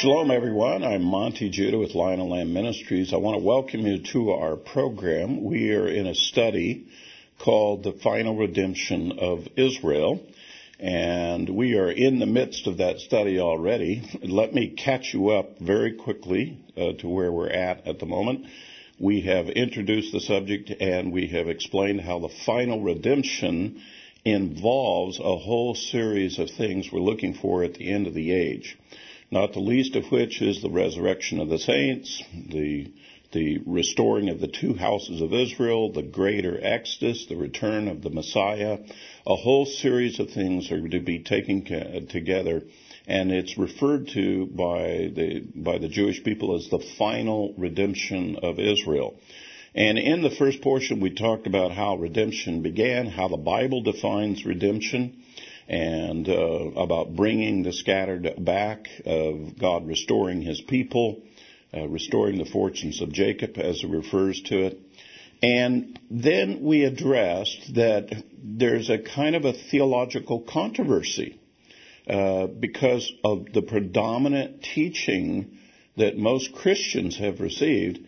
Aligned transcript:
Shalom, 0.00 0.30
everyone. 0.30 0.82
I'm 0.82 1.02
Monte 1.02 1.50
Judah 1.50 1.78
with 1.78 1.94
Lion 1.94 2.20
and 2.20 2.30
Lamb 2.30 2.54
Ministries. 2.54 3.12
I 3.12 3.18
want 3.18 3.38
to 3.38 3.44
welcome 3.44 3.86
you 3.86 4.02
to 4.14 4.30
our 4.30 4.56
program. 4.56 5.44
We 5.44 5.74
are 5.74 5.86
in 5.88 6.06
a 6.06 6.14
study 6.14 6.86
called 7.38 7.82
The 7.82 7.92
Final 7.92 8.34
Redemption 8.34 9.18
of 9.18 9.46
Israel, 9.58 10.22
and 10.78 11.50
we 11.50 11.76
are 11.76 11.90
in 11.90 12.18
the 12.18 12.24
midst 12.24 12.66
of 12.66 12.78
that 12.78 13.00
study 13.00 13.40
already. 13.40 14.02
Let 14.22 14.54
me 14.54 14.70
catch 14.70 15.12
you 15.12 15.32
up 15.32 15.58
very 15.58 15.92
quickly 15.98 16.64
uh, 16.78 16.92
to 17.00 17.06
where 17.06 17.30
we're 17.30 17.50
at 17.50 17.86
at 17.86 17.98
the 17.98 18.06
moment. 18.06 18.46
We 18.98 19.20
have 19.26 19.50
introduced 19.50 20.12
the 20.12 20.20
subject 20.20 20.70
and 20.80 21.12
we 21.12 21.26
have 21.26 21.50
explained 21.50 22.00
how 22.00 22.20
the 22.20 22.34
final 22.46 22.80
redemption 22.80 23.82
involves 24.24 25.18
a 25.18 25.36
whole 25.36 25.74
series 25.74 26.38
of 26.38 26.48
things 26.48 26.90
we're 26.90 27.00
looking 27.00 27.34
for 27.34 27.64
at 27.64 27.74
the 27.74 27.92
end 27.92 28.06
of 28.06 28.14
the 28.14 28.32
age 28.32 28.78
not 29.30 29.52
the 29.52 29.60
least 29.60 29.94
of 29.96 30.10
which 30.10 30.42
is 30.42 30.60
the 30.60 30.70
resurrection 30.70 31.40
of 31.40 31.48
the 31.48 31.58
saints, 31.58 32.22
the 32.48 32.92
the 33.32 33.58
restoring 33.64 34.28
of 34.28 34.40
the 34.40 34.48
two 34.48 34.74
houses 34.74 35.20
of 35.20 35.32
Israel, 35.32 35.92
the 35.92 36.02
greater 36.02 36.58
exodus, 36.60 37.26
the 37.26 37.36
return 37.36 37.86
of 37.86 38.02
the 38.02 38.10
Messiah. 38.10 38.78
A 39.24 39.36
whole 39.36 39.66
series 39.66 40.18
of 40.18 40.30
things 40.30 40.72
are 40.72 40.88
to 40.88 40.98
be 40.98 41.20
taken 41.20 41.64
together, 42.08 42.64
and 43.06 43.30
it's 43.30 43.56
referred 43.56 44.08
to 44.08 44.46
by 44.46 45.12
the 45.14 45.44
by 45.54 45.78
the 45.78 45.88
Jewish 45.88 46.24
people 46.24 46.56
as 46.56 46.68
the 46.68 46.84
final 46.98 47.54
redemption 47.56 48.36
of 48.42 48.58
Israel. 48.58 49.14
And 49.74 49.98
in 49.98 50.22
the 50.22 50.30
first 50.30 50.62
portion, 50.62 50.98
we 50.98 51.10
talked 51.10 51.46
about 51.46 51.70
how 51.70 51.94
redemption 51.94 52.62
began, 52.62 53.06
how 53.06 53.28
the 53.28 53.36
Bible 53.36 53.82
defines 53.82 54.44
redemption, 54.44 55.22
and 55.70 56.28
uh, 56.28 56.32
about 56.32 57.14
bringing 57.14 57.62
the 57.62 57.72
scattered 57.72 58.44
back, 58.44 58.88
of 59.06 59.56
God 59.56 59.86
restoring 59.86 60.42
his 60.42 60.60
people, 60.60 61.22
uh, 61.72 61.86
restoring 61.86 62.38
the 62.38 62.44
fortunes 62.44 63.00
of 63.00 63.12
Jacob 63.12 63.56
as 63.56 63.84
it 63.84 63.88
refers 63.88 64.42
to 64.46 64.66
it. 64.66 64.80
And 65.44 65.96
then 66.10 66.64
we 66.64 66.82
addressed 66.82 67.74
that 67.74 68.10
there's 68.42 68.90
a 68.90 68.98
kind 68.98 69.36
of 69.36 69.44
a 69.44 69.52
theological 69.52 70.40
controversy 70.40 71.38
uh, 72.08 72.48
because 72.48 73.10
of 73.22 73.52
the 73.54 73.62
predominant 73.62 74.64
teaching 74.64 75.56
that 75.96 76.18
most 76.18 76.52
Christians 76.52 77.16
have 77.18 77.38
received 77.38 78.00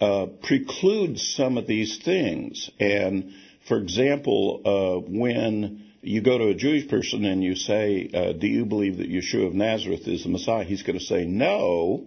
uh, 0.00 0.26
precludes 0.42 1.34
some 1.36 1.58
of 1.58 1.66
these 1.66 1.98
things. 1.98 2.70
And 2.80 3.34
for 3.68 3.76
example, 3.76 4.62
uh, 4.64 5.06
when 5.06 5.83
you 6.04 6.20
go 6.20 6.38
to 6.38 6.48
a 6.48 6.54
Jewish 6.54 6.88
person 6.88 7.24
and 7.24 7.42
you 7.42 7.56
say, 7.56 8.10
uh, 8.12 8.32
Do 8.32 8.46
you 8.46 8.64
believe 8.64 8.98
that 8.98 9.10
Yeshua 9.10 9.46
of 9.46 9.54
Nazareth 9.54 10.06
is 10.06 10.24
the 10.24 10.28
Messiah? 10.28 10.64
He's 10.64 10.82
going 10.82 10.98
to 10.98 11.04
say 11.04 11.24
no. 11.24 12.06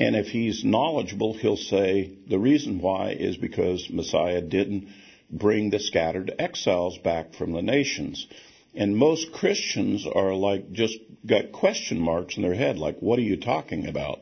And 0.00 0.14
if 0.14 0.28
he's 0.28 0.64
knowledgeable, 0.64 1.34
he'll 1.34 1.56
say 1.56 2.12
the 2.28 2.38
reason 2.38 2.80
why 2.80 3.10
is 3.10 3.36
because 3.36 3.88
Messiah 3.90 4.40
didn't 4.40 4.88
bring 5.30 5.70
the 5.70 5.80
scattered 5.80 6.32
exiles 6.38 6.98
back 6.98 7.34
from 7.34 7.52
the 7.52 7.62
nations. 7.62 8.26
And 8.74 8.96
most 8.96 9.32
Christians 9.32 10.06
are 10.06 10.34
like 10.34 10.72
just 10.72 10.98
got 11.26 11.52
question 11.52 11.98
marks 11.98 12.36
in 12.36 12.42
their 12.42 12.54
head, 12.54 12.78
like, 12.78 12.98
what 13.00 13.18
are 13.18 13.22
you 13.22 13.36
talking 13.36 13.88
about? 13.88 14.20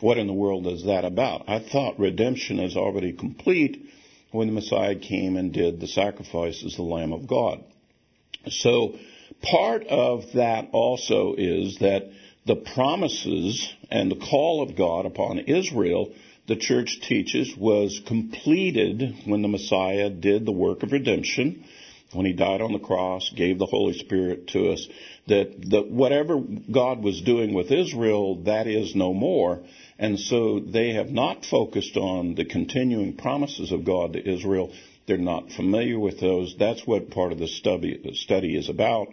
What 0.00 0.18
in 0.18 0.26
the 0.26 0.32
world 0.32 0.66
is 0.66 0.84
that 0.84 1.04
about? 1.04 1.44
I 1.48 1.58
thought 1.58 1.98
redemption 1.98 2.60
is 2.60 2.76
already 2.76 3.12
complete 3.12 3.90
when 4.30 4.46
the 4.46 4.52
Messiah 4.52 4.94
came 4.94 5.36
and 5.36 5.52
did 5.52 5.80
the 5.80 5.86
sacrifice 5.88 6.62
as 6.64 6.76
the 6.76 6.82
Lamb 6.82 7.12
of 7.12 7.26
God. 7.26 7.64
So 8.48 8.96
part 9.42 9.86
of 9.86 10.32
that 10.34 10.68
also 10.72 11.34
is 11.36 11.78
that 11.80 12.10
the 12.46 12.56
promises 12.56 13.74
and 13.90 14.10
the 14.10 14.16
call 14.16 14.62
of 14.62 14.76
God 14.76 15.04
upon 15.04 15.38
Israel, 15.40 16.12
the 16.46 16.56
church 16.56 17.00
teaches, 17.00 17.56
was 17.56 18.00
completed 18.06 19.16
when 19.24 19.42
the 19.42 19.48
Messiah 19.48 20.10
did 20.10 20.46
the 20.46 20.52
work 20.52 20.82
of 20.82 20.92
redemption, 20.92 21.64
when 22.12 22.24
he 22.24 22.32
died 22.32 22.60
on 22.60 22.72
the 22.72 22.78
cross, 22.78 23.30
gave 23.34 23.58
the 23.58 23.66
Holy 23.66 23.98
Spirit 23.98 24.48
to 24.48 24.70
us, 24.70 24.88
that, 25.26 25.86
whatever 25.90 26.40
God 26.70 27.02
was 27.02 27.20
doing 27.22 27.52
with 27.52 27.72
Israel, 27.72 28.44
that 28.44 28.68
is 28.68 28.94
no 28.94 29.12
more. 29.12 29.60
And 29.98 30.18
so 30.18 30.60
they 30.60 30.92
have 30.92 31.10
not 31.10 31.44
focused 31.44 31.96
on 31.96 32.36
the 32.36 32.44
continuing 32.44 33.16
promises 33.16 33.72
of 33.72 33.84
God 33.84 34.12
to 34.12 34.34
Israel 34.34 34.72
they're 35.06 35.16
not 35.18 35.52
familiar 35.52 35.98
with 35.98 36.20
those. 36.20 36.56
That's 36.58 36.86
what 36.86 37.10
part 37.10 37.32
of 37.32 37.38
the 37.38 37.48
study, 37.48 38.56
is 38.56 38.68
about, 38.68 39.08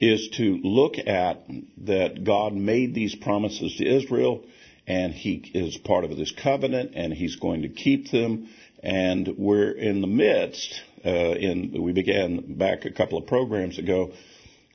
is 0.00 0.28
to 0.36 0.60
look 0.62 0.98
at 0.98 1.44
that 1.78 2.24
God 2.24 2.54
made 2.54 2.94
these 2.94 3.14
promises 3.14 3.76
to 3.76 3.86
Israel 3.86 4.44
and 4.86 5.12
he 5.12 5.50
is 5.54 5.76
part 5.78 6.04
of 6.04 6.16
this 6.16 6.32
covenant 6.32 6.92
and 6.94 7.12
he's 7.12 7.36
going 7.36 7.62
to 7.62 7.68
keep 7.68 8.10
them. 8.10 8.48
And 8.82 9.34
we're 9.38 9.70
in 9.70 10.02
the 10.02 10.06
midst, 10.06 10.82
uh, 11.04 11.08
in, 11.08 11.82
we 11.82 11.92
began 11.92 12.56
back 12.58 12.84
a 12.84 12.92
couple 12.92 13.16
of 13.16 13.26
programs 13.26 13.78
ago, 13.78 14.12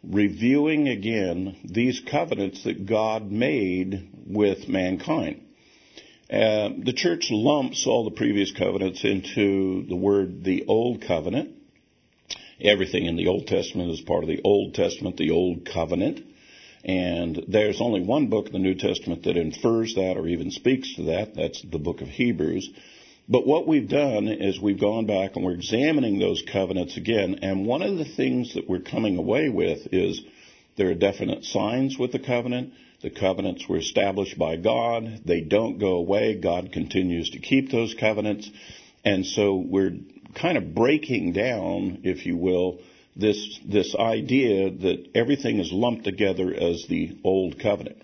reviewing 0.04 0.88
again 0.88 1.58
these 1.64 2.00
covenants 2.00 2.64
that 2.64 2.86
God 2.86 3.32
made 3.32 4.10
with 4.26 4.68
mankind. 4.68 5.42
Uh, 6.30 6.70
the 6.84 6.94
church 6.94 7.30
lumps 7.32 7.88
all 7.88 8.04
the 8.04 8.16
previous 8.16 8.52
covenants 8.52 9.04
into 9.04 9.84
the 9.88 9.96
word 9.96 10.44
the 10.44 10.64
Old 10.68 11.02
Covenant. 11.02 11.56
Everything 12.62 13.06
in 13.06 13.16
the 13.16 13.28
Old 13.28 13.48
Testament 13.48 13.90
is 13.90 14.02
part 14.02 14.24
of 14.24 14.30
the 14.30 14.42
Old 14.44 14.76
Testament, 14.76 15.18
the 15.18 15.32
Old 15.32 15.66
Covenant. 15.66 16.24
And 16.86 17.46
there's 17.48 17.82
only 17.82 18.02
one 18.02 18.28
book 18.28 18.46
in 18.46 18.54
the 18.54 18.60
New 18.60 18.76
Testament 18.76 19.24
that 19.24 19.38
infers 19.38 19.96
that 19.96 20.18
or 20.18 20.28
even 20.28 20.52
speaks 20.52 20.96
to 20.96 21.04
that. 21.06 21.34
That's 21.34 21.64
the 21.64 21.80
book 21.80 22.02
of 22.02 22.08
Hebrews. 22.10 22.70
But 23.28 23.48
what 23.48 23.68
we've 23.68 23.90
done 23.90 24.28
is 24.28 24.62
we've 24.62 24.80
gone 24.80 25.08
back 25.08 25.36
and 25.36 25.44
we're 25.44 25.54
examining 25.54 26.20
those 26.20 26.44
covenants 26.52 26.96
again. 26.96 27.40
And 27.42 27.66
one 27.66 27.82
of 27.82 27.98
the 27.98 28.06
things 28.06 28.54
that 28.54 28.70
we're 28.70 28.80
coming 28.82 29.18
away 29.18 29.50
with 29.50 29.88
is 29.92 30.22
there 30.78 30.92
are 30.92 30.96
definite 30.96 31.44
signs 31.44 31.98
with 31.98 32.12
the 32.12 32.20
covenant. 32.20 32.74
The 33.02 33.10
covenants 33.10 33.68
were 33.68 33.78
established 33.78 34.38
by 34.38 34.58
God. 34.58 35.22
They 35.26 35.42
don't 35.42 35.80
go 35.80 35.94
away. 35.94 36.36
God 36.36 36.72
continues 36.74 37.30
to 37.32 37.40
keep 37.40 37.72
those 37.72 37.94
covenants. 37.94 38.50
And 39.06 39.26
so 39.26 39.56
we're 39.56 39.98
kind 40.36 40.58
of 40.58 40.76
breaking 40.76 41.34
down, 41.34 42.02
if 42.04 42.26
you 42.26 42.36
will, 42.36 42.80
this, 43.16 43.60
this 43.66 43.96
idea 43.96 44.70
that 44.70 45.10
everything 45.16 45.60
is 45.60 45.72
lumped 45.72 46.04
together 46.04 46.54
as 46.54 46.86
the 46.88 47.18
old 47.24 47.60
covenant. 47.60 48.02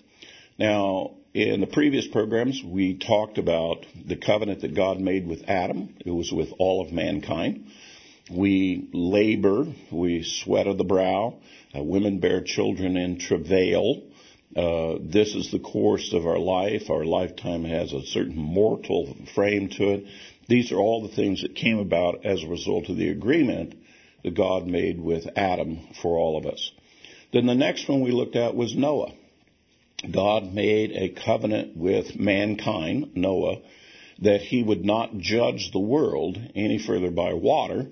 Now, 0.58 1.12
in 1.34 1.60
the 1.60 1.66
previous 1.66 2.06
programs, 2.06 2.62
we 2.64 2.94
talked 2.94 3.36
about 3.36 3.84
the 4.06 4.16
covenant 4.16 4.62
that 4.62 4.74
God 4.74 4.98
made 4.98 5.26
with 5.26 5.44
Adam. 5.46 5.94
It 6.04 6.10
was 6.10 6.32
with 6.32 6.48
all 6.58 6.80
of 6.80 6.92
mankind. 6.92 7.66
We 8.30 8.88
labor, 8.92 9.66
we 9.92 10.22
sweat 10.22 10.66
of 10.66 10.78
the 10.78 10.84
brow. 10.84 11.38
Uh, 11.76 11.82
women 11.82 12.20
bear 12.20 12.40
children 12.42 12.96
in 12.96 13.18
travail. 13.18 14.02
Uh, 14.56 14.96
this 15.02 15.34
is 15.34 15.50
the 15.50 15.58
course 15.58 16.14
of 16.14 16.26
our 16.26 16.38
life. 16.38 16.88
Our 16.88 17.04
lifetime 17.04 17.64
has 17.64 17.92
a 17.92 18.06
certain 18.06 18.36
mortal 18.36 19.14
frame 19.34 19.68
to 19.70 19.90
it. 19.90 20.06
These 20.48 20.72
are 20.72 20.78
all 20.78 21.02
the 21.02 21.14
things 21.14 21.42
that 21.42 21.54
came 21.54 21.78
about 21.78 22.24
as 22.24 22.42
a 22.42 22.48
result 22.48 22.88
of 22.88 22.96
the 22.96 23.10
agreement 23.10 23.74
that 24.24 24.34
God 24.34 24.66
made 24.66 24.98
with 24.98 25.26
Adam 25.36 25.86
for 26.00 26.16
all 26.16 26.38
of 26.38 26.46
us. 26.46 26.72
Then 27.34 27.44
the 27.44 27.54
next 27.54 27.86
one 27.86 28.00
we 28.00 28.12
looked 28.12 28.36
at 28.36 28.56
was 28.56 28.74
Noah. 28.74 29.12
God 30.10 30.54
made 30.54 30.92
a 30.92 31.10
covenant 31.10 31.76
with 31.76 32.18
mankind, 32.18 33.10
Noah, 33.14 33.58
that 34.20 34.40
he 34.40 34.62
would 34.62 34.86
not 34.86 35.18
judge 35.18 35.70
the 35.70 35.78
world 35.80 36.38
any 36.54 36.78
further 36.78 37.10
by 37.10 37.34
water. 37.34 37.88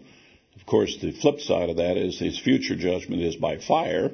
Of 0.56 0.66
course, 0.66 0.96
the 0.96 1.12
flip 1.12 1.40
side 1.40 1.68
of 1.68 1.76
that 1.76 1.98
is 1.98 2.18
his 2.18 2.38
future 2.38 2.76
judgment 2.76 3.20
is 3.20 3.36
by 3.36 3.58
fire. 3.58 4.12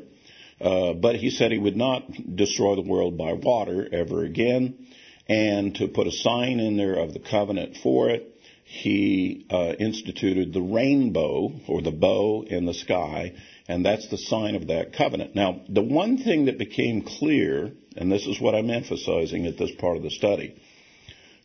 Uh, 0.61 0.93
but 0.93 1.17
he 1.17 1.31
said 1.31 1.53
he 1.53 1.59
would 1.59 1.77
not 1.77 2.03
destroy 2.37 2.75
the 2.75 2.83
world 2.83 3.17
by 3.17 3.33
water 3.33 3.89
ever 3.93 4.25
again. 4.25 4.87
And 5.29 5.75
to 5.77 5.89
put 5.89 6.07
a 6.07 6.13
sign 6.13 6.61
in 6.61 6.77
there 6.77 6.95
of 6.95 7.15
the 7.15 7.21
covenant 7.21 7.77
for 7.83 8.11
it, 8.11 8.27
he 8.65 9.47
uh, 9.51 9.75
instituted 9.81 10.53
the 10.53 10.61
rainbow 10.61 11.53
or 11.67 11.83
the 11.83 11.91
bow 11.91 12.43
in 12.43 12.67
the 12.67 12.75
sky, 12.75 13.33
and 13.67 13.85
that's 13.85 14.09
the 14.09 14.19
sign 14.19 14.55
of 14.55 14.69
that 14.69 14.93
covenant. 14.93 15.35
Now, 15.35 15.63
the 15.69 15.83
one 15.83 16.19
thing 16.19 16.45
that 16.45 16.57
became 16.57 17.03
clear, 17.03 17.73
and 17.97 18.13
this 18.13 18.27
is 18.27 18.41
what 18.41 18.55
I'm 18.55 18.71
emphasizing 18.71 19.47
at 19.47 19.59
this 19.59 19.73
part 19.73 19.97
of 19.97 20.05
the 20.05 20.11
study, 20.11 20.55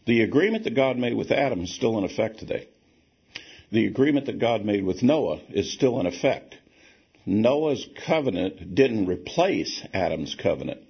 the 0.06 0.22
agreement 0.22 0.66
that 0.66 0.76
God 0.76 0.98
made 0.98 1.16
with 1.16 1.32
Adam 1.32 1.62
is 1.62 1.74
still 1.74 1.98
in 1.98 2.04
effect 2.04 2.38
today. 2.38 2.68
The 3.72 3.88
agreement 3.88 4.28
that 4.28 4.38
God 4.38 4.64
made 4.64 4.86
with 4.86 5.02
Noah 5.02 5.42
is 5.50 5.74
still 5.74 6.00
in 6.00 6.06
effect. 6.06 6.58
Noah's 7.26 7.88
covenant 8.06 8.76
didn't 8.76 9.08
replace 9.08 9.84
Adam's 9.94 10.36
covenant. 10.36 10.82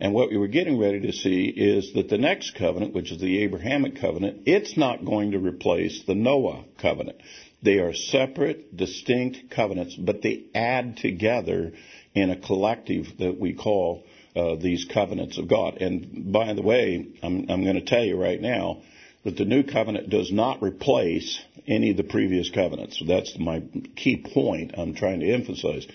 And 0.00 0.14
what 0.14 0.30
we 0.30 0.38
were 0.38 0.48
getting 0.48 0.78
ready 0.78 1.00
to 1.00 1.12
see 1.12 1.44
is 1.44 1.92
that 1.92 2.08
the 2.08 2.16
next 2.16 2.54
covenant, 2.54 2.94
which 2.94 3.12
is 3.12 3.20
the 3.20 3.42
Abrahamic 3.42 4.00
covenant, 4.00 4.42
it's 4.46 4.76
not 4.76 5.04
going 5.04 5.32
to 5.32 5.38
replace 5.38 6.04
the 6.04 6.14
Noah 6.14 6.64
covenant. 6.78 7.20
They 7.62 7.78
are 7.78 7.92
separate, 7.92 8.74
distinct 8.74 9.50
covenants, 9.50 9.94
but 9.94 10.22
they 10.22 10.46
add 10.54 10.96
together 10.96 11.72
in 12.14 12.30
a 12.30 12.40
collective 12.40 13.06
that 13.18 13.38
we 13.38 13.52
call 13.52 14.04
uh, 14.34 14.54
these 14.54 14.86
covenants 14.86 15.36
of 15.36 15.48
God. 15.48 15.76
And 15.82 16.32
by 16.32 16.54
the 16.54 16.62
way, 16.62 17.08
I'm, 17.22 17.50
I'm 17.50 17.64
going 17.64 17.76
to 17.76 17.84
tell 17.84 18.02
you 18.02 18.16
right 18.16 18.40
now 18.40 18.80
that 19.24 19.36
the 19.36 19.44
new 19.44 19.62
covenant 19.62 20.08
does 20.08 20.32
not 20.32 20.62
replace 20.62 21.40
any 21.66 21.90
of 21.90 21.96
the 21.96 22.04
previous 22.04 22.50
covenants. 22.50 22.98
So 22.98 23.04
That's 23.04 23.38
my 23.38 23.62
key 23.96 24.24
point 24.34 24.72
I'm 24.78 24.94
trying 24.94 25.20
to 25.20 25.32
emphasize. 25.32 25.86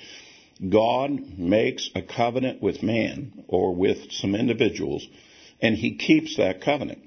God 0.68 1.38
makes 1.38 1.90
a 1.96 2.02
covenant 2.02 2.62
with 2.62 2.84
man 2.84 3.44
or 3.48 3.76
with 3.76 4.12
some 4.12 4.36
individuals, 4.36 5.06
and 5.62 5.76
he 5.76 5.96
keeps 5.96 6.38
that 6.38 6.62
covenant. 6.62 7.00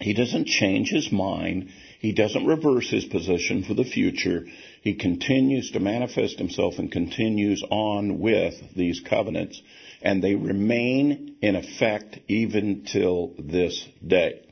He 0.00 0.14
doesn't 0.14 0.46
change 0.46 0.90
his 0.90 1.10
mind. 1.10 1.70
He 1.98 2.12
doesn't 2.12 2.46
reverse 2.46 2.88
his 2.88 3.04
position 3.04 3.64
for 3.64 3.74
the 3.74 3.84
future. 3.84 4.46
He 4.82 4.94
continues 4.94 5.72
to 5.72 5.80
manifest 5.80 6.38
himself 6.38 6.78
and 6.78 6.92
continues 6.92 7.64
on 7.68 8.20
with 8.20 8.54
these 8.76 9.00
covenants, 9.00 9.60
and 10.00 10.22
they 10.22 10.36
remain 10.36 11.36
in 11.42 11.56
effect 11.56 12.20
even 12.28 12.84
till 12.84 13.34
this 13.38 13.84
day. 14.06 14.47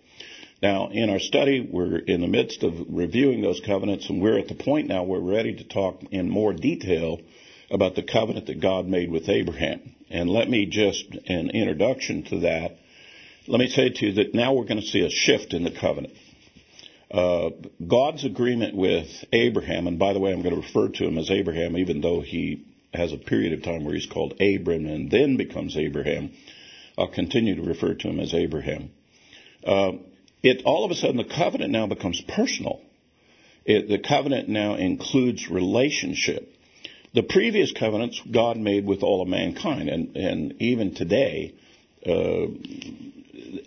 Now, 0.63 0.89
in 0.91 1.11
our 1.11 1.19
study, 1.19 1.61
we're 1.61 1.99
in 1.99 2.23
the 2.23 2.27
midst 2.27 2.63
of 2.63 2.73
reviewing 2.89 3.43
those 3.43 3.61
covenants, 3.61 4.09
and 4.09 4.23
we're 4.23 4.39
at 4.39 4.49
the 4.49 4.55
point 4.55 4.89
now 4.89 5.03
where 5.03 5.21
we're 5.21 5.35
ready 5.35 5.55
to 5.57 5.65
talk 5.65 6.03
in 6.11 6.31
more 6.31 6.55
detail 6.55 7.21
about 7.71 7.95
the 7.95 8.03
covenant 8.03 8.47
that 8.47 8.61
God 8.61 8.87
made 8.87 9.11
with 9.11 9.29
Abraham. 9.29 9.95
And 10.09 10.31
let 10.31 10.49
me 10.49 10.67
just, 10.67 11.05
an 11.27 11.51
introduction 11.51 12.23
to 12.25 12.41
that, 12.41 12.77
let 13.49 13.61
me 13.61 13.69
say 13.69 13.91
to 13.91 14.07
you 14.07 14.13
that 14.15 14.35
now 14.35 14.55
we're 14.55 14.65
going 14.65 14.81
to 14.81 14.87
see 14.87 15.03
a 15.03 15.11
shift 15.11 15.53
in 15.53 15.63
the 15.63 15.71
covenant. 15.79 16.15
Uh, 17.11 17.51
God's 17.87 18.25
agreement 18.25 18.75
with 18.75 19.09
Abraham, 19.33 19.87
and 19.87 19.99
by 19.99 20.15
the 20.15 20.21
way, 20.21 20.33
I'm 20.33 20.43
going 20.43 20.55
to 20.55 20.61
refer 20.61 20.89
to 20.89 21.05
him 21.05 21.19
as 21.19 21.31
Abraham, 21.31 21.77
even 21.77 22.01
though 22.01 22.21
he 22.21 22.65
has 22.95 23.13
a 23.13 23.19
period 23.19 23.53
of 23.53 23.63
time 23.63 23.85
where 23.85 23.95
he's 23.95 24.07
called 24.07 24.41
Abram 24.41 24.87
and 24.87 25.11
then 25.11 25.37
becomes 25.37 25.77
Abraham. 25.77 26.33
I'll 26.97 27.09
continue 27.09 27.57
to 27.57 27.63
refer 27.63 27.95
to 27.95 28.09
him 28.09 28.21
as 28.21 28.33
Abraham. 28.33 28.91
Uh, 29.63 29.93
it 30.43 30.63
all 30.65 30.85
of 30.85 30.91
a 30.91 30.95
sudden 30.95 31.17
the 31.17 31.25
covenant 31.25 31.71
now 31.71 31.87
becomes 31.87 32.21
personal. 32.21 32.81
It, 33.65 33.89
the 33.89 33.99
covenant 33.99 34.49
now 34.49 34.75
includes 34.75 35.51
relationship. 35.51 36.53
The 37.15 37.23
previous 37.23 37.73
covenants 37.73 38.21
God 38.31 38.57
made 38.57 38.87
with 38.87 39.03
all 39.03 39.23
of 39.23 39.29
mankind, 39.29 39.89
and, 39.89 40.17
and 40.17 40.55
even 40.61 40.95
today, 40.95 41.55
uh, 42.07 42.47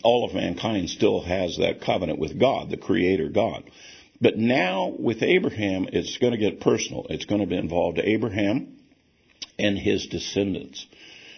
all 0.03 0.25
of 0.25 0.33
mankind 0.33 0.89
still 0.89 1.21
has 1.21 1.57
that 1.57 1.81
covenant 1.81 2.19
with 2.19 2.39
God, 2.39 2.69
the 2.69 2.77
Creator 2.77 3.29
God. 3.29 3.63
But 4.21 4.37
now 4.37 4.93
with 4.97 5.23
Abraham, 5.23 5.87
it's 5.91 6.17
going 6.17 6.33
to 6.33 6.37
get 6.37 6.59
personal. 6.59 7.07
It's 7.09 7.25
going 7.25 7.41
to 7.41 7.47
be 7.47 7.57
involved 7.57 7.99
Abraham 7.99 8.77
and 9.57 9.77
his 9.77 10.07
descendants 10.07 10.85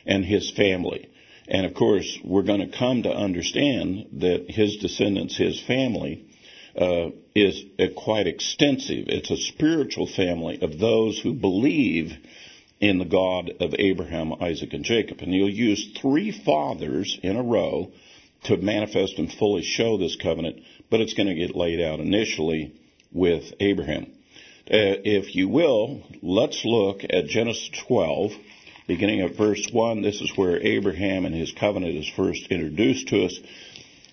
and 0.05 0.25
his 0.25 0.51
family. 0.51 1.09
And 1.51 1.65
of 1.65 1.73
course, 1.73 2.17
we're 2.23 2.43
going 2.43 2.61
to 2.61 2.77
come 2.77 3.03
to 3.03 3.09
understand 3.09 4.07
that 4.21 4.49
his 4.49 4.77
descendants, 4.77 5.35
his 5.37 5.61
family, 5.61 6.25
uh, 6.79 7.09
is 7.35 7.61
quite 7.97 8.25
extensive. 8.25 9.09
It's 9.09 9.29
a 9.29 9.35
spiritual 9.35 10.07
family 10.07 10.59
of 10.61 10.79
those 10.79 11.19
who 11.19 11.33
believe 11.33 12.13
in 12.79 12.99
the 12.99 13.05
God 13.05 13.51
of 13.59 13.75
Abraham, 13.77 14.33
Isaac, 14.41 14.71
and 14.71 14.85
Jacob. 14.85 15.19
And 15.19 15.33
he'll 15.33 15.49
use 15.49 15.91
three 16.01 16.31
fathers 16.31 17.19
in 17.21 17.35
a 17.35 17.43
row 17.43 17.91
to 18.45 18.55
manifest 18.55 19.19
and 19.19 19.29
fully 19.31 19.61
show 19.61 19.97
this 19.97 20.15
covenant, 20.15 20.61
but 20.89 21.01
it's 21.01 21.13
going 21.13 21.27
to 21.27 21.35
get 21.35 21.53
laid 21.53 21.81
out 21.81 21.99
initially 21.99 22.79
with 23.11 23.53
Abraham. 23.59 24.05
Uh, 24.71 25.03
if 25.03 25.35
you 25.35 25.49
will, 25.49 26.01
let's 26.21 26.63
look 26.63 27.01
at 27.09 27.25
Genesis 27.25 27.69
12, 27.87 28.31
beginning 28.87 29.21
at 29.21 29.35
verse 29.35 29.67
1. 29.71 30.01
This 30.01 30.21
is 30.21 30.31
where 30.35 30.61
Abraham 30.61 31.25
and 31.25 31.35
his 31.35 31.51
covenant 31.51 31.95
is 31.95 32.09
first 32.09 32.47
introduced 32.47 33.07
to 33.09 33.25
us. 33.25 33.39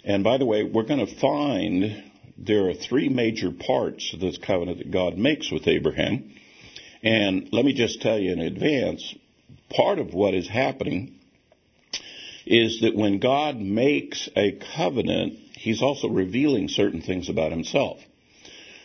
And 0.04 0.24
by 0.24 0.38
the 0.38 0.46
way, 0.46 0.64
we're 0.64 0.84
going 0.84 1.04
to 1.04 1.20
find 1.20 2.04
there 2.36 2.68
are 2.68 2.74
three 2.74 3.08
major 3.08 3.50
parts 3.50 4.12
of 4.12 4.20
this 4.20 4.38
covenant 4.38 4.78
that 4.78 4.90
God 4.90 5.18
makes 5.18 5.50
with 5.50 5.66
Abraham. 5.66 6.32
And 7.02 7.48
let 7.52 7.64
me 7.64 7.72
just 7.72 8.00
tell 8.00 8.18
you 8.18 8.32
in 8.32 8.40
advance, 8.40 9.14
part 9.70 9.98
of 9.98 10.14
what 10.14 10.34
is 10.34 10.48
happening 10.48 11.14
is 12.46 12.80
that 12.80 12.94
when 12.94 13.18
God 13.18 13.56
makes 13.58 14.28
a 14.36 14.58
covenant, 14.76 15.34
He's 15.54 15.82
also 15.82 16.08
revealing 16.08 16.68
certain 16.68 17.02
things 17.02 17.28
about 17.28 17.52
Himself. 17.52 17.98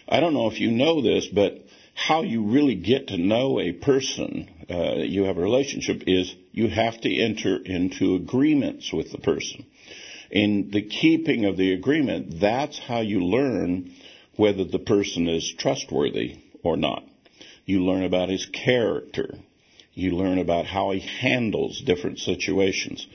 I 0.08 0.20
don't 0.20 0.34
know 0.34 0.48
if 0.48 0.60
you 0.60 0.72
know 0.72 1.02
this, 1.02 1.28
but 1.28 1.64
how 1.94 2.24
you 2.24 2.44
really 2.44 2.76
get 2.76 3.08
to 3.08 3.18
know 3.18 3.60
a 3.60 3.72
person, 3.72 4.50
uh, 4.70 4.96
you 4.96 5.24
have 5.24 5.38
a 5.38 5.42
relationship, 5.42 6.04
is 6.08 6.34
you 6.52 6.68
have 6.70 7.00
to 7.02 7.16
enter 7.16 7.58
into 7.58 8.16
agreements 8.16 8.92
with 8.94 9.12
the 9.12 9.18
person. 9.18 9.66
In 10.32 10.72
the 10.72 10.82
keeping 10.82 11.46
of 11.46 11.58
the 11.58 11.74
agreement, 11.74 12.40
that's 12.40 12.80
how 12.80 13.02
you 13.02 13.20
learn 13.20 13.92
whether 14.36 14.64
the 14.64 14.80
person 14.80 15.28
is 15.28 15.54
trustworthy 15.58 16.38
or 16.64 16.76
not. 16.78 17.04
You 17.66 17.84
learn 17.84 18.04
about 18.04 18.30
his 18.30 18.46
character. 18.46 19.36
You 19.94 20.12
learn 20.12 20.40
about 20.40 20.66
how 20.66 20.92
he 20.92 21.00
handles 21.00 21.82
different 21.82 22.20
situations. 22.20 23.08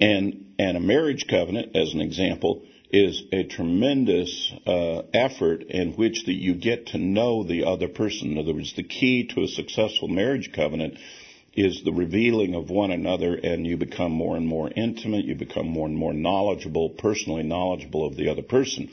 And, 0.00 0.54
and 0.58 0.76
a 0.76 0.80
marriage 0.80 1.26
covenant, 1.28 1.76
as 1.76 1.94
an 1.94 2.00
example, 2.00 2.62
is 2.90 3.22
a 3.32 3.44
tremendous 3.44 4.52
uh, 4.66 5.02
effort 5.12 5.62
in 5.62 5.92
which 5.92 6.24
that 6.26 6.34
you 6.34 6.54
get 6.54 6.88
to 6.88 6.98
know 6.98 7.42
the 7.42 7.64
other 7.64 7.88
person. 7.88 8.32
In 8.32 8.38
other 8.38 8.54
words, 8.54 8.74
the 8.74 8.82
key 8.82 9.26
to 9.28 9.42
a 9.42 9.48
successful 9.48 10.08
marriage 10.08 10.52
covenant 10.54 10.98
is 11.54 11.82
the 11.82 11.92
revealing 11.92 12.54
of 12.54 12.70
one 12.70 12.90
another, 12.90 13.34
and 13.34 13.66
you 13.66 13.76
become 13.76 14.12
more 14.12 14.36
and 14.36 14.46
more 14.46 14.70
intimate. 14.74 15.24
You 15.24 15.34
become 15.34 15.66
more 15.66 15.86
and 15.86 15.96
more 15.96 16.12
knowledgeable, 16.12 16.90
personally 16.90 17.42
knowledgeable 17.42 18.06
of 18.06 18.16
the 18.16 18.30
other 18.30 18.42
person. 18.42 18.90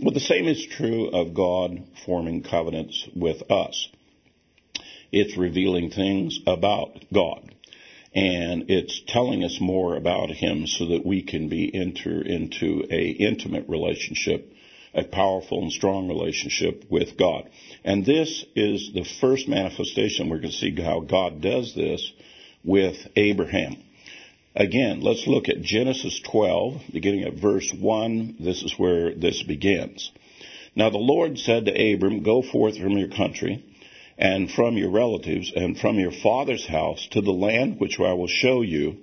Well, 0.00 0.12
the 0.12 0.20
same 0.20 0.48
is 0.48 0.66
true 0.66 1.08
of 1.10 1.34
God 1.34 1.84
forming 2.04 2.42
covenants 2.42 3.08
with 3.14 3.50
us. 3.50 3.88
It's 5.12 5.36
revealing 5.36 5.90
things 5.90 6.38
about 6.46 7.04
God 7.12 7.54
and 8.14 8.70
it's 8.70 9.02
telling 9.06 9.44
us 9.44 9.58
more 9.60 9.96
about 9.96 10.30
him 10.30 10.66
so 10.66 10.86
that 10.86 11.06
we 11.06 11.22
can 11.22 11.48
be 11.48 11.72
enter 11.74 12.22
into 12.22 12.84
a 12.90 13.10
intimate 13.10 13.68
relationship 13.68 14.52
a 14.94 15.04
powerful 15.04 15.62
and 15.62 15.72
strong 15.72 16.08
relationship 16.08 16.84
with 16.90 17.16
God. 17.16 17.48
And 17.84 18.04
this 18.04 18.44
is 18.56 18.90
the 18.92 19.04
first 19.20 19.48
manifestation. 19.48 20.28
We're 20.28 20.38
going 20.38 20.50
to 20.50 20.56
see 20.56 20.74
how 20.82 21.00
God 21.00 21.40
does 21.40 21.74
this 21.74 22.12
with 22.64 22.96
Abraham. 23.16 23.76
Again, 24.56 25.00
let's 25.00 25.26
look 25.28 25.48
at 25.48 25.62
Genesis 25.62 26.20
12, 26.28 26.82
beginning 26.92 27.22
at 27.22 27.34
verse 27.34 27.72
1. 27.72 28.36
This 28.40 28.62
is 28.62 28.74
where 28.76 29.14
this 29.14 29.42
begins. 29.44 30.10
Now 30.74 30.90
the 30.90 30.98
Lord 30.98 31.38
said 31.38 31.66
to 31.66 31.94
Abram, 31.94 32.24
Go 32.24 32.42
forth 32.42 32.76
from 32.76 32.98
your 32.98 33.08
country 33.08 33.64
and 34.20 34.50
from 34.50 34.76
your 34.76 34.90
relatives 34.90 35.50
and 35.56 35.78
from 35.78 35.98
your 35.98 36.12
father's 36.12 36.66
house 36.66 37.08
to 37.12 37.22
the 37.22 37.32
land 37.32 37.80
which 37.80 37.98
I 37.98 38.12
will 38.12 38.28
show 38.28 38.60
you, 38.60 38.98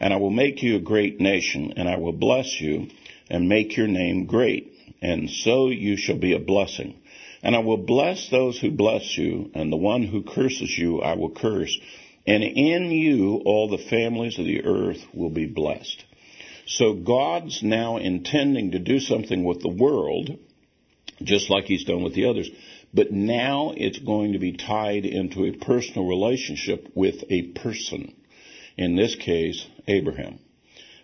and 0.00 0.12
I 0.12 0.16
will 0.16 0.30
make 0.30 0.62
you 0.62 0.76
a 0.76 0.80
great 0.80 1.20
nation, 1.20 1.74
and 1.76 1.86
I 1.86 1.98
will 1.98 2.12
bless 2.12 2.60
you 2.60 2.88
and 3.28 3.48
make 3.48 3.76
your 3.76 3.88
name 3.88 4.24
great, 4.24 4.72
and 5.02 5.28
so 5.28 5.68
you 5.68 5.98
shall 5.98 6.18
be 6.18 6.32
a 6.32 6.38
blessing. 6.38 6.94
And 7.42 7.54
I 7.54 7.58
will 7.58 7.76
bless 7.76 8.30
those 8.30 8.58
who 8.58 8.70
bless 8.70 9.18
you, 9.18 9.50
and 9.54 9.70
the 9.70 9.76
one 9.76 10.02
who 10.02 10.22
curses 10.22 10.74
you 10.78 11.02
I 11.02 11.14
will 11.14 11.30
curse, 11.30 11.78
and 12.26 12.42
in 12.42 12.90
you 12.90 13.42
all 13.44 13.68
the 13.68 13.76
families 13.90 14.38
of 14.38 14.46
the 14.46 14.64
earth 14.64 15.04
will 15.12 15.28
be 15.28 15.44
blessed. 15.44 16.02
So 16.66 16.94
God's 16.94 17.62
now 17.62 17.98
intending 17.98 18.70
to 18.70 18.78
do 18.78 18.98
something 18.98 19.44
with 19.44 19.60
the 19.60 19.68
world, 19.68 20.38
just 21.22 21.50
like 21.50 21.64
he's 21.64 21.84
done 21.84 22.02
with 22.02 22.14
the 22.14 22.30
others. 22.30 22.48
But 22.94 23.10
now 23.10 23.74
it's 23.76 23.98
going 23.98 24.34
to 24.34 24.38
be 24.38 24.52
tied 24.52 25.04
into 25.04 25.44
a 25.44 25.52
personal 25.52 26.06
relationship 26.06 26.90
with 26.94 27.24
a 27.28 27.42
person. 27.42 28.14
In 28.76 28.94
this 28.94 29.16
case, 29.16 29.66
Abraham. 29.88 30.38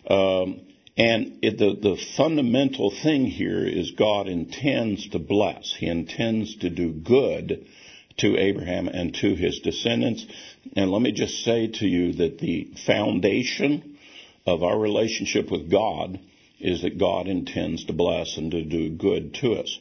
Um, 0.08 0.60
and 0.96 1.38
it, 1.42 1.58
the, 1.58 1.76
the 1.80 2.00
fundamental 2.16 2.90
thing 2.90 3.26
here 3.26 3.64
is 3.64 3.92
God 3.92 4.28
intends 4.28 5.08
to 5.08 5.18
bless. 5.18 5.74
He 5.76 5.86
intends 5.86 6.56
to 6.58 6.70
do 6.70 6.92
good 6.92 7.66
to 8.18 8.36
Abraham 8.36 8.88
and 8.88 9.14
to 9.14 9.34
his 9.34 9.60
descendants. 9.60 10.26
And 10.76 10.90
let 10.90 11.02
me 11.02 11.12
just 11.12 11.42
say 11.44 11.68
to 11.68 11.86
you 11.86 12.12
that 12.14 12.38
the 12.38 12.70
foundation 12.86 13.98
of 14.46 14.62
our 14.62 14.78
relationship 14.78 15.50
with 15.50 15.70
God 15.70 16.20
is 16.58 16.82
that 16.82 16.98
God 16.98 17.26
intends 17.26 17.84
to 17.86 17.92
bless 17.92 18.36
and 18.36 18.50
to 18.50 18.62
do 18.62 18.90
good 18.90 19.34
to 19.34 19.54
us. 19.54 19.78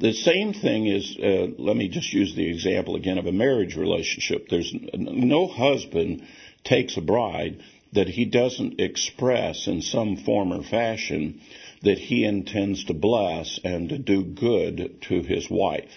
The 0.00 0.14
same 0.14 0.54
thing 0.54 0.86
is, 0.86 1.14
uh, 1.22 1.48
let 1.58 1.76
me 1.76 1.88
just 1.88 2.10
use 2.10 2.34
the 2.34 2.48
example 2.48 2.96
again 2.96 3.18
of 3.18 3.26
a 3.26 3.32
marriage 3.32 3.76
relationship. 3.76 4.48
There's 4.48 4.74
no 4.94 5.46
husband 5.46 6.22
takes 6.64 6.96
a 6.96 7.02
bride 7.02 7.60
that 7.92 8.08
he 8.08 8.24
doesn't 8.24 8.80
express 8.80 9.66
in 9.66 9.82
some 9.82 10.16
form 10.16 10.54
or 10.54 10.62
fashion 10.62 11.42
that 11.82 11.98
he 11.98 12.24
intends 12.24 12.84
to 12.84 12.94
bless 12.94 13.60
and 13.62 13.90
to 13.90 13.98
do 13.98 14.24
good 14.24 15.02
to 15.08 15.22
his 15.22 15.50
wife. 15.50 15.90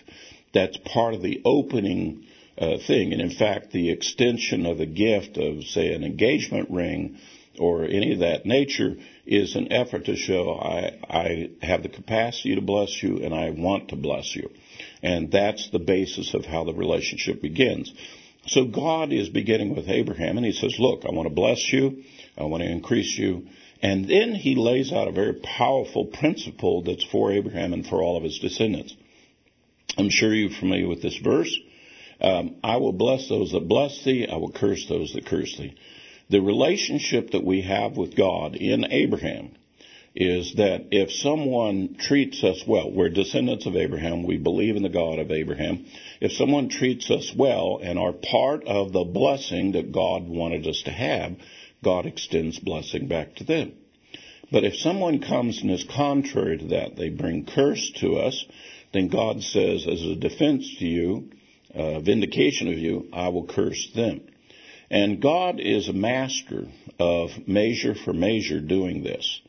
That's 0.53 0.77
part 0.83 1.13
of 1.13 1.22
the 1.22 1.41
opening 1.45 2.25
uh, 2.57 2.79
thing. 2.86 3.13
And 3.13 3.22
in 3.22 3.31
fact, 3.31 3.72
the 3.72 3.89
extension 3.89 4.65
of 4.65 4.81
a 4.81 4.86
gift 4.86 5.38
of, 5.38 5.63
say, 5.63 5.93
an 5.93 6.03
engagement 6.03 6.69
ring 6.69 7.19
or 7.57 7.86
any 7.86 8.12
of 8.12 8.19
that 8.19 8.45
nature 8.45 8.98
is 9.25 9.56
an 9.56 9.72
effort 9.72 10.06
to 10.06 10.15
show 10.15 10.53
I, 10.53 11.00
I 11.10 11.50
have 11.62 11.84
the 11.84 11.89
capacity 11.89 12.56
to 12.56 12.62
bless 12.62 13.01
you 13.01 13.18
and 13.24 13.34
I 13.34 13.51
want 13.51 13.89
to 13.89 13.96
bless 13.96 14.36
you. 14.36 14.50
And 15.01 15.32
that's 15.32 15.70
the 15.70 15.80
basis 15.80 16.34
of 16.34 16.46
how 16.46 16.65
the 16.65 16.74
relationship 16.74 17.42
begins. 17.42 17.94
So 18.48 18.65
God 18.65 19.13
is 19.13 19.30
beginning 19.30 19.75
with 19.75 19.88
Abraham 19.88 20.38
and 20.38 20.46
he 20.46 20.51
says, 20.51 20.75
look, 20.77 21.06
I 21.06 21.12
want 21.12 21.30
to 21.30 21.34
bless 21.34 21.72
you. 21.72 22.03
I 22.38 22.44
want 22.44 22.63
to 22.63 22.70
increase 22.70 23.18
you. 23.18 23.48
And 23.82 24.10
then 24.10 24.34
he 24.36 24.56
lays 24.56 24.92
out 24.92 25.08
a 25.08 25.12
very 25.12 25.34
powerful 25.34 26.06
principle 26.06 26.84
that's 26.84 27.03
for 27.03 27.32
Abraham 27.32 27.74
and 27.74 27.86
for 27.86 28.01
all 28.01 28.18
of 28.18 28.24
his 28.24 28.39
descendants. 28.39 28.96
I'm 29.98 30.10
sure 30.10 30.34
you're 30.34 30.50
familiar 30.50 30.88
with 30.88 31.01
this 31.01 31.18
verse. 31.18 31.56
Um, 32.20 32.56
I 32.63 32.77
will 32.77 32.94
bless 32.94 33.27
those 33.30 33.51
that 33.51 33.68
bless 33.68 34.03
thee. 34.03 34.27
I 34.30 34.38
will 34.38 34.51
curse 34.51 34.88
those 34.88 35.13
that 35.13 35.25
curse 35.25 35.58
thee. 35.58 35.75
The 36.30 36.39
relationship 36.39 37.32
that 37.32 37.44
we 37.44 37.62
have 37.62 37.98
with 37.98 38.15
God 38.15 38.56
in 38.56 38.86
Abraham 38.86 39.51
is 40.15 40.53
that 40.56 40.86
if 40.92 41.12
someone 41.12 41.96
treats 42.00 42.44
us 42.44 42.63
well, 42.68 42.92
we're 42.92 43.10
descendants 43.10 43.65
of 43.65 43.75
Abraham, 43.75 44.24
we 44.24 44.38
believe 44.38 44.75
in 44.75 44.84
the 44.84 44.89
God 44.89 45.20
of 45.20 45.32
Abraham. 45.32 45.86
If 46.22 46.34
someone 46.34 46.70
treats 46.70 47.10
us 47.10 47.34
well 47.36 47.80
and 47.82 47.98
are 47.98 48.13
part 48.13 48.63
of 48.65 48.94
the 48.94 49.03
blessing 49.03 49.72
that 49.72 49.92
God 49.92 50.27
wanted 50.27 50.68
us 50.68 50.84
to 50.84 50.92
have, 50.92 51.36
God 51.84 52.06
extends 52.06 52.60
blessing 52.60 53.08
back 53.08 53.36
to 53.36 53.44
them. 53.44 53.74
But 54.51 54.63
if 54.63 54.75
someone 54.75 55.20
comes 55.20 55.62
and 55.62 55.72
is 55.72 55.84
contrary 55.84 56.60
to 56.60 56.68
that, 56.68 56.96
they 56.96 57.10
bring 57.10 57.46
curse 57.46 57.92
to 57.98 58.18
us, 58.18 58.46
then 58.94 59.08
God 59.08 59.42
says, 59.42 59.88
as 59.88 60.03
a 60.03 60.15
defense 60.15 60.75
to 60.77 60.86
you, 60.86 61.32
uh, 61.74 62.00
vindication 62.01 62.68
of 62.68 62.77
you, 62.77 63.10
I 63.12 63.30
will 63.30 63.48
curse 63.48 63.89
them. 63.96 64.22
And 64.90 65.22
God 65.22 65.60
is 65.60 65.88
a 65.88 65.94
master 65.94 66.68
of 67.00 67.48
measure 67.48 67.96
for 67.96 68.13
measure 68.13 68.60
doing 68.60 69.04
this. 69.04 69.42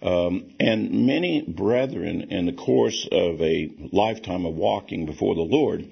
Um, 0.00 0.54
and 0.60 1.06
many 1.06 1.42
brethren, 1.42 2.28
in 2.30 2.46
the 2.46 2.52
course 2.52 3.06
of 3.10 3.40
a 3.42 3.70
lifetime 3.92 4.46
of 4.46 4.54
walking 4.54 5.06
before 5.06 5.34
the 5.34 5.42
Lord, 5.42 5.88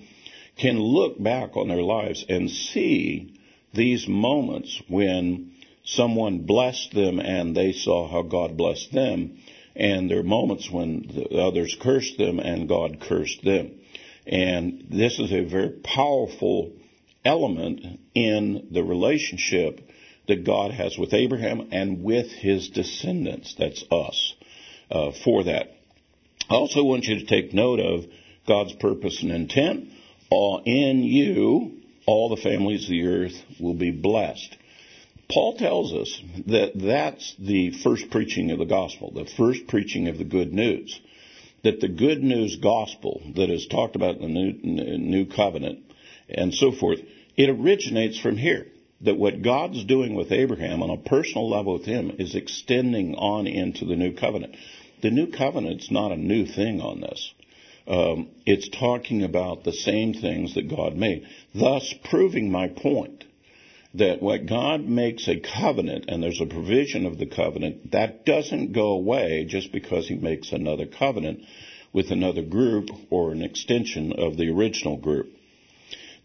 can 0.56 0.78
look 0.78 1.22
back 1.22 1.56
on 1.56 1.68
their 1.68 1.82
lives 1.82 2.24
and 2.28 2.50
see 2.50 3.34
these 3.74 4.06
moments 4.08 4.80
when 4.88 5.52
someone 5.84 6.38
blessed 6.38 6.92
them 6.92 7.20
and 7.20 7.56
they 7.56 7.72
saw 7.72 8.08
how 8.08 8.22
God 8.22 8.56
blessed 8.56 8.92
them, 8.92 9.38
and 9.74 10.10
there 10.10 10.20
are 10.20 10.24
moments 10.24 10.70
when 10.70 11.02
the 11.14 11.38
others 11.38 11.76
cursed 11.80 12.16
them 12.16 12.38
and 12.38 12.68
God 12.68 13.00
cursed 13.00 13.44
them. 13.44 13.72
And 14.26 14.86
this 14.90 15.18
is 15.18 15.32
a 15.32 15.44
very 15.44 15.70
powerful 15.70 16.72
element 17.26 18.00
in 18.14 18.68
the 18.70 18.82
relationship 18.82 19.80
that 20.28 20.44
God 20.44 20.72
has 20.72 20.96
with 20.98 21.12
Abraham 21.12 21.68
and 21.72 22.02
with 22.02 22.30
his 22.30 22.68
descendants. 22.70 23.54
That's 23.58 23.84
us 23.90 24.34
uh, 24.90 25.12
for 25.24 25.44
that. 25.44 25.68
I 26.48 26.54
also 26.54 26.84
want 26.84 27.04
you 27.04 27.18
to 27.18 27.26
take 27.26 27.52
note 27.52 27.80
of 27.80 28.06
God's 28.46 28.74
purpose 28.74 29.22
and 29.22 29.32
intent. 29.32 29.90
All 30.30 30.62
in 30.64 31.02
you, 31.02 31.82
all 32.06 32.28
the 32.28 32.42
families 32.42 32.84
of 32.84 32.90
the 32.90 33.06
earth 33.06 33.42
will 33.60 33.74
be 33.74 33.90
blessed. 33.90 34.56
Paul 35.28 35.56
tells 35.56 35.92
us 35.92 36.20
that 36.46 36.72
that's 36.76 37.34
the 37.38 37.72
first 37.82 38.10
preaching 38.10 38.52
of 38.52 38.58
the 38.58 38.64
gospel, 38.64 39.10
the 39.12 39.28
first 39.36 39.66
preaching 39.66 40.06
of 40.06 40.18
the 40.18 40.24
good 40.24 40.52
news. 40.52 41.00
That 41.64 41.80
the 41.80 41.88
good 41.88 42.22
news 42.22 42.56
gospel 42.56 43.22
that 43.34 43.50
is 43.50 43.66
talked 43.66 43.96
about 43.96 44.16
in 44.16 44.22
the 44.22 44.28
new, 44.28 44.98
new 44.98 45.26
covenant 45.26 45.80
and 46.28 46.54
so 46.54 46.70
forth, 46.70 47.00
it 47.36 47.50
originates 47.50 48.18
from 48.18 48.36
here 48.36 48.66
that 49.02 49.18
what 49.18 49.42
God's 49.42 49.84
doing 49.84 50.14
with 50.14 50.32
Abraham 50.32 50.82
on 50.82 50.90
a 50.90 50.96
personal 50.96 51.50
level 51.50 51.74
with 51.74 51.84
him 51.84 52.16
is 52.18 52.34
extending 52.34 53.14
on 53.14 53.46
into 53.46 53.84
the 53.84 53.96
new 53.96 54.14
covenant. 54.14 54.56
The 55.02 55.10
new 55.10 55.30
covenant's 55.30 55.90
not 55.90 56.12
a 56.12 56.16
new 56.16 56.46
thing 56.46 56.80
on 56.80 57.00
this. 57.00 57.34
Um, 57.86 58.28
it's 58.46 58.68
talking 58.68 59.22
about 59.22 59.64
the 59.64 59.72
same 59.72 60.14
things 60.14 60.54
that 60.54 60.68
God 60.68 60.96
made, 60.96 61.26
thus 61.54 61.94
proving 62.04 62.50
my 62.50 62.68
point 62.68 63.24
that 63.94 64.20
what 64.20 64.46
God 64.46 64.80
makes 64.82 65.28
a 65.28 65.40
covenant 65.40 66.06
and 66.08 66.22
there's 66.22 66.40
a 66.40 66.46
provision 66.46 67.06
of 67.06 67.18
the 67.18 67.26
covenant, 67.26 67.92
that 67.92 68.24
doesn't 68.26 68.72
go 68.72 68.92
away 68.92 69.46
just 69.48 69.72
because 69.72 70.08
he 70.08 70.16
makes 70.16 70.52
another 70.52 70.86
covenant 70.86 71.40
with 71.92 72.10
another 72.10 72.42
group 72.42 72.88
or 73.10 73.32
an 73.32 73.42
extension 73.42 74.12
of 74.12 74.36
the 74.36 74.50
original 74.50 74.96
group. 74.96 75.35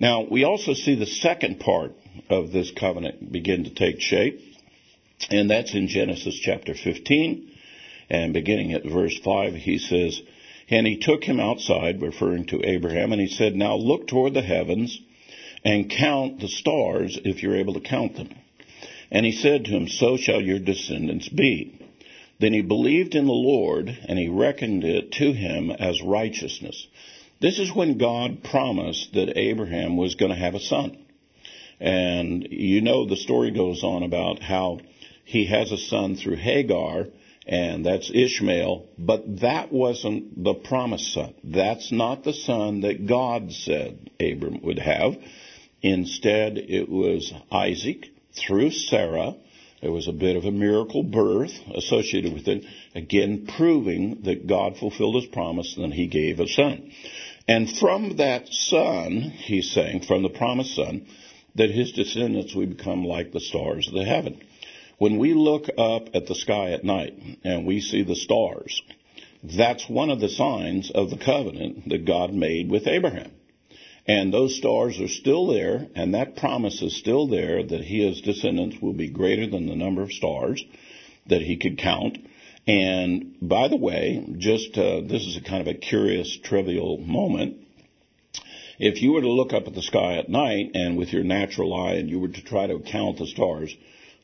Now, 0.01 0.25
we 0.27 0.45
also 0.45 0.73
see 0.73 0.95
the 0.95 1.05
second 1.05 1.59
part 1.59 1.93
of 2.27 2.51
this 2.51 2.71
covenant 2.71 3.31
begin 3.31 3.65
to 3.65 3.69
take 3.69 4.01
shape, 4.01 4.41
and 5.29 5.47
that's 5.47 5.75
in 5.75 5.87
Genesis 5.89 6.33
chapter 6.41 6.73
15. 6.73 7.51
And 8.09 8.33
beginning 8.33 8.73
at 8.73 8.83
verse 8.83 9.15
5, 9.19 9.53
he 9.53 9.77
says, 9.77 10.19
And 10.69 10.87
he 10.87 10.97
took 10.97 11.23
him 11.23 11.39
outside, 11.39 12.01
referring 12.01 12.47
to 12.47 12.67
Abraham, 12.67 13.11
and 13.11 13.21
he 13.21 13.27
said, 13.27 13.55
Now 13.55 13.75
look 13.75 14.07
toward 14.07 14.33
the 14.33 14.41
heavens 14.41 14.99
and 15.63 15.87
count 15.91 16.39
the 16.39 16.47
stars 16.47 17.19
if 17.23 17.43
you're 17.43 17.57
able 17.57 17.75
to 17.75 17.79
count 17.79 18.15
them. 18.15 18.29
And 19.11 19.23
he 19.23 19.31
said 19.31 19.65
to 19.65 19.71
him, 19.71 19.87
So 19.87 20.17
shall 20.17 20.41
your 20.41 20.57
descendants 20.57 21.29
be. 21.29 21.79
Then 22.39 22.53
he 22.53 22.63
believed 22.63 23.13
in 23.13 23.27
the 23.27 23.31
Lord, 23.33 23.95
and 24.09 24.17
he 24.17 24.29
reckoned 24.29 24.83
it 24.83 25.11
to 25.19 25.31
him 25.31 25.69
as 25.69 26.01
righteousness. 26.01 26.87
This 27.41 27.57
is 27.57 27.73
when 27.73 27.97
God 27.97 28.43
promised 28.43 29.13
that 29.13 29.35
Abraham 29.35 29.97
was 29.97 30.13
going 30.13 30.31
to 30.31 30.37
have 30.37 30.53
a 30.53 30.59
son. 30.59 30.95
And 31.79 32.47
you 32.51 32.81
know 32.81 33.07
the 33.07 33.15
story 33.15 33.49
goes 33.49 33.83
on 33.83 34.03
about 34.03 34.43
how 34.43 34.79
he 35.25 35.47
has 35.47 35.71
a 35.71 35.77
son 35.77 36.15
through 36.17 36.35
Hagar, 36.35 37.07
and 37.47 37.83
that's 37.83 38.11
Ishmael, 38.13 38.85
but 38.99 39.39
that 39.39 39.71
wasn't 39.71 40.43
the 40.43 40.53
promised 40.53 41.11
son. 41.13 41.33
That's 41.43 41.91
not 41.91 42.23
the 42.23 42.33
son 42.33 42.81
that 42.81 43.07
God 43.07 43.51
said 43.51 44.11
Abram 44.19 44.61
would 44.61 44.77
have. 44.77 45.17
Instead, 45.81 46.59
it 46.59 46.89
was 46.89 47.33
Isaac 47.51 48.05
through 48.33 48.69
Sarah. 48.69 49.33
There 49.81 49.91
was 49.91 50.07
a 50.07 50.13
bit 50.13 50.35
of 50.35 50.45
a 50.45 50.51
miracle 50.51 51.01
birth 51.01 51.53
associated 51.73 52.33
with 52.33 52.47
it, 52.47 52.65
again 52.93 53.47
proving 53.57 54.21
that 54.25 54.45
God 54.45 54.77
fulfilled 54.77 55.15
his 55.15 55.25
promise 55.25 55.75
and 55.75 55.91
he 55.91 56.05
gave 56.05 56.39
a 56.39 56.47
son. 56.47 56.91
And 57.53 57.69
from 57.79 58.15
that 58.15 58.47
son, 58.47 59.19
he's 59.23 59.71
saying, 59.71 60.03
from 60.03 60.23
the 60.23 60.29
promised 60.29 60.73
son, 60.73 61.05
that 61.55 61.69
his 61.69 61.91
descendants 61.91 62.55
would 62.55 62.77
become 62.77 63.03
like 63.03 63.33
the 63.33 63.41
stars 63.41 63.89
of 63.89 63.93
the 63.93 64.05
heaven. 64.05 64.39
When 64.99 65.17
we 65.17 65.33
look 65.33 65.65
up 65.77 66.07
at 66.13 66.27
the 66.27 66.35
sky 66.35 66.71
at 66.71 66.85
night 66.85 67.13
and 67.43 67.67
we 67.67 67.81
see 67.81 68.03
the 68.03 68.15
stars, 68.15 68.81
that's 69.43 69.89
one 69.89 70.09
of 70.09 70.21
the 70.21 70.29
signs 70.29 70.91
of 70.91 71.09
the 71.09 71.17
covenant 71.17 71.89
that 71.89 72.05
God 72.05 72.33
made 72.33 72.71
with 72.71 72.87
Abraham. 72.87 73.31
And 74.07 74.33
those 74.33 74.55
stars 74.55 75.01
are 75.01 75.09
still 75.09 75.47
there, 75.47 75.89
and 75.93 76.13
that 76.13 76.37
promise 76.37 76.81
is 76.81 76.95
still 76.95 77.27
there 77.27 77.61
that 77.61 77.83
his 77.83 78.21
descendants 78.21 78.77
will 78.81 78.93
be 78.93 79.09
greater 79.09 79.45
than 79.45 79.67
the 79.67 79.75
number 79.75 80.03
of 80.03 80.13
stars 80.13 80.63
that 81.27 81.41
he 81.41 81.57
could 81.57 81.77
count. 81.77 82.17
And 82.67 83.35
by 83.41 83.67
the 83.67 83.77
way, 83.77 84.23
just 84.37 84.77
uh, 84.77 85.01
this 85.01 85.25
is 85.25 85.37
a 85.37 85.41
kind 85.41 85.61
of 85.61 85.67
a 85.67 85.77
curious, 85.77 86.37
trivial 86.43 86.97
moment. 86.97 87.57
If 88.77 89.01
you 89.01 89.13
were 89.13 89.21
to 89.21 89.29
look 89.29 89.53
up 89.53 89.67
at 89.67 89.73
the 89.73 89.81
sky 89.81 90.17
at 90.17 90.29
night 90.29 90.71
and 90.73 90.97
with 90.97 91.11
your 91.11 91.23
natural 91.23 91.73
eye 91.73 91.95
and 91.95 92.09
you 92.09 92.19
were 92.19 92.29
to 92.29 92.43
try 92.43 92.67
to 92.67 92.79
count 92.79 93.17
the 93.17 93.27
stars, 93.27 93.75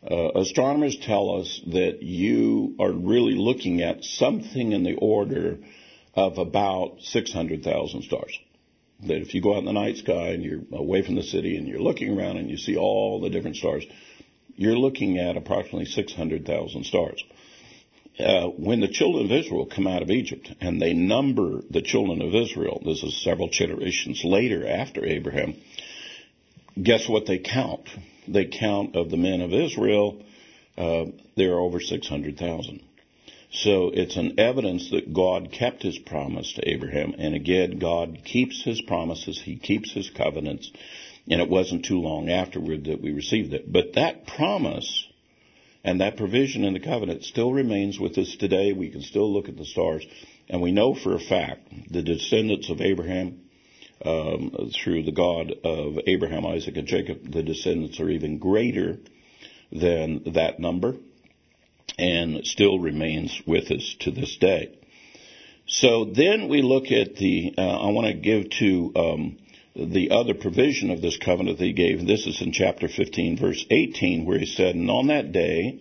uh, 0.09 0.31
astronomers 0.35 0.97
tell 0.97 1.39
us 1.39 1.61
that 1.67 2.03
you 2.03 2.75
are 2.79 2.91
really 2.91 3.35
looking 3.35 3.81
at 3.81 4.03
something 4.03 4.71
in 4.71 4.83
the 4.83 4.95
order 4.95 5.57
of 6.13 6.37
about 6.37 7.01
600,000 7.01 8.03
stars. 8.03 8.39
That 9.01 9.21
if 9.21 9.33
you 9.35 9.41
go 9.41 9.53
out 9.53 9.59
in 9.59 9.65
the 9.65 9.73
night 9.73 9.97
sky 9.97 10.29
and 10.29 10.43
you're 10.43 10.61
away 10.71 11.03
from 11.03 11.15
the 11.15 11.23
city 11.23 11.57
and 11.57 11.67
you're 11.67 11.79
looking 11.79 12.17
around 12.17 12.37
and 12.37 12.49
you 12.49 12.57
see 12.57 12.77
all 12.77 13.19
the 13.21 13.29
different 13.29 13.57
stars, 13.57 13.85
you're 14.55 14.77
looking 14.77 15.19
at 15.19 15.37
approximately 15.37 15.85
600,000 15.85 16.83
stars 16.83 17.23
uh, 18.19 18.47
when 18.47 18.79
the 18.79 18.87
children 18.87 19.25
of 19.25 19.31
Israel 19.31 19.65
come 19.65 19.87
out 19.87 20.01
of 20.01 20.09
Egypt 20.09 20.51
and 20.59 20.81
they 20.81 20.93
number 20.93 21.61
the 21.69 21.81
children 21.81 22.21
of 22.21 22.33
Israel, 22.33 22.81
this 22.83 23.03
is 23.03 23.23
several 23.23 23.49
generations 23.49 24.23
later 24.23 24.67
after 24.67 25.05
Abraham, 25.05 25.55
guess 26.81 27.07
what 27.07 27.25
they 27.25 27.37
count? 27.37 27.87
They 28.27 28.45
count 28.45 28.95
of 28.95 29.09
the 29.09 29.17
men 29.17 29.41
of 29.41 29.53
Israel, 29.53 30.23
uh, 30.77 31.05
there 31.35 31.53
are 31.53 31.59
over 31.59 31.79
600,000. 31.79 32.83
So 33.51 33.89
it's 33.93 34.17
an 34.17 34.39
evidence 34.39 34.91
that 34.91 35.13
God 35.13 35.51
kept 35.51 35.81
his 35.81 35.97
promise 35.97 36.53
to 36.53 36.69
Abraham. 36.69 37.15
And 37.17 37.33
again, 37.33 37.79
God 37.79 38.19
keeps 38.25 38.63
his 38.63 38.81
promises. 38.81 39.41
He 39.41 39.55
keeps 39.55 39.93
his 39.93 40.09
covenants. 40.09 40.69
And 41.29 41.41
it 41.41 41.49
wasn't 41.49 41.85
too 41.85 41.99
long 41.99 42.29
afterward 42.29 42.85
that 42.85 43.01
we 43.01 43.13
received 43.13 43.53
it. 43.53 43.71
But 43.71 43.93
that 43.93 44.27
promise 44.27 45.06
and 45.83 46.01
that 46.01 46.17
provision 46.17 46.63
in 46.63 46.73
the 46.73 46.79
covenant 46.79 47.23
still 47.23 47.51
remains 47.53 47.99
with 47.99 48.17
us 48.17 48.35
today. 48.35 48.73
We 48.73 48.89
can 48.89 49.01
still 49.01 49.31
look 49.31 49.49
at 49.49 49.57
the 49.57 49.65
stars. 49.65 50.05
And 50.49 50.61
we 50.61 50.71
know 50.71 50.93
for 50.93 51.13
a 51.15 51.19
fact 51.19 51.69
the 51.91 52.01
descendants 52.01 52.69
of 52.69 52.81
Abraham, 52.81 53.41
um, 54.05 54.71
through 54.83 55.03
the 55.03 55.11
God 55.11 55.53
of 55.63 55.97
Abraham, 56.05 56.45
Isaac, 56.45 56.77
and 56.77 56.87
Jacob, 56.87 57.31
the 57.31 57.43
descendants 57.43 57.99
are 57.99 58.09
even 58.09 58.37
greater 58.37 58.99
than 59.71 60.33
that 60.33 60.59
number. 60.59 60.95
and 61.97 62.45
still 62.45 62.79
remains 62.79 63.41
with 63.45 63.71
us 63.71 63.95
to 64.01 64.11
this 64.11 64.37
day. 64.37 64.77
So 65.67 66.05
then 66.05 66.47
we 66.47 66.61
look 66.61 66.91
at 66.91 67.15
the, 67.15 67.53
uh, 67.57 67.61
I 67.61 67.91
want 67.91 68.07
to 68.07 68.13
give 68.13 68.49
to 68.59 68.91
um, 68.95 69.37
the 69.77 70.09
other 70.11 70.33
provision 70.33 70.89
of 70.89 71.01
this 71.01 71.17
covenant 71.17 71.59
that 71.59 71.65
he 71.65 71.73
gave. 71.73 72.05
This 72.05 72.25
is 72.25 72.41
in 72.41 72.51
chapter 72.51 72.87
15, 72.87 73.37
verse 73.37 73.65
18, 73.69 74.25
where 74.25 74.39
he 74.39 74.45
said, 74.45 74.75
And 74.75 74.89
on 74.89 75.07
that 75.07 75.31
day, 75.31 75.79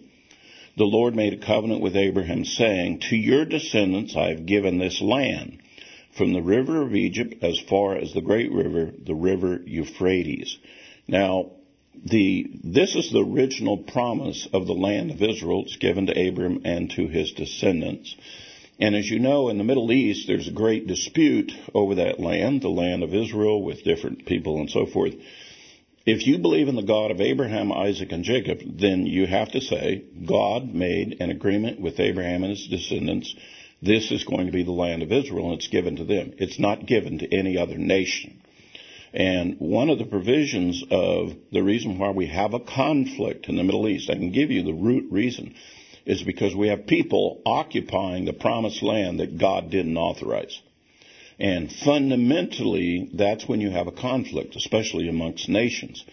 the 0.77 0.85
Lord 0.85 1.17
made 1.17 1.33
a 1.33 1.47
covenant 1.47 1.81
with 1.81 1.97
Abraham, 1.97 2.45
saying, 2.45 3.01
To 3.09 3.17
your 3.17 3.47
descendants 3.47 4.15
I 4.15 4.29
have 4.29 4.45
given 4.45 4.79
this 4.79 5.01
land, 5.01 5.63
from 6.17 6.33
the 6.33 6.43
river 6.43 6.83
of 6.83 6.95
Egypt 6.95 7.37
as 7.43 7.59
far 7.59 7.97
as 7.97 8.13
the 8.13 8.21
great 8.21 8.53
river, 8.53 8.93
the 9.05 9.15
river 9.15 9.63
Euphrates. 9.65 10.59
Now, 11.09 11.53
the, 12.05 12.51
this 12.63 12.95
is 12.95 13.11
the 13.11 13.25
original 13.25 13.79
promise 13.79 14.47
of 14.53 14.67
the 14.67 14.75
land 14.75 15.11
of 15.11 15.23
Israel. 15.23 15.65
It's 15.65 15.77
given 15.77 16.07
to 16.07 16.29
Abram 16.29 16.63
and 16.65 16.91
to 16.91 17.09
his 17.09 17.33
descendants. 17.33 18.15
And 18.79 18.95
as 18.95 19.09
you 19.09 19.19
know, 19.19 19.49
in 19.49 19.57
the 19.59 19.65
Middle 19.65 19.91
East, 19.91 20.27
there's 20.27 20.49
a 20.49 20.53
great 20.53 20.87
dispute 20.87 21.51
over 21.73 21.95
that 21.95 22.21
land, 22.21 22.61
the 22.61 22.69
land 22.69 23.03
of 23.03 23.15
Israel, 23.15 23.63
with 23.63 23.85
different 23.85 24.27
people 24.27 24.59
and 24.59 24.69
so 24.69 24.87
forth. 24.87 25.15
If 26.05 26.27
you 26.27 26.39
believe 26.39 26.69
in 26.69 26.77
the 26.77 26.83
God 26.83 27.11
of 27.11 27.21
Abraham, 27.21 27.73
Isaac, 27.73 28.13
and 28.13 28.23
Jacob, 28.23 28.61
then 28.79 29.07
you 29.07 29.27
have 29.27 29.51
to 29.53 29.61
say 29.61 30.05
God 30.25 30.73
made 30.73 31.17
an 31.21 31.31
agreement 31.31 31.81
with 31.81 31.99
Abraham 31.99 32.45
and 32.45 32.51
his 32.51 32.69
descendants. 32.69 33.35
This 33.83 34.13
is 34.13 34.25
going 34.25 34.47
to 34.47 34.53
be 34.53 34.63
the 34.63 34.73
land 34.73 35.03
of 35.03 35.11
Israel, 35.11 35.47
and 35.51 35.55
it's 35.55 35.69
given 35.69 35.97
to 35.97 36.05
them. 36.05 36.35
It's 36.39 36.59
not 36.59 36.87
given 36.87 37.19
to 37.19 37.35
any 37.35 37.59
other 37.59 37.77
nation. 37.77 38.43
And 39.13 39.57
one 39.59 39.89
of 39.89 39.99
the 39.99 40.05
provisions 40.05 40.85
of 40.91 41.33
the 41.51 41.63
reason 41.63 41.99
why 41.99 42.11
we 42.11 42.27
have 42.27 42.53
a 42.53 42.61
conflict 42.61 43.49
in 43.49 43.57
the 43.57 43.65
Middle 43.65 43.89
East, 43.89 44.11
I 44.11 44.15
can 44.15 44.31
give 44.31 44.51
you 44.51 44.63
the 44.63 44.75
root 44.75 45.11
reason, 45.11 45.55
is 46.07 46.23
because 46.23 46.55
we 46.55 46.69
have 46.69 46.87
people 46.87 47.43
occupying 47.45 48.25
the 48.25 48.33
promised 48.33 48.83
land 48.83 49.21
that 49.21 49.39
God 49.39 49.71
didn't 49.71 49.97
authorize. 49.97 50.61
And 51.39 51.71
fundamentally, 51.71 53.11
that's 53.13 53.47
when 53.47 53.61
you 53.61 53.71
have 53.71 53.89
a 53.89 53.93
conflict, 53.93 54.57
especially 54.57 55.09
amongst 55.09 55.49
nations. 55.49 56.05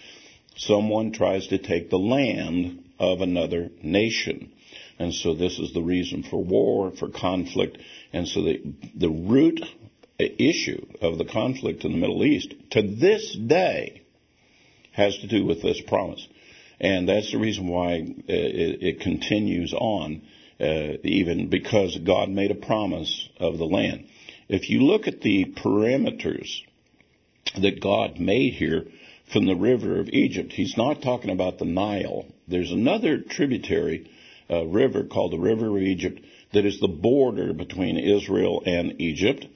Someone 0.57 1.11
tries 1.11 1.47
to 1.47 1.57
take 1.57 1.89
the 1.89 1.99
land 1.99 2.83
of 2.99 3.21
another 3.21 3.69
nation. 3.81 4.51
And 4.99 5.13
so 5.13 5.33
this 5.33 5.59
is 5.59 5.73
the 5.73 5.81
reason 5.81 6.23
for 6.23 6.43
war, 6.43 6.91
for 6.91 7.09
conflict. 7.09 7.77
And 8.11 8.27
so 8.27 8.43
the, 8.43 8.61
the 8.95 9.09
root 9.09 9.61
issue 10.19 10.85
of 11.01 11.17
the 11.17 11.25
conflict 11.25 11.85
in 11.85 11.91
the 11.91 11.97
Middle 11.97 12.23
East 12.23 12.53
to 12.71 12.81
this 12.81 13.35
day 13.35 14.01
has 14.91 15.17
to 15.19 15.27
do 15.27 15.45
with 15.45 15.61
this 15.61 15.81
promise. 15.81 16.27
And 16.83 17.07
that's 17.07 17.31
the 17.31 17.39
reason 17.39 17.67
why 17.67 18.01
uh, 18.01 18.23
it, 18.27 18.83
it 18.83 18.99
continues 18.99 19.73
on, 19.73 20.21
uh, 20.59 20.97
even 21.03 21.49
because 21.49 21.97
God 22.05 22.29
made 22.29 22.51
a 22.51 22.55
promise 22.55 23.29
of 23.39 23.57
the 23.57 23.65
land. 23.65 24.07
If 24.49 24.69
you 24.69 24.81
look 24.81 25.07
at 25.07 25.21
the 25.21 25.45
parameters 25.45 26.61
that 27.59 27.81
God 27.81 28.19
made 28.19 28.53
here 28.53 28.85
from 29.31 29.45
the 29.45 29.55
river 29.55 29.99
of 29.99 30.09
Egypt, 30.09 30.51
He's 30.51 30.75
not 30.77 31.01
talking 31.01 31.31
about 31.31 31.57
the 31.57 31.65
Nile. 31.65 32.25
There's 32.49 32.71
another 32.71 33.17
tributary 33.17 34.11
uh, 34.49 34.65
river 34.65 35.05
called 35.05 35.31
the 35.31 35.39
River 35.39 35.77
of 35.77 35.81
Egypt 35.81 36.19
that 36.51 36.65
is 36.65 36.81
the 36.81 36.89
border 36.89 37.53
between 37.53 37.97
Israel 37.97 38.61
and 38.65 38.99
Egypt 38.99 39.47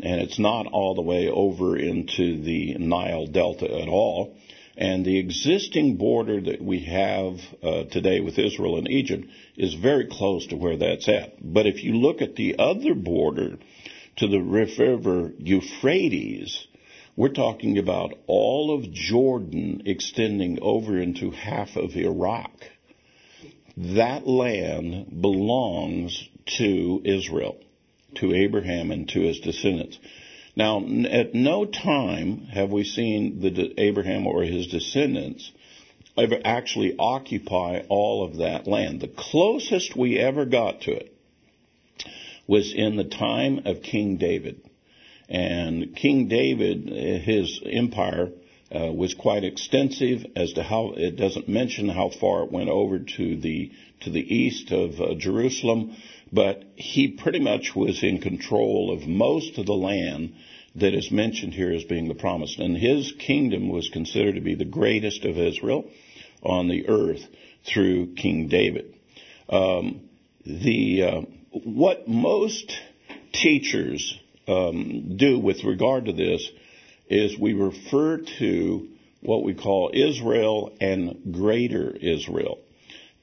and 0.00 0.20
it's 0.20 0.38
not 0.38 0.66
all 0.66 0.94
the 0.94 1.02
way 1.02 1.28
over 1.28 1.76
into 1.76 2.42
the 2.42 2.74
Nile 2.74 3.26
Delta 3.26 3.66
at 3.66 3.88
all. 3.88 4.36
And 4.76 5.04
the 5.04 5.18
existing 5.18 5.96
border 5.96 6.40
that 6.40 6.60
we 6.60 6.80
have 6.84 7.38
uh, 7.62 7.84
today 7.84 8.20
with 8.20 8.38
Israel 8.38 8.76
and 8.76 8.88
Egypt 8.88 9.26
is 9.56 9.74
very 9.74 10.06
close 10.06 10.46
to 10.48 10.56
where 10.56 10.76
that's 10.76 11.08
at. 11.08 11.36
But 11.40 11.66
if 11.66 11.84
you 11.84 11.94
look 11.94 12.22
at 12.22 12.34
the 12.34 12.56
other 12.58 12.94
border 12.94 13.58
to 14.16 14.26
the 14.28 14.40
river 14.40 15.32
Euphrates, 15.38 16.66
we're 17.16 17.28
talking 17.28 17.78
about 17.78 18.14
all 18.26 18.74
of 18.74 18.90
Jordan 18.92 19.82
extending 19.86 20.58
over 20.60 20.98
into 20.98 21.30
half 21.30 21.76
of 21.76 21.96
Iraq. 21.96 22.50
That 23.76 24.26
land 24.26 25.20
belongs 25.20 26.28
to 26.58 27.00
Israel 27.04 27.58
to 28.16 28.34
Abraham 28.34 28.90
and 28.90 29.08
to 29.08 29.20
his 29.20 29.40
descendants. 29.40 29.98
Now, 30.56 30.78
at 30.78 31.34
no 31.34 31.64
time 31.64 32.46
have 32.52 32.70
we 32.70 32.84
seen 32.84 33.40
the 33.40 33.74
Abraham 33.78 34.26
or 34.26 34.42
his 34.42 34.68
descendants 34.68 35.50
ever 36.16 36.40
actually 36.44 36.94
occupy 36.96 37.82
all 37.88 38.24
of 38.24 38.36
that 38.36 38.66
land. 38.66 39.00
The 39.00 39.08
closest 39.08 39.96
we 39.96 40.18
ever 40.18 40.44
got 40.44 40.82
to 40.82 40.92
it 40.92 41.14
was 42.46 42.72
in 42.72 42.96
the 42.96 43.04
time 43.04 43.62
of 43.64 43.82
King 43.82 44.16
David. 44.16 44.60
And 45.28 45.96
King 45.96 46.28
David, 46.28 46.88
his 47.22 47.60
empire 47.64 48.30
uh, 48.74 48.92
was 48.92 49.14
quite 49.14 49.44
extensive 49.44 50.26
as 50.36 50.52
to 50.52 50.62
how 50.62 50.92
it 50.96 51.16
doesn't 51.16 51.48
mention 51.48 51.88
how 51.88 52.10
far 52.10 52.44
it 52.44 52.52
went 52.52 52.68
over 52.68 52.98
to 52.98 53.36
the 53.36 53.70
to 54.00 54.10
the 54.10 54.34
east 54.34 54.70
of 54.70 55.00
uh, 55.00 55.14
Jerusalem, 55.14 55.96
but 56.32 56.64
he 56.76 57.08
pretty 57.08 57.40
much 57.40 57.74
was 57.74 58.02
in 58.02 58.20
control 58.20 58.92
of 58.92 59.06
most 59.06 59.58
of 59.58 59.66
the 59.66 59.74
land 59.74 60.34
that 60.76 60.94
is 60.94 61.10
mentioned 61.10 61.54
here 61.54 61.72
as 61.72 61.84
being 61.84 62.08
the 62.08 62.14
promised. 62.14 62.58
And 62.58 62.76
his 62.76 63.12
kingdom 63.18 63.68
was 63.68 63.88
considered 63.90 64.34
to 64.34 64.40
be 64.40 64.54
the 64.54 64.64
greatest 64.64 65.24
of 65.24 65.38
Israel 65.38 65.88
on 66.42 66.68
the 66.68 66.88
earth 66.88 67.24
through 67.64 68.14
King 68.14 68.48
David. 68.48 68.94
Um, 69.48 70.08
the 70.44 71.02
uh, 71.02 71.20
what 71.50 72.08
most 72.08 72.72
teachers 73.32 74.18
um, 74.48 75.16
do 75.16 75.38
with 75.38 75.64
regard 75.64 76.06
to 76.06 76.12
this 76.12 76.50
is 77.08 77.38
we 77.38 77.52
refer 77.52 78.18
to 78.38 78.88
what 79.20 79.42
we 79.42 79.54
call 79.54 79.90
Israel 79.94 80.76
and 80.80 81.32
Greater 81.32 81.90
Israel. 81.90 82.58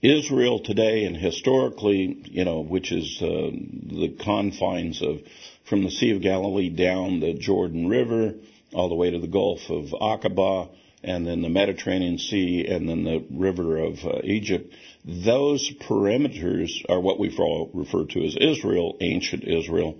Israel 0.01 0.59
today 0.59 1.05
and 1.05 1.15
historically, 1.15 2.23
you 2.25 2.43
know, 2.43 2.61
which 2.61 2.91
is 2.91 3.21
uh, 3.21 3.25
the 3.25 4.15
confines 4.23 5.01
of 5.01 5.19
from 5.65 5.83
the 5.83 5.91
Sea 5.91 6.11
of 6.11 6.21
Galilee 6.21 6.69
down 6.69 7.19
the 7.19 7.33
Jordan 7.33 7.87
River 7.87 8.33
all 8.73 8.89
the 8.89 8.95
way 8.95 9.11
to 9.11 9.19
the 9.19 9.27
Gulf 9.27 9.69
of 9.69 9.85
Aqaba 9.89 10.69
and 11.03 11.25
then 11.25 11.41
the 11.41 11.49
Mediterranean 11.49 12.17
Sea 12.17 12.65
and 12.67 12.87
then 12.87 13.03
the 13.03 13.25
river 13.31 13.77
of 13.77 14.03
uh, 14.05 14.19
Egypt. 14.23 14.73
Those 15.05 15.71
perimeters 15.87 16.71
are 16.89 16.99
what 16.99 17.19
we 17.19 17.29
refer 17.73 18.05
to 18.05 18.25
as 18.25 18.35
Israel, 18.39 18.97
ancient 19.01 19.43
Israel. 19.43 19.97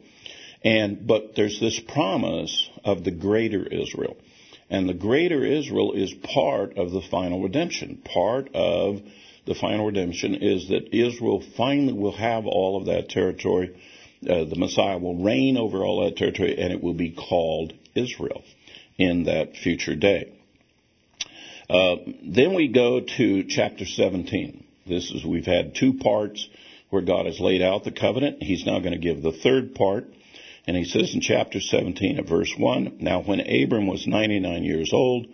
And 0.63 1.07
but 1.07 1.35
there's 1.35 1.59
this 1.59 1.79
promise 1.79 2.69
of 2.83 3.03
the 3.03 3.11
greater 3.11 3.65
Israel. 3.65 4.17
And 4.69 4.87
the 4.87 4.93
greater 4.93 5.43
Israel 5.45 5.93
is 5.93 6.13
part 6.13 6.77
of 6.77 6.91
the 6.91 7.01
final 7.01 7.41
redemption, 7.41 8.01
part 8.03 8.49
of 8.53 9.01
the 9.45 9.55
final 9.55 9.87
redemption 9.87 10.35
is 10.35 10.69
that 10.69 10.93
Israel 10.93 11.43
finally 11.57 11.93
will 11.93 12.15
have 12.15 12.45
all 12.45 12.77
of 12.77 12.85
that 12.85 13.09
territory. 13.09 13.75
Uh, 14.23 14.45
the 14.45 14.55
Messiah 14.55 14.97
will 14.97 15.15
reign 15.23 15.57
over 15.57 15.83
all 15.83 16.03
that 16.05 16.17
territory, 16.17 16.57
and 16.59 16.71
it 16.71 16.83
will 16.83 16.93
be 16.93 17.11
called 17.11 17.73
Israel 17.95 18.43
in 18.97 19.23
that 19.23 19.55
future 19.55 19.95
day. 19.95 20.31
Uh, 21.69 21.95
then 22.23 22.53
we 22.53 22.67
go 22.67 22.99
to 22.99 23.43
chapter 23.45 23.85
17. 23.85 24.63
This 24.85 25.09
is 25.11 25.25
we've 25.25 25.45
had 25.45 25.73
two 25.73 25.93
parts 25.93 26.47
where 26.89 27.01
God 27.01 27.25
has 27.25 27.39
laid 27.39 27.61
out 27.61 27.83
the 27.83 27.91
covenant. 27.91 28.43
He's 28.43 28.65
now 28.65 28.79
going 28.79 28.91
to 28.91 28.97
give 28.97 29.21
the 29.21 29.31
third 29.31 29.73
part. 29.73 30.05
And 30.67 30.77
he 30.77 30.83
says 30.83 31.13
in 31.15 31.21
chapter 31.21 31.59
17 31.59 32.19
of 32.19 32.27
verse 32.27 32.53
1, 32.55 32.97
Now 32.99 33.21
when 33.21 33.39
Abram 33.39 33.87
was 33.87 34.05
99 34.05 34.63
years 34.63 34.91
old, 34.93 35.27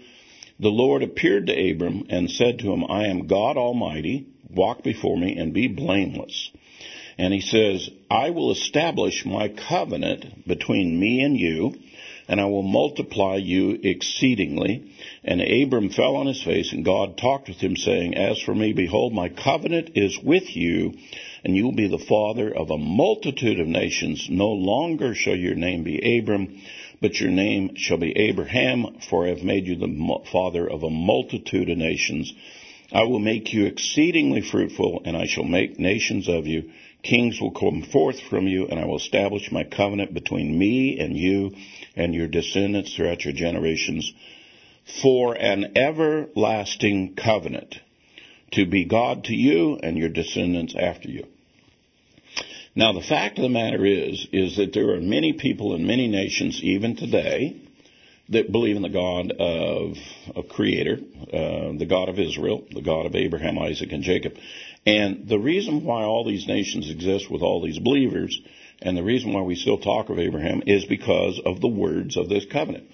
the 0.60 0.70
Lord 0.70 1.04
appeared 1.04 1.48
to 1.48 1.72
Abram 1.72 2.06
and 2.10 2.32
said 2.32 2.60
to 2.60 2.72
him, 2.72 2.84
I 2.89 3.08
am 3.08 3.28
God 3.28 3.58
Almighty. 3.58 4.28
Walk 4.50 4.84
before 4.84 5.17
me 5.17 5.38
and 5.38 5.54
be 5.54 5.67
blameless. 5.67 6.52
And 7.17 7.34
he 7.34 7.41
says, 7.41 7.89
I 8.10 8.30
will 8.30 8.52
establish 8.52 9.26
my 9.26 9.50
covenant 9.50 10.48
between 10.48 11.00
me 11.00 11.22
and 11.22 11.38
you, 11.38 11.74
and 12.28 12.39
I 12.39 12.46
will 12.46 12.63
multiply 12.63 13.38
you 13.38 13.80
exceedingly. 13.84 14.91
And 15.24 15.41
Abram 15.41 15.89
fell 15.89 16.15
on 16.15 16.28
his 16.28 16.43
face, 16.43 16.74
and 16.74 16.86
God 16.86 17.17
talked 17.17 17.48
with 17.48 17.58
him, 17.58 17.76
saying, 17.76 18.15
As 18.15 18.39
for 18.39 18.54
me, 18.54 18.74
behold, 18.74 19.13
my 19.13 19.30
covenant 19.30 19.91
is 19.96 20.20
with 20.22 20.56
you, 20.56 20.93
and 21.43 21.56
you 21.56 21.65
will 21.65 21.76
be 21.76 21.88
the 21.88 21.98
father 21.98 22.56
of 22.56 22.70
a 22.70 22.78
multitude 22.78 23.60
of 23.60 23.67
nations. 23.67 24.28
No 24.30 24.50
longer 24.50 25.15
shall 25.15 25.36
your 25.36 25.56
name 25.56 25.84
be 25.84 26.20
Abram, 26.20 26.62
but 27.01 27.19
your 27.19 27.29
name 27.29 27.75
shall 27.75 27.97
be 27.97 28.17
Abraham, 28.17 28.97
for 29.10 29.25
I 29.25 29.29
have 29.29 29.43
made 29.43 29.67
you 29.67 29.75
the 29.75 30.19
father 30.31 30.67
of 30.67 30.83
a 30.83 30.89
multitude 30.89 31.69
of 31.69 31.77
nations. 31.77 32.33
I 32.91 33.03
will 33.03 33.19
make 33.19 33.53
you 33.53 33.65
exceedingly 33.65 34.41
fruitful, 34.41 35.01
and 35.05 35.15
I 35.15 35.25
shall 35.27 35.43
make 35.43 35.79
nations 35.79 36.27
of 36.27 36.47
you. 36.47 36.71
Kings 37.03 37.39
will 37.39 37.51
come 37.51 37.83
forth 37.83 38.19
from 38.29 38.47
you, 38.47 38.67
and 38.67 38.79
I 38.79 38.86
will 38.86 38.97
establish 38.97 39.51
my 39.51 39.63
covenant 39.63 40.13
between 40.13 40.57
me 40.57 40.99
and 40.99 41.15
you 41.15 41.53
and 41.95 42.15
your 42.15 42.27
descendants 42.27 42.95
throughout 42.95 43.23
your 43.25 43.33
generations 43.33 44.12
for 45.01 45.33
an 45.33 45.77
everlasting 45.77 47.15
covenant 47.15 47.75
to 48.51 48.65
be 48.65 48.86
God 48.86 49.25
to 49.25 49.36
you 49.36 49.77
and 49.83 49.97
your 49.97 50.10
descendants 50.10 50.75
after 50.77 51.10
you. 51.10 51.27
Now, 52.78 52.94
the 52.94 53.02
fact 53.02 53.40
of 53.40 53.42
the 53.42 53.50
matter 53.50 53.84
is, 53.84 54.28
is 54.32 54.58
that 54.58 54.72
there 54.72 54.92
are 54.92 55.02
many 55.02 55.34
people 55.34 55.74
in 55.74 55.88
many 55.88 56.08
nations, 56.08 56.60
even 56.62 56.96
today, 56.96 57.60
that 58.30 58.52
believe 58.52 58.76
in 58.76 58.84
the 58.84 58.90
God 58.90 59.32
of 59.32 59.98
a 60.36 60.44
creator, 60.44 61.00
uh, 61.34 61.76
the 61.76 61.88
God 61.90 62.08
of 62.08 62.20
Israel, 62.20 62.63
the 62.70 62.84
God 62.84 63.08
of 63.08 63.16
Abraham, 63.16 63.58
Isaac, 63.58 63.92
and 63.92 64.04
Jacob. 64.04 64.34
And 64.86 65.28
the 65.28 65.40
reason 65.40 65.86
why 65.86 66.04
all 66.04 66.24
these 66.24 66.46
nations 66.46 66.92
exist 66.92 67.32
with 67.32 67.42
all 67.42 67.63
these 67.63 67.80
believers, 67.80 68.40
and 68.80 68.96
the 68.96 69.02
reason 69.02 69.34
why 69.34 69.42
we 69.42 69.56
still 69.56 69.80
talk 69.80 70.12
of 70.12 70.20
Abraham, 70.20 70.62
is 70.68 70.86
because 70.86 71.42
of 71.44 71.60
the 71.60 71.68
words 71.68 72.16
of 72.16 72.30
this 72.30 72.46
covenant. 72.46 72.92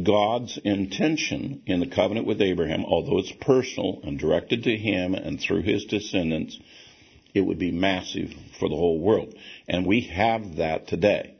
God's 0.00 0.58
intention 0.58 1.62
in 1.66 1.80
the 1.80 1.90
covenant 1.90 2.28
with 2.28 2.40
Abraham, 2.40 2.84
although 2.84 3.18
it's 3.18 3.32
personal 3.40 3.98
and 4.04 4.16
directed 4.16 4.62
to 4.62 4.76
him 4.76 5.14
and 5.14 5.40
through 5.40 5.62
his 5.62 5.86
descendants, 5.86 6.56
it 7.34 7.40
would 7.40 7.58
be 7.58 7.72
massive 7.72 8.32
for 8.58 8.68
the 8.68 8.76
whole 8.76 9.00
world. 9.00 9.34
And 9.68 9.86
we 9.86 10.02
have 10.02 10.56
that 10.56 10.86
today. 10.88 11.34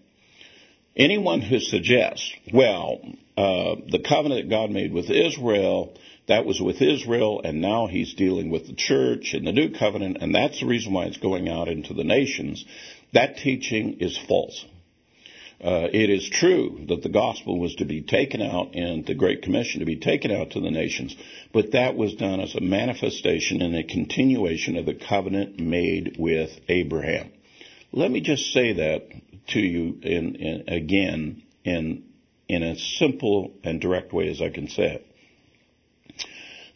Anyone 0.97 1.41
who 1.41 1.59
suggests, 1.59 2.33
well, 2.53 3.01
uh, 3.37 3.77
the 3.91 4.05
covenant 4.07 4.51
God 4.51 4.71
made 4.71 4.93
with 4.93 5.11
Israel, 5.11 5.97
that 6.29 6.47
was 6.47 6.61
with 6.61 6.81
Israel, 6.81 7.41
and 7.43 7.61
now 7.61 7.87
he's 7.87 8.15
dealing 8.15 8.51
with 8.51 8.67
the 8.67 8.75
church 8.75 9.35
in 9.35 9.45
the 9.45 9.53
new 9.53 9.71
covenant, 9.71 10.19
and 10.21 10.35
that's 10.35 10.61
the 10.61 10.67
reason 10.67 10.93
why 10.93 11.05
it's 11.05 11.17
going 11.17 11.49
out 11.49 11.69
into 11.69 11.95
the 11.95 12.05
nations, 12.05 12.65
that 13.13 13.37
teaching 13.39 13.99
is 14.01 14.19
false. 14.29 14.65
Uh, 15.65 15.89
it 15.95 16.11
is 16.11 16.29
true 16.29 16.85
that 16.89 17.03
the 17.03 17.09
gospel 17.09 17.59
was 17.59 17.75
to 17.77 17.87
be 17.87 18.03
taken 18.03 18.43
out 18.43 18.75
and 18.75 19.07
the 19.07 19.15
Great 19.15 19.41
Commission 19.41 19.81
to 19.81 19.87
be 19.87 19.97
taken 19.97 20.31
out 20.31 20.51
to 20.51 20.61
the 20.61 20.71
nations, 20.71 21.17
but 21.55 21.73
that 21.73 21.97
was 21.97 22.15
done 22.17 22.39
as 22.39 22.55
a 22.55 22.61
manifestation 22.61 23.63
and 23.63 23.75
a 23.75 23.83
continuation 23.83 24.77
of 24.77 24.85
the 24.85 24.93
covenant 24.93 25.59
made 25.59 26.17
with 26.19 26.51
Abraham. 26.69 27.33
Let 27.93 28.11
me 28.11 28.21
just 28.21 28.53
say 28.53 28.75
that 28.75 29.09
to 29.49 29.59
you 29.59 29.99
in, 30.03 30.35
in, 30.35 30.69
again 30.69 31.43
in, 31.65 32.05
in 32.47 32.63
a 32.63 32.77
simple 32.77 33.55
and 33.65 33.81
direct 33.81 34.13
way 34.13 34.29
as 34.29 34.43
I 34.43 34.51
can 34.51 34.69
say 34.69 35.01
it. 35.01 35.07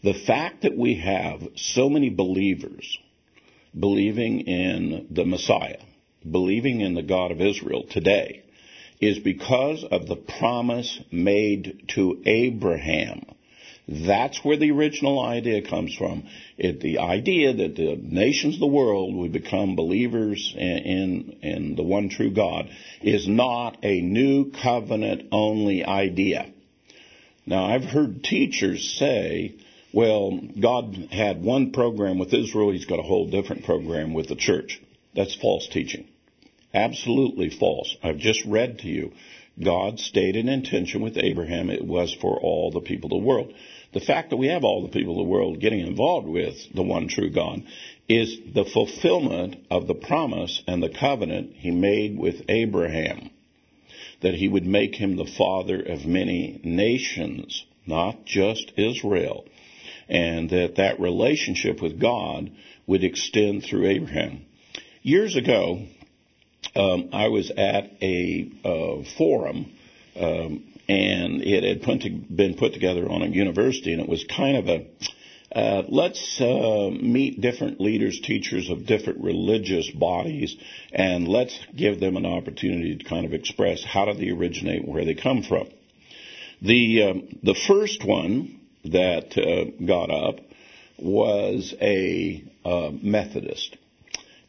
The 0.02 0.14
fact 0.26 0.62
that 0.62 0.78
we 0.78 0.94
have 0.94 1.46
so 1.56 1.90
many 1.90 2.08
believers 2.08 2.96
believing 3.78 4.40
in 4.40 5.08
the 5.10 5.26
Messiah, 5.26 5.82
believing 6.28 6.80
in 6.80 6.94
the 6.94 7.02
God 7.02 7.32
of 7.32 7.42
Israel 7.42 7.84
today, 7.90 8.44
is 9.00 9.18
because 9.18 9.84
of 9.84 10.06
the 10.06 10.16
promise 10.16 11.00
made 11.10 11.84
to 11.94 12.22
Abraham. 12.24 13.24
That's 13.88 14.44
where 14.44 14.58
the 14.58 14.70
original 14.70 15.18
idea 15.18 15.62
comes 15.62 15.94
from. 15.94 16.24
It, 16.58 16.80
the 16.80 16.98
idea 16.98 17.54
that 17.54 17.74
the 17.74 17.96
nations 17.96 18.54
of 18.54 18.60
the 18.60 18.66
world 18.66 19.14
would 19.14 19.32
become 19.32 19.76
believers 19.76 20.54
in, 20.54 20.78
in, 20.78 21.38
in 21.40 21.74
the 21.74 21.82
one 21.82 22.10
true 22.10 22.30
God 22.30 22.68
is 23.00 23.26
not 23.26 23.78
a 23.82 24.02
new 24.02 24.50
covenant 24.50 25.28
only 25.32 25.84
idea. 25.84 26.52
Now, 27.46 27.64
I've 27.64 27.84
heard 27.84 28.22
teachers 28.22 28.94
say, 28.98 29.54
well, 29.94 30.38
God 30.60 31.08
had 31.10 31.42
one 31.42 31.72
program 31.72 32.18
with 32.18 32.34
Israel, 32.34 32.72
He's 32.72 32.84
got 32.84 32.98
a 32.98 33.02
whole 33.02 33.30
different 33.30 33.64
program 33.64 34.12
with 34.12 34.28
the 34.28 34.36
church. 34.36 34.82
That's 35.14 35.34
false 35.34 35.66
teaching. 35.66 36.08
Absolutely 36.78 37.50
false. 37.50 37.96
I've 38.04 38.18
just 38.18 38.44
read 38.44 38.78
to 38.80 38.88
you. 38.88 39.10
God's 39.60 40.04
stated 40.04 40.46
intention 40.46 41.02
with 41.02 41.18
Abraham, 41.18 41.70
it 41.70 41.84
was 41.84 42.14
for 42.14 42.38
all 42.38 42.70
the 42.70 42.80
people 42.80 43.08
of 43.08 43.20
the 43.20 43.26
world. 43.26 43.52
The 43.92 44.00
fact 44.00 44.30
that 44.30 44.36
we 44.36 44.46
have 44.46 44.62
all 44.62 44.82
the 44.82 44.96
people 44.96 45.14
of 45.14 45.26
the 45.26 45.32
world 45.32 45.58
getting 45.58 45.80
involved 45.80 46.28
with 46.28 46.54
the 46.72 46.84
one 46.84 47.08
true 47.08 47.30
God 47.30 47.64
is 48.08 48.38
the 48.54 48.64
fulfillment 48.64 49.56
of 49.72 49.88
the 49.88 49.96
promise 49.96 50.62
and 50.68 50.80
the 50.80 50.88
covenant 50.88 51.54
he 51.56 51.72
made 51.72 52.16
with 52.16 52.42
Abraham 52.48 53.30
that 54.20 54.34
he 54.34 54.46
would 54.46 54.66
make 54.66 54.94
him 54.94 55.16
the 55.16 55.32
father 55.36 55.80
of 55.80 56.06
many 56.06 56.60
nations, 56.62 57.66
not 57.86 58.24
just 58.24 58.72
Israel, 58.76 59.46
and 60.08 60.50
that 60.50 60.76
that 60.76 61.00
relationship 61.00 61.82
with 61.82 62.00
God 62.00 62.52
would 62.86 63.02
extend 63.02 63.64
through 63.64 63.88
Abraham. 63.88 64.44
Years 65.02 65.34
ago, 65.34 65.82
um, 66.76 67.10
I 67.12 67.28
was 67.28 67.50
at 67.50 67.90
a 68.02 68.50
uh, 68.64 69.04
forum, 69.16 69.72
um, 70.16 70.64
and 70.88 71.42
it 71.42 71.64
had 71.64 71.82
put 71.82 72.02
to, 72.02 72.10
been 72.10 72.54
put 72.54 72.72
together 72.72 73.08
on 73.08 73.22
a 73.22 73.26
university, 73.26 73.92
and 73.92 74.00
it 74.00 74.08
was 74.08 74.24
kind 74.24 74.56
of 74.56 74.68
a 74.68 74.86
uh, 75.50 75.82
let's 75.88 76.40
uh, 76.42 76.90
meet 76.90 77.40
different 77.40 77.80
leaders, 77.80 78.20
teachers 78.20 78.68
of 78.68 78.84
different 78.84 79.24
religious 79.24 79.90
bodies, 79.90 80.54
and 80.92 81.26
let's 81.26 81.58
give 81.74 82.00
them 82.00 82.18
an 82.18 82.26
opportunity 82.26 82.96
to 82.96 83.04
kind 83.04 83.24
of 83.24 83.32
express 83.32 83.82
how 83.82 84.04
do 84.04 84.12
they 84.12 84.28
originate, 84.28 84.86
where 84.86 85.06
they 85.06 85.14
come 85.14 85.42
from. 85.42 85.68
The 86.60 87.02
um, 87.02 87.28
the 87.42 87.54
first 87.66 88.04
one 88.04 88.60
that 88.84 89.38
uh, 89.38 89.84
got 89.84 90.10
up 90.10 90.40
was 90.98 91.74
a 91.80 92.44
uh, 92.64 92.90
Methodist, 93.00 93.76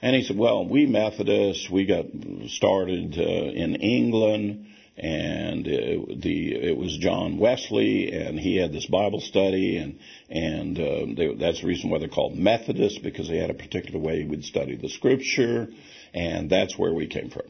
and 0.01 0.15
he 0.15 0.23
said, 0.23 0.37
well, 0.37 0.65
we 0.65 0.85
Methodists, 0.85 1.69
we 1.69 1.85
got 1.85 2.05
started 2.47 3.17
uh, 3.17 3.21
in 3.21 3.75
England, 3.75 4.67
and 4.97 5.67
it, 5.67 6.21
the 6.21 6.55
it 6.55 6.77
was 6.77 6.97
John 6.97 7.37
Wesley, 7.37 8.11
and 8.11 8.39
he 8.39 8.57
had 8.57 8.71
this 8.71 8.85
Bible 8.85 9.21
study, 9.21 9.77
and 9.77 9.99
and 10.29 10.77
uh, 10.77 11.05
they, 11.15 11.35
that's 11.35 11.61
the 11.61 11.67
reason 11.67 11.89
why 11.89 11.99
they're 11.99 12.09
called 12.09 12.37
Methodists 12.37 12.99
because 12.99 13.27
they 13.27 13.37
had 13.37 13.49
a 13.49 13.53
particular 13.53 13.99
way 13.99 14.23
would 14.23 14.43
study 14.43 14.75
the 14.75 14.89
Scripture, 14.89 15.67
and 16.13 16.49
that's 16.49 16.77
where 16.77 16.93
we 16.93 17.07
came 17.07 17.29
from. 17.29 17.45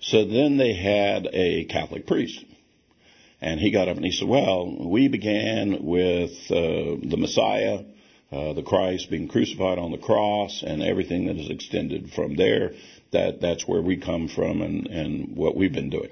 So 0.00 0.24
then 0.24 0.56
they 0.56 0.74
had 0.74 1.28
a 1.32 1.64
Catholic 1.64 2.06
priest, 2.06 2.44
and 3.40 3.58
he 3.58 3.70
got 3.70 3.88
up 3.88 3.96
and 3.96 4.04
he 4.04 4.12
said, 4.12 4.28
"Well, 4.28 4.88
we 4.88 5.08
began 5.08 5.84
with 5.84 6.32
uh, 6.50 6.98
the 7.02 7.16
Messiah." 7.16 7.84
Uh, 8.32 8.52
the 8.54 8.62
Christ 8.62 9.10
being 9.10 9.28
crucified 9.28 9.78
on 9.78 9.92
the 9.92 9.98
cross 9.98 10.64
and 10.66 10.82
everything 10.82 11.26
that 11.26 11.36
is 11.36 11.50
extended 11.50 12.10
from 12.12 12.36
there. 12.36 12.72
That 13.12 13.40
that's 13.40 13.66
where 13.66 13.82
we 13.82 13.98
come 13.98 14.28
from 14.28 14.62
and 14.62 14.86
and 14.88 15.36
what 15.36 15.56
we've 15.56 15.72
been 15.72 15.90
doing. 15.90 16.10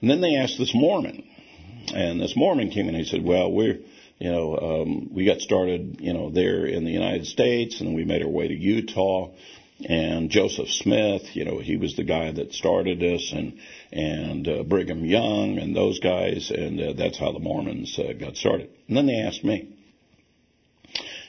And 0.00 0.10
then 0.10 0.20
they 0.20 0.36
asked 0.36 0.58
this 0.58 0.74
Mormon, 0.74 1.24
and 1.94 2.20
this 2.20 2.36
Mormon 2.36 2.70
came 2.70 2.88
in 2.88 2.94
and 2.94 3.04
he 3.04 3.10
said, 3.10 3.24
"Well, 3.24 3.50
we're." 3.50 3.78
You 4.22 4.30
know, 4.30 4.58
um, 4.58 5.14
we 5.14 5.24
got 5.24 5.40
started, 5.40 5.96
you 5.98 6.12
know, 6.12 6.28
there 6.28 6.66
in 6.66 6.84
the 6.84 6.90
United 6.90 7.24
States, 7.24 7.80
and 7.80 7.94
we 7.94 8.04
made 8.04 8.20
our 8.20 8.28
way 8.28 8.48
to 8.48 8.54
Utah. 8.54 9.30
And 9.82 10.28
Joseph 10.28 10.68
Smith, 10.68 11.34
you 11.34 11.46
know, 11.46 11.58
he 11.58 11.78
was 11.78 11.96
the 11.96 12.04
guy 12.04 12.30
that 12.30 12.52
started 12.52 13.00
this, 13.00 13.32
and 13.32 13.58
and 13.90 14.46
uh, 14.46 14.62
Brigham 14.64 15.06
Young 15.06 15.58
and 15.58 15.74
those 15.74 16.00
guys, 16.00 16.50
and 16.50 16.78
uh, 16.78 16.92
that's 16.92 17.18
how 17.18 17.32
the 17.32 17.38
Mormons 17.38 17.98
uh, 17.98 18.12
got 18.12 18.36
started. 18.36 18.68
And 18.88 18.96
then 18.98 19.06
they 19.06 19.20
asked 19.20 19.42
me, 19.42 19.74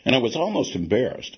and 0.05 0.15
I 0.15 0.19
was 0.19 0.35
almost 0.35 0.75
embarrassed. 0.75 1.37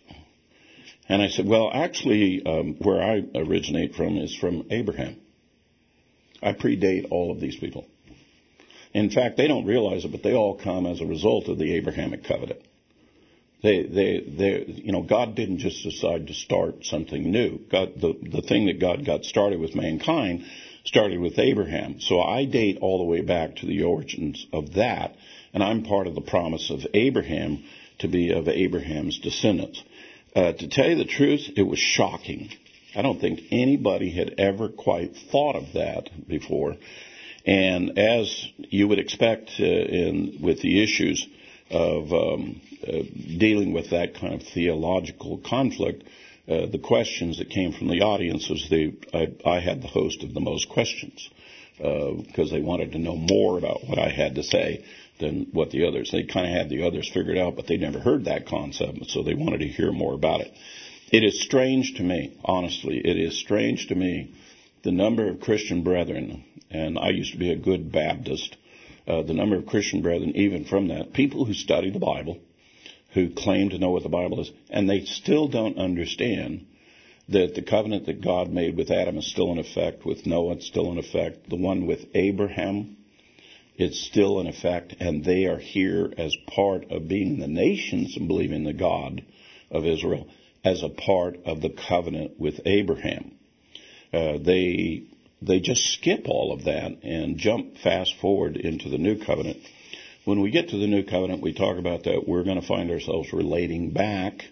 And 1.10 1.22
I 1.22 1.28
said, 1.28 1.46
well, 1.46 1.70
actually, 1.74 2.44
um, 2.46 2.76
where 2.80 3.02
I 3.02 3.24
originate 3.36 3.96
from 3.96 4.18
is 4.18 4.36
from 4.36 4.68
Abraham. 4.72 5.18
I 6.42 6.54
predate 6.54 7.08
all 7.12 7.32
of 7.32 7.40
these 7.40 7.58
people. 7.58 7.86
In 8.94 9.10
fact, 9.10 9.38
they 9.38 9.48
don't 9.48 9.66
realize 9.66 10.06
it, 10.06 10.12
but 10.12 10.24
they 10.24 10.34
all 10.34 10.56
come 10.56 10.86
as 10.86 11.02
a 11.02 11.06
result 11.06 11.50
of 11.50 11.58
the 11.58 11.76
Abrahamic 11.76 12.24
covenant. 12.24 12.62
They, 13.64 13.84
they, 13.84 14.20
they, 14.20 14.66
you 14.68 14.92
know, 14.92 15.04
God 15.04 15.36
didn't 15.36 15.60
just 15.60 15.84
decide 15.84 16.28
to 16.28 16.34
start 16.34 16.84
something 16.86 17.32
new. 17.32 17.60
God, 17.72 17.94
the, 17.96 18.14
the 18.22 18.42
thing 18.42 18.68
that 18.68 18.80
God 18.80 19.06
got 19.06 19.24
started 19.24 19.60
with 19.60 19.74
mankind 19.74 20.44
started 20.86 21.20
with 21.20 21.40
Abraham. 21.40 22.02
So 22.02 22.22
I 22.22 22.44
date 22.44 22.80
all 22.82 22.98
the 22.98 23.06
way 23.06 23.22
back 23.22 23.56
to 23.58 23.66
the 23.66 23.84
origins 23.84 24.46
of 24.52 24.74
that, 24.74 25.16
and 25.54 25.64
I'm 25.64 25.84
part 25.84 26.08
of 26.08 26.16
the 26.16 26.22
promise 26.22 26.70
of 26.70 26.86
Abraham 26.94 27.64
to 28.00 28.08
be 28.08 28.32
of 28.32 28.48
Abraham's 28.48 29.20
descendants. 29.20 29.82
Uh, 30.36 30.52
to 30.54 30.68
tell 30.68 30.90
you 30.90 30.96
the 30.96 31.06
truth, 31.06 31.52
it 31.56 31.64
was 31.64 31.80
shocking. 31.80 32.50
I 32.96 33.02
don't 33.02 33.20
think 33.20 33.42
anybody 33.52 34.12
had 34.12 34.36
ever 34.38 34.70
quite 34.70 35.16
thought 35.32 35.56
of 35.56 35.74
that 35.74 36.10
before. 36.28 36.76
And 37.46 37.98
as 38.00 38.48
you 38.58 38.88
would 38.88 39.00
expect 39.00 39.52
uh, 39.60 39.64
in 39.64 40.40
with 40.42 40.62
the 40.62 40.82
issues 40.82 41.28
of 41.70 42.14
um, 42.14 42.62
uh, 42.88 43.04
dealing 43.38 43.74
with 43.74 43.90
that 43.90 44.16
kind 44.16 44.34
of 44.34 44.48
theological 44.48 45.40
conflict, 45.40 46.04
uh, 46.48 46.68
the 46.68 46.80
questions 46.80 47.40
that 47.40 47.50
came 47.50 47.74
from 47.74 47.88
the 47.88 48.02
audience 48.02 48.50
was 48.50 48.68
the 48.70 48.94
I, 49.14 49.50
I 49.50 49.60
had 49.60 49.82
the 49.82 49.88
host 49.88 50.24
of 50.24 50.34
the 50.34 50.40
most 50.40 50.70
questions 50.70 51.30
because 51.78 52.52
uh, 52.52 52.56
they 52.56 52.62
wanted 52.62 52.92
to 52.92 53.00
know 53.00 53.16
more 53.16 53.58
about 53.58 53.84
what 53.88 53.98
I 53.98 54.10
had 54.10 54.36
to 54.36 54.44
say 54.44 54.86
than 55.20 55.48
what 55.52 55.72
the 55.72 55.88
others. 55.88 56.12
They 56.12 56.24
kind 56.24 56.48
of 56.48 56.54
had 56.54 56.70
the 56.70 56.86
others 56.86 57.10
figured 57.10 57.38
out, 57.38 57.56
but 57.56 57.68
they 57.68 57.78
never 57.78 58.00
heard 58.00 58.26
that 58.26 58.48
concept, 58.48 59.06
so 59.08 59.24
they 59.24 59.36
wanted 59.36 59.60
to 59.60 59.68
hear 59.68 59.92
more 59.92 60.14
about 60.14 60.42
it. 60.42 60.54
It 61.12 61.24
is 61.24 61.42
strange 61.42 61.96
to 61.96 62.04
me, 62.04 62.38
honestly, 62.44 62.98
it 62.98 63.18
is 63.18 63.38
strange 63.38 63.88
to 63.88 63.96
me 63.96 64.34
the 64.84 64.92
number 64.92 65.30
of 65.30 65.40
Christian 65.40 65.84
brethren, 65.84 66.44
and 66.70 66.98
I 66.98 67.10
used 67.10 67.34
to 67.34 67.38
be 67.38 67.52
a 67.52 67.56
good 67.56 67.92
Baptist, 67.92 68.58
uh, 69.08 69.22
the 69.22 69.34
number 69.34 69.56
of 69.56 69.66
Christian 69.66 70.02
brethren, 70.02 70.36
even 70.36 70.66
from 70.66 70.88
that, 70.90 71.14
people 71.14 71.46
who 71.46 71.54
study 71.54 71.90
the 71.90 72.00
Bible, 72.00 72.40
who 73.14 73.30
claim 73.30 73.70
to 73.70 73.78
know 73.78 73.92
what 73.92 74.04
the 74.04 74.10
Bible 74.10 74.42
is, 74.42 74.52
and 74.70 74.90
they 74.90 75.06
still 75.06 75.48
don't 75.48 75.78
understand 75.78 76.66
that 77.30 77.56
the 77.56 77.62
covenant 77.62 78.08
that 78.08 78.22
God 78.22 78.52
made 78.52 78.76
with 78.76 78.92
Adam 78.92 79.18
is 79.18 79.30
still 79.30 79.52
in 79.52 79.60
effect, 79.60 80.06
with 80.06 80.26
Noah 80.26 80.54
it's 80.54 80.68
still 80.68 80.92
in 80.92 80.98
effect, 80.98 81.50
the 81.50 81.56
one 81.56 81.86
with 81.86 82.06
Abraham, 82.14 82.98
it's 83.76 84.00
still 84.00 84.40
in 84.40 84.48
effect, 84.48 84.96
and 85.00 85.24
they 85.24 85.46
are 85.46 85.60
here 85.60 86.14
as 86.18 86.36
part 86.48 86.92
of 86.92 87.08
being 87.08 87.40
the 87.40 87.48
nations 87.48 88.16
and 88.18 88.28
believing 88.28 88.64
the 88.64 88.74
God 88.74 89.24
of 89.72 89.86
Israel 89.86 90.28
as 90.64 90.84
a 90.84 90.90
part 90.90 91.40
of 91.46 91.62
the 91.62 91.70
covenant 91.88 92.40
with 92.40 92.62
Abraham. 92.66 93.32
Uh, 94.14 94.38
they 94.38 95.04
they 95.42 95.60
just 95.60 95.94
skip 95.94 96.30
all 96.30 96.54
of 96.54 96.66
that 96.66 97.04
and 97.04 97.38
jump 97.38 97.78
fast 97.78 98.16
forward 98.22 98.56
into 98.56 98.90
the 98.90 98.98
new 98.98 99.24
covenant. 99.26 99.58
When 100.24 100.40
we 100.40 100.52
get 100.52 100.70
to 100.70 100.78
the 100.78 100.88
new 100.88 101.04
covenant, 101.04 101.42
we 101.42 101.54
talk 101.54 101.78
about 101.78 102.04
that 102.04 102.26
we're 102.26 102.46
going 102.46 102.62
to 102.62 102.68
find 102.68 102.90
ourselves 102.90 103.34
relating 103.34 103.92
back 103.92 104.46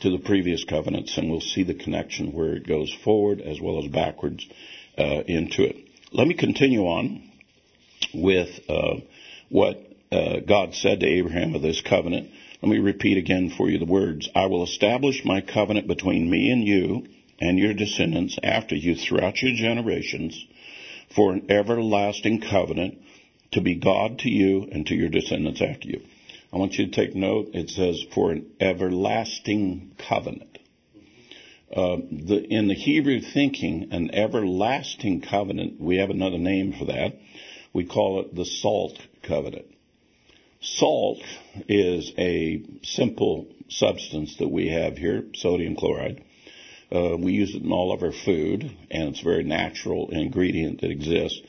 to 0.00 0.10
the 0.10 0.18
previous 0.18 0.64
covenants, 0.64 1.16
and 1.16 1.30
we'll 1.30 1.40
see 1.40 1.62
the 1.62 1.74
connection 1.74 2.32
where 2.32 2.54
it 2.54 2.66
goes 2.66 2.92
forward 3.04 3.40
as 3.40 3.60
well 3.60 3.84
as 3.84 3.90
backwards 3.90 4.44
uh, 4.98 5.22
into 5.26 5.62
it. 5.62 5.76
Let 6.12 6.26
me 6.26 6.34
continue 6.34 6.82
on 6.82 7.22
with 8.14 8.48
uh, 8.68 8.96
what 9.48 9.80
uh, 10.12 10.40
God 10.46 10.74
said 10.74 11.00
to 11.00 11.06
Abraham 11.06 11.54
of 11.54 11.62
this 11.62 11.80
covenant. 11.80 12.30
Let 12.62 12.70
me 12.70 12.78
repeat 12.78 13.18
again 13.18 13.50
for 13.56 13.68
you 13.68 13.78
the 13.78 13.84
words 13.84 14.28
I 14.34 14.46
will 14.46 14.64
establish 14.64 15.24
my 15.24 15.40
covenant 15.40 15.86
between 15.86 16.30
me 16.30 16.50
and 16.50 16.66
you 16.66 17.06
and 17.38 17.58
your 17.58 17.74
descendants 17.74 18.38
after 18.42 18.74
you 18.74 18.94
throughout 18.94 19.42
your 19.42 19.54
generations 19.54 20.46
for 21.14 21.32
an 21.32 21.46
everlasting 21.50 22.40
covenant 22.40 22.98
to 23.52 23.60
be 23.60 23.76
God 23.76 24.20
to 24.20 24.30
you 24.30 24.68
and 24.72 24.86
to 24.86 24.94
your 24.94 25.08
descendants 25.08 25.60
after 25.62 25.88
you. 25.88 26.00
I 26.52 26.58
want 26.58 26.74
you 26.74 26.86
to 26.86 26.92
take 26.92 27.14
note. 27.14 27.50
It 27.52 27.70
says 27.70 28.04
for 28.14 28.32
an 28.32 28.46
everlasting 28.60 29.96
covenant. 30.08 30.58
Uh, 31.70 31.96
the, 32.10 32.46
in 32.48 32.68
the 32.68 32.74
Hebrew 32.74 33.20
thinking, 33.20 33.88
an 33.90 34.14
everlasting 34.14 35.20
covenant, 35.20 35.80
we 35.80 35.96
have 35.96 36.10
another 36.10 36.38
name 36.38 36.72
for 36.72 36.86
that. 36.86 37.18
We 37.76 37.84
call 37.84 38.22
it 38.22 38.34
the 38.34 38.46
salt 38.46 38.98
covenant. 39.22 39.66
Salt 40.62 41.18
is 41.68 42.10
a 42.16 42.62
simple 42.82 43.48
substance 43.68 44.38
that 44.38 44.48
we 44.48 44.68
have 44.68 44.96
here, 44.96 45.26
sodium 45.34 45.76
chloride. 45.76 46.24
Uh, 46.90 47.18
we 47.18 47.34
use 47.34 47.54
it 47.54 47.62
in 47.62 47.72
all 47.72 47.92
of 47.92 48.02
our 48.02 48.12
food, 48.12 48.74
and 48.90 49.10
it's 49.10 49.20
a 49.20 49.24
very 49.24 49.44
natural 49.44 50.08
ingredient 50.10 50.80
that 50.80 50.90
exists. 50.90 51.42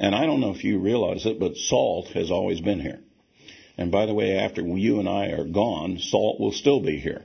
And 0.00 0.16
I 0.16 0.26
don't 0.26 0.40
know 0.40 0.50
if 0.50 0.64
you 0.64 0.80
realize 0.80 1.26
it, 1.26 1.38
but 1.38 1.56
salt 1.56 2.08
has 2.08 2.32
always 2.32 2.60
been 2.60 2.80
here. 2.80 2.98
And 3.76 3.92
by 3.92 4.06
the 4.06 4.14
way, 4.14 4.36
after 4.36 4.62
you 4.62 4.98
and 4.98 5.08
I 5.08 5.26
are 5.26 5.44
gone, 5.44 6.00
salt 6.00 6.40
will 6.40 6.50
still 6.50 6.80
be 6.80 6.98
here. 6.98 7.22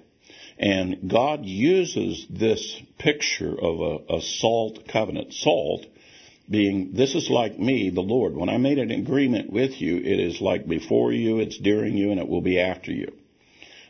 And 0.60 1.10
God 1.10 1.44
uses 1.44 2.28
this 2.30 2.80
picture 3.00 3.60
of 3.60 3.80
a, 3.82 4.18
a 4.18 4.22
salt 4.22 4.88
covenant. 4.88 5.34
Salt 5.34 5.88
being, 6.50 6.92
this 6.94 7.16
is 7.16 7.30
like 7.30 7.58
me, 7.58 7.90
the 7.90 8.02
Lord. 8.02 8.36
When 8.36 8.50
I 8.50 8.58
made 8.58 8.78
an 8.78 8.92
agreement 8.92 9.52
with 9.52 9.82
you, 9.82 9.98
it 9.98 10.20
is 10.20 10.42
like 10.42 10.68
before 10.68 11.12
you, 11.12 11.40
it's 11.40 11.58
during 11.58 11.96
you, 11.96 12.12
and 12.12 12.20
it 12.20 12.28
will 12.28 12.42
be 12.42 12.60
after 12.60 12.92
you. 12.92 13.14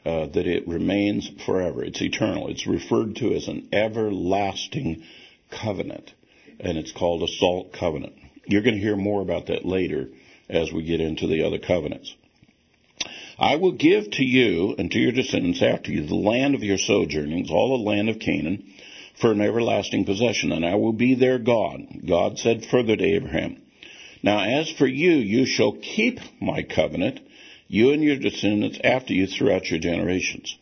Uh, 0.05 0.27
that 0.27 0.47
it 0.47 0.67
remains 0.67 1.31
forever. 1.45 1.81
It's 1.81 2.01
eternal. 2.01 2.49
It's 2.49 2.67
referred 2.67 3.15
to 3.17 3.33
as 3.33 3.47
an 3.47 3.69
everlasting 3.71 5.03
covenant, 5.49 6.11
and 6.59 6.77
it's 6.77 6.91
called 6.91 7.23
a 7.23 7.27
salt 7.27 7.71
covenant. 7.71 8.13
You're 8.45 8.63
going 8.63 8.75
to 8.75 8.81
hear 8.81 8.97
more 8.97 9.21
about 9.21 9.47
that 9.47 9.63
later 9.63 10.09
as 10.49 10.73
we 10.73 10.83
get 10.83 10.99
into 10.99 11.27
the 11.27 11.43
other 11.43 11.57
covenants. 11.57 12.13
I 13.39 13.55
will 13.55 13.71
give 13.71 14.11
to 14.11 14.23
you 14.23 14.75
and 14.77 14.91
to 14.91 14.99
your 14.99 15.11
descendants 15.11 15.61
after 15.61 15.91
you 15.91 16.05
the 16.05 16.15
land 16.15 16.53
of 16.53 16.63
your 16.63 16.77
sojournings, 16.77 17.49
all 17.49 17.77
the 17.77 17.89
land 17.89 18.09
of 18.09 18.19
Canaan, 18.19 18.73
for 19.19 19.31
an 19.31 19.41
everlasting 19.41 20.05
possession, 20.05 20.51
and 20.51 20.65
I 20.65 20.75
will 20.75 20.93
be 20.93 21.15
their 21.15 21.39
God. 21.39 21.81
God 22.07 22.39
said 22.39 22.65
further 22.65 22.95
to 22.95 23.03
Abraham, 23.03 23.61
Now 24.21 24.39
as 24.39 24.71
for 24.71 24.87
you, 24.87 25.11
you 25.11 25.45
shall 25.45 25.73
keep 25.73 26.19
my 26.41 26.63
covenant, 26.63 27.19
you 27.67 27.91
and 27.91 28.03
your 28.03 28.17
descendants 28.17 28.79
after 28.83 29.13
you 29.13 29.27
throughout 29.27 29.69
your 29.69 29.79
generations. 29.79 30.57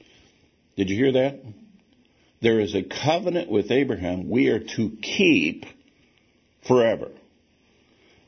Did 0.76 0.90
you 0.90 0.96
hear 0.96 1.12
that? 1.14 1.40
There 2.42 2.60
is 2.60 2.74
a 2.76 2.84
covenant 2.84 3.50
with 3.50 3.72
Abraham 3.72 4.30
we 4.30 4.48
are 4.48 4.60
to 4.60 4.98
keep 5.02 5.66
forever. 6.68 7.10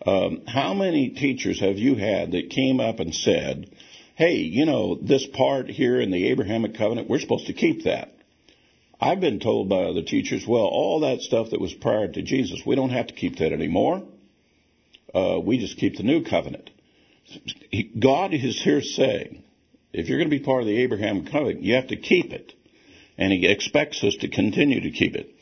Um, 0.05 0.43
how 0.47 0.73
many 0.73 1.09
teachers 1.09 1.59
have 1.61 1.77
you 1.77 1.95
had 1.95 2.33
that 2.33 2.49
came 2.49 2.79
up 2.79 2.99
and 2.99 3.15
said, 3.15 3.71
hey, 4.15 4.35
you 4.35 4.65
know, 4.65 4.95
this 4.95 5.25
part 5.25 5.69
here 5.69 5.99
in 5.99 6.11
the 6.11 6.29
Abrahamic 6.29 6.77
covenant, 6.77 7.09
we're 7.09 7.19
supposed 7.19 7.47
to 7.47 7.53
keep 7.53 7.85
that? 7.85 8.13
I've 9.03 9.19
been 9.19 9.41
told 9.41 9.67
by 9.67 9.83
other 9.83 10.01
teachers, 10.01 10.47
well, 10.47 10.63
all 10.63 11.01
that 11.01 11.19
stuff 11.19 11.49
that 11.49 11.59
was 11.59 11.73
prior 11.73 12.07
to 12.07 12.21
Jesus, 12.21 12.61
we 12.65 12.75
don't 12.77 12.91
have 12.91 13.07
to 13.07 13.13
keep 13.13 13.39
that 13.39 13.51
anymore. 13.51 14.01
Uh, 15.13 15.41
we 15.43 15.57
just 15.57 15.77
keep 15.77 15.97
the 15.97 16.03
new 16.03 16.23
covenant. 16.23 16.69
God 17.99 18.33
is 18.33 18.61
here 18.63 18.81
saying, 18.81 19.43
if 19.91 20.07
you're 20.07 20.19
going 20.19 20.29
to 20.29 20.39
be 20.39 20.45
part 20.45 20.61
of 20.61 20.67
the 20.67 20.81
Abraham 20.83 21.25
covenant, 21.25 21.63
you 21.63 21.75
have 21.75 21.87
to 21.87 21.97
keep 21.97 22.31
it. 22.31 22.53
And 23.17 23.33
he 23.33 23.45
expects 23.45 24.01
us 24.05 24.15
to 24.21 24.29
continue 24.29 24.79
to 24.79 24.91
keep 24.91 25.17
it. 25.17 25.35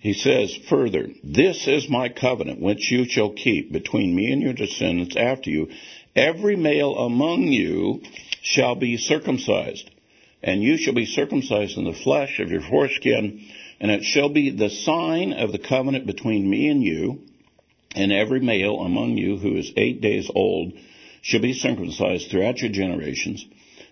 He 0.00 0.12
says 0.12 0.58
further, 0.68 1.06
This 1.22 1.68
is 1.68 1.88
my 1.88 2.08
covenant 2.08 2.60
which 2.60 2.90
you 2.90 3.04
shall 3.08 3.30
keep 3.30 3.70
between 3.70 4.16
me 4.16 4.32
and 4.32 4.42
your 4.42 4.52
descendants 4.52 5.14
after 5.16 5.48
you. 5.48 5.68
Every 6.16 6.56
male 6.56 6.96
among 6.96 7.44
you 7.44 8.02
shall 8.42 8.74
be 8.74 8.96
circumcised 8.96 9.88
and 10.42 10.62
you 10.62 10.76
shall 10.76 10.94
be 10.94 11.06
circumcised 11.06 11.76
in 11.76 11.84
the 11.84 11.92
flesh 11.92 12.38
of 12.38 12.50
your 12.50 12.60
foreskin, 12.60 13.40
and 13.80 13.90
it 13.90 14.04
shall 14.04 14.28
be 14.28 14.50
the 14.50 14.70
sign 14.70 15.32
of 15.32 15.52
the 15.52 15.58
covenant 15.58 16.06
between 16.06 16.48
me 16.48 16.68
and 16.68 16.82
you, 16.82 17.20
and 17.94 18.12
every 18.12 18.40
male 18.40 18.80
among 18.80 19.16
you 19.16 19.36
who 19.38 19.56
is 19.56 19.72
eight 19.76 20.00
days 20.00 20.30
old 20.34 20.72
shall 21.22 21.40
be 21.40 21.52
circumcised 21.52 22.30
throughout 22.30 22.60
your 22.60 22.70
generations. 22.70 23.44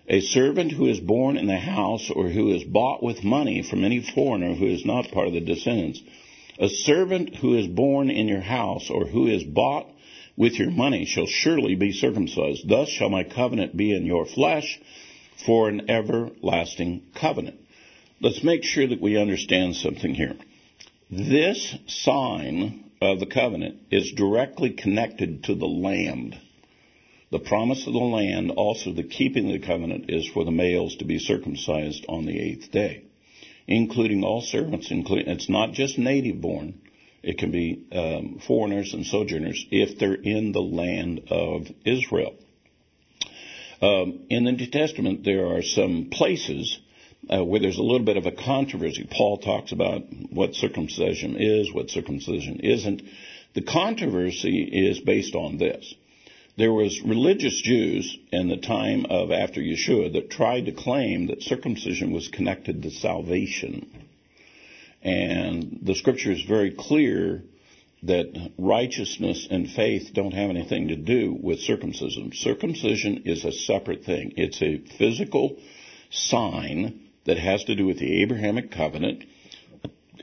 A 0.07 0.21
servant 0.21 0.71
who 0.71 0.87
is 0.87 0.99
born 0.99 1.35
in 1.35 1.47
the 1.47 1.57
house 1.57 2.11
or 2.11 2.29
who 2.29 2.53
is 2.53 2.63
bought 2.63 3.01
with 3.01 3.23
money 3.23 3.63
from 3.63 3.83
any 3.83 4.01
foreigner 4.01 4.53
who 4.53 4.67
is 4.67 4.85
not 4.85 5.11
part 5.11 5.27
of 5.27 5.33
the 5.33 5.41
descendants. 5.41 6.01
A 6.59 6.69
servant 6.69 7.35
who 7.35 7.57
is 7.57 7.67
born 7.67 8.11
in 8.11 8.27
your 8.27 8.41
house 8.41 8.89
or 8.89 9.07
who 9.07 9.27
is 9.27 9.43
bought 9.43 9.87
with 10.37 10.53
your 10.59 10.69
money 10.69 11.05
shall 11.05 11.25
surely 11.25 11.75
be 11.75 11.91
circumcised. 11.91 12.69
Thus 12.69 12.89
shall 12.89 13.09
my 13.09 13.23
covenant 13.23 13.75
be 13.75 13.95
in 13.95 14.05
your 14.05 14.25
flesh 14.25 14.79
for 15.45 15.69
an 15.69 15.89
everlasting 15.89 17.03
covenant. 17.19 17.59
Let's 18.21 18.43
make 18.43 18.63
sure 18.63 18.87
that 18.87 19.01
we 19.01 19.17
understand 19.17 19.75
something 19.75 20.13
here. 20.13 20.35
This 21.09 21.75
sign 21.87 22.85
of 23.01 23.19
the 23.19 23.25
covenant 23.25 23.81
is 23.91 24.13
directly 24.13 24.71
connected 24.71 25.43
to 25.45 25.55
the 25.55 25.67
land. 25.67 26.37
The 27.31 27.39
promise 27.39 27.85
of 27.85 27.93
the 27.93 27.99
land, 27.99 28.51
also 28.51 28.93
the 28.93 29.03
keeping 29.03 29.47
of 29.47 29.59
the 29.59 29.67
covenant, 29.67 30.05
is 30.09 30.27
for 30.27 30.45
the 30.45 30.51
males 30.51 30.95
to 30.97 31.05
be 31.05 31.19
circumcised 31.19 32.05
on 32.07 32.25
the 32.25 32.39
eighth 32.39 32.71
day, 32.71 33.03
including 33.67 34.23
all 34.23 34.41
servants. 34.41 34.89
Including, 34.91 35.27
it's 35.27 35.49
not 35.49 35.73
just 35.73 35.97
native 35.97 36.39
born. 36.39 36.81
It 37.21 37.37
can 37.39 37.51
be 37.51 37.85
um, 37.91 38.39
foreigners 38.47 38.93
and 38.93 39.05
sojourners 39.05 39.65
if 39.71 39.97
they're 39.97 40.13
in 40.13 40.51
the 40.51 40.61
land 40.61 41.23
of 41.29 41.67
Israel. 41.83 42.35
Um, 43.85 44.21
in 44.31 44.45
the 44.45 44.51
New 44.51 44.65
Testament, 44.65 45.23
there 45.23 45.45
are 45.45 45.61
some 45.61 46.09
places 46.11 46.79
uh, 47.29 47.43
where 47.43 47.59
there's 47.59 47.77
a 47.77 47.83
little 47.83 48.05
bit 48.05 48.17
of 48.17 48.25
a 48.25 48.31
controversy. 48.31 49.07
Paul 49.07 49.37
talks 49.37 49.71
about 49.71 50.01
what 50.31 50.55
circumcision 50.55 51.35
is, 51.37 51.71
what 51.71 51.91
circumcision 51.91 52.61
isn't. 52.61 53.03
The 53.53 53.61
controversy 53.61 54.63
is 54.63 54.99
based 55.01 55.35
on 55.35 55.59
this. 55.59 55.93
There 56.57 56.73
was 56.73 56.99
religious 57.01 57.61
Jews 57.61 58.17
in 58.31 58.47
the 58.47 58.57
time 58.57 59.05
of 59.07 59.31
after 59.31 59.61
Yeshua 59.61 60.13
that 60.13 60.31
tried 60.31 60.65
to 60.65 60.71
claim 60.71 61.27
that 61.27 61.43
circumcision 61.43 62.11
was 62.11 62.27
connected 62.27 62.81
to 62.81 62.89
salvation. 62.89 63.85
And 65.03 65.81
the 65.83 65.93
scripture 65.93 66.31
is 66.31 66.41
very 66.41 66.71
clear 66.71 67.43
that 68.07 68.51
righteousness 68.57 69.47
and 69.49 69.69
faith 69.69 70.11
don't 70.13 70.33
have 70.33 70.49
anything 70.49 70.89
to 70.89 70.95
do 70.95 71.37
with 71.41 71.59
circumcision. 71.59 72.31
Circumcision 72.33 73.23
is 73.25 73.43
a 73.45 73.51
separate 73.51 74.03
thing. 74.03 74.33
It's 74.37 74.61
a 74.61 74.77
physical 74.97 75.57
sign 76.09 77.01
that 77.25 77.37
has 77.37 77.63
to 77.65 77.75
do 77.75 77.85
with 77.85 77.99
the 77.99 78.21
Abrahamic 78.21 78.71
covenant 78.71 79.23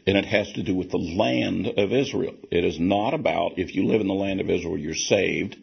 and 0.07 0.17
it 0.17 0.25
has 0.25 0.51
to 0.53 0.63
do 0.63 0.75
with 0.75 0.91
the 0.91 0.99
land 0.99 1.67
of 1.67 1.93
Israel. 1.93 2.35
It 2.51 2.65
is 2.65 2.79
not 2.81 3.15
about 3.15 3.59
if 3.59 3.75
you 3.75 3.87
live 3.87 4.01
in 4.01 4.09
the 4.09 4.15
land 4.15 4.41
of 4.41 4.51
Israel, 4.51 4.77
you're 4.77 4.95
saved, 4.95 5.57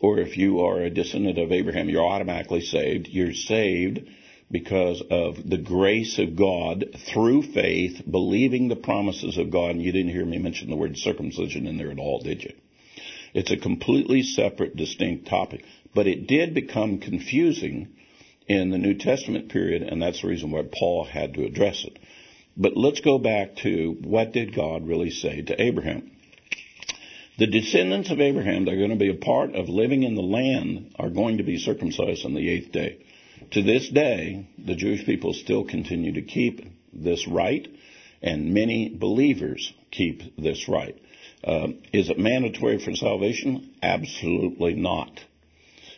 or 0.00 0.18
if 0.18 0.36
you 0.36 0.60
are 0.60 0.80
a 0.80 0.90
descendant 0.90 1.38
of 1.38 1.52
Abraham, 1.52 1.88
you're 1.88 2.06
automatically 2.06 2.62
saved. 2.62 3.08
You're 3.08 3.34
saved 3.34 4.00
because 4.50 5.02
of 5.10 5.48
the 5.48 5.58
grace 5.58 6.18
of 6.18 6.36
God 6.36 6.84
through 7.12 7.42
faith, 7.42 8.02
believing 8.10 8.68
the 8.68 8.76
promises 8.76 9.38
of 9.38 9.50
God. 9.50 9.72
And 9.72 9.82
you 9.82 9.92
didn't 9.92 10.12
hear 10.12 10.24
me 10.24 10.38
mention 10.38 10.70
the 10.70 10.76
word 10.76 10.96
circumcision 10.96 11.66
in 11.66 11.78
there 11.78 11.90
at 11.90 11.98
all, 11.98 12.20
did 12.20 12.42
you? 12.42 12.52
It's 13.32 13.52
a 13.52 13.56
completely 13.56 14.22
separate, 14.22 14.74
distinct 14.74 15.28
topic. 15.28 15.64
But 15.94 16.08
it 16.08 16.26
did 16.26 16.54
become 16.54 16.98
confusing 16.98 17.88
in 18.48 18.70
the 18.70 18.78
New 18.78 18.94
Testament 18.94 19.50
period, 19.50 19.82
and 19.82 20.02
that's 20.02 20.22
the 20.22 20.28
reason 20.28 20.50
why 20.50 20.62
Paul 20.62 21.04
had 21.04 21.34
to 21.34 21.44
address 21.44 21.84
it. 21.84 21.98
But 22.56 22.76
let's 22.76 23.00
go 23.00 23.18
back 23.18 23.56
to 23.56 23.96
what 24.02 24.32
did 24.32 24.54
God 24.54 24.86
really 24.86 25.10
say 25.10 25.42
to 25.42 25.62
Abraham? 25.62 26.10
The 27.38 27.46
descendants 27.46 28.10
of 28.10 28.20
Abraham 28.20 28.64
that 28.64 28.74
are 28.74 28.76
going 28.76 28.90
to 28.90 28.96
be 28.96 29.08
a 29.10 29.14
part 29.14 29.54
of 29.54 29.68
living 29.68 30.02
in 30.02 30.16
the 30.16 30.22
land 30.22 30.94
are 30.98 31.08
going 31.08 31.38
to 31.38 31.44
be 31.44 31.58
circumcised 31.58 32.26
on 32.26 32.34
the 32.34 32.50
eighth 32.50 32.72
day. 32.72 32.98
To 33.52 33.62
this 33.62 33.88
day, 33.88 34.46
the 34.58 34.74
Jewish 34.74 35.04
people 35.04 35.32
still 35.32 35.64
continue 35.64 36.12
to 36.12 36.22
keep 36.22 36.60
this 36.92 37.26
rite, 37.26 37.68
and 38.22 38.54
many 38.54 38.88
believers 38.88 39.72
keep 39.90 40.36
this 40.36 40.68
rite. 40.68 40.98
Uh, 41.42 41.68
is 41.92 42.10
it 42.10 42.18
mandatory 42.18 42.78
for 42.78 42.94
salvation? 42.94 43.70
Absolutely 43.82 44.74
not. 44.74 45.20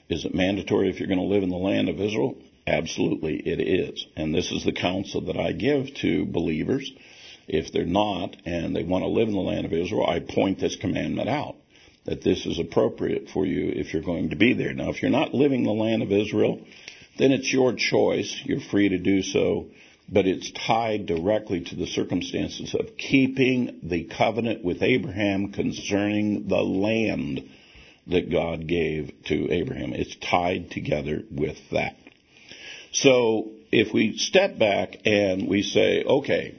Is 0.09 0.24
it 0.24 0.35
mandatory 0.35 0.88
if 0.90 0.98
you're 0.98 1.09
going 1.09 1.18
to 1.18 1.24
live 1.24 1.42
in 1.42 1.50
the 1.50 1.57
land 1.57 1.88
of 1.88 2.00
Israel? 2.00 2.37
Absolutely, 2.66 3.37
it 3.37 3.61
is. 3.61 4.07
And 4.16 4.35
this 4.35 4.52
is 4.52 4.64
the 4.64 4.72
counsel 4.72 5.22
that 5.22 5.37
I 5.37 5.52
give 5.52 5.92
to 5.96 6.24
believers 6.26 6.90
if 7.48 7.72
they're 7.72 7.85
not 7.85 8.37
and 8.44 8.74
they 8.74 8.85
want 8.85 9.02
to 9.02 9.09
live 9.09 9.28
in 9.28 9.35
the 9.35 9.40
land 9.40 9.66
of 9.66 9.72
Israel, 9.72 10.07
I 10.07 10.20
point 10.20 10.61
this 10.61 10.76
commandment 10.76 11.28
out 11.28 11.57
that 12.05 12.22
this 12.22 12.46
is 12.46 12.59
appropriate 12.59 13.28
for 13.31 13.46
you 13.46 13.72
if 13.74 13.92
you're 13.92 14.02
going 14.02 14.31
to 14.31 14.37
be 14.37 14.55
there. 14.55 14.72
Now, 14.74 14.90
if 14.90 15.02
you're 15.02 15.11
not 15.11 15.35
living 15.35 15.61
in 15.61 15.66
the 15.66 15.72
land 15.72 16.02
of 16.02 16.11
Israel, 16.11 16.61
then 17.18 17.33
it's 17.33 17.53
your 17.53 17.75
choice. 17.75 18.40
You're 18.44 18.61
free 18.61 18.90
to 18.90 18.98
do 18.98 19.22
so, 19.22 19.66
but 20.09 20.27
it's 20.27 20.51
tied 20.51 21.07
directly 21.07 21.61
to 21.61 21.77
the 21.77 21.87
circumstances 21.87 22.75
of 22.75 22.96
keeping 22.96 23.81
the 23.83 24.05
covenant 24.05 24.64
with 24.64 24.83
Abraham 24.83 25.53
concerning 25.53 26.48
the 26.48 26.62
land 26.62 27.48
that 28.09 28.31
God 28.31 28.66
gave 28.66 29.12
to 29.27 29.51
Abraham. 29.51 29.92
It's 29.92 30.16
tied 30.16 30.70
together 30.70 31.22
with 31.31 31.59
that. 31.70 31.96
So 32.92 33.51
if 33.70 33.94
we 33.94 34.18
step 34.18 34.59
back 34.59 34.96
and 35.07 35.48
we 35.48 35.62
say, 35.62 36.03
okay, 36.05 36.59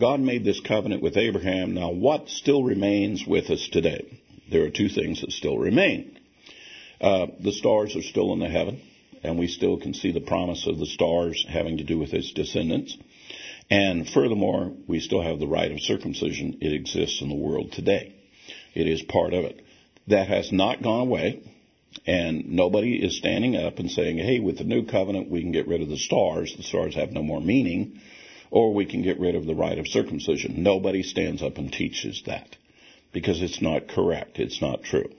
God 0.00 0.20
made 0.20 0.44
this 0.44 0.60
covenant 0.60 1.02
with 1.02 1.16
Abraham. 1.18 1.74
Now, 1.74 1.90
what 1.90 2.30
still 2.30 2.64
remains 2.64 3.26
with 3.26 3.50
us 3.50 3.68
today? 3.70 4.20
There 4.50 4.64
are 4.64 4.70
two 4.70 4.88
things 4.88 5.20
that 5.20 5.30
still 5.30 5.58
remain. 5.58 6.18
Uh, 7.00 7.26
the 7.38 7.52
stars 7.52 7.94
are 7.96 8.02
still 8.02 8.32
in 8.32 8.40
the 8.40 8.48
heaven, 8.48 8.80
and 9.22 9.38
we 9.38 9.46
still 9.46 9.78
can 9.78 9.94
see 9.94 10.12
the 10.12 10.20
promise 10.20 10.66
of 10.66 10.78
the 10.78 10.86
stars 10.86 11.44
having 11.48 11.78
to 11.78 11.84
do 11.84 11.98
with 11.98 12.10
his 12.10 12.32
descendants. 12.32 12.96
And 13.70 14.08
furthermore, 14.08 14.72
we 14.86 15.00
still 15.00 15.22
have 15.22 15.38
the 15.38 15.46
rite 15.46 15.72
of 15.72 15.80
circumcision. 15.80 16.58
It 16.60 16.72
exists 16.72 17.20
in 17.20 17.28
the 17.28 17.34
world 17.34 17.72
today. 17.72 18.14
It 18.74 18.86
is 18.86 19.02
part 19.02 19.32
of 19.32 19.44
it. 19.44 19.64
That 20.08 20.28
has 20.28 20.50
not 20.50 20.82
gone 20.82 21.02
away, 21.02 21.42
and 22.06 22.50
nobody 22.50 22.96
is 22.96 23.16
standing 23.16 23.56
up 23.56 23.78
and 23.78 23.90
saying, 23.90 24.18
hey, 24.18 24.40
with 24.40 24.58
the 24.58 24.64
new 24.64 24.86
covenant, 24.86 25.30
we 25.30 25.42
can 25.42 25.52
get 25.52 25.68
rid 25.68 25.82
of 25.82 25.88
the 25.88 25.98
stars. 25.98 26.54
The 26.56 26.62
stars 26.62 26.94
have 26.96 27.12
no 27.12 27.22
more 27.22 27.40
meaning 27.40 28.00
or 28.50 28.74
we 28.74 28.86
can 28.86 29.02
get 29.02 29.20
rid 29.20 29.34
of 29.34 29.46
the 29.46 29.54
rite 29.54 29.78
of 29.78 29.86
circumcision. 29.86 30.62
Nobody 30.62 31.02
stands 31.02 31.42
up 31.42 31.56
and 31.58 31.72
teaches 31.72 32.22
that 32.26 32.56
because 33.12 33.40
it's 33.42 33.62
not 33.62 33.88
correct. 33.88 34.38
It's 34.38 34.60
not 34.60 34.82
true. 34.82 35.10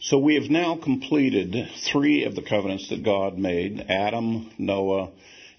So 0.00 0.18
we 0.18 0.34
have 0.34 0.50
now 0.50 0.76
completed 0.76 1.70
three 1.90 2.24
of 2.24 2.34
the 2.34 2.42
covenants 2.42 2.88
that 2.88 3.04
God 3.04 3.38
made 3.38 3.86
Adam, 3.88 4.50
Noah, 4.58 5.10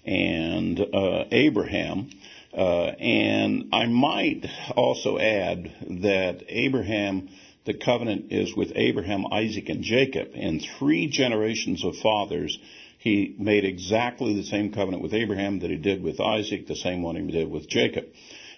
and 0.04 0.78
uh, 0.78 1.24
Abraham. 1.32 2.10
Uh, 2.52 2.92
and 3.00 3.70
I 3.72 3.86
might 3.86 4.46
also 4.76 5.18
add 5.18 5.72
that 6.02 6.44
Abraham, 6.48 7.28
the 7.64 7.74
covenant 7.74 8.26
is 8.30 8.54
with 8.54 8.72
Abraham, 8.76 9.26
Isaac, 9.32 9.68
and 9.68 9.82
Jacob. 9.82 10.28
In 10.34 10.60
three 10.78 11.08
generations 11.08 11.82
of 11.84 11.96
fathers, 11.96 12.56
he 12.98 13.34
made 13.38 13.64
exactly 13.64 14.34
the 14.34 14.44
same 14.44 14.72
covenant 14.72 15.02
with 15.02 15.14
Abraham 15.14 15.60
that 15.60 15.70
he 15.70 15.76
did 15.76 16.02
with 16.02 16.20
Isaac, 16.20 16.66
the 16.66 16.76
same 16.76 17.02
one 17.02 17.16
he 17.16 17.32
did 17.32 17.50
with 17.50 17.68
Jacob. 17.68 18.04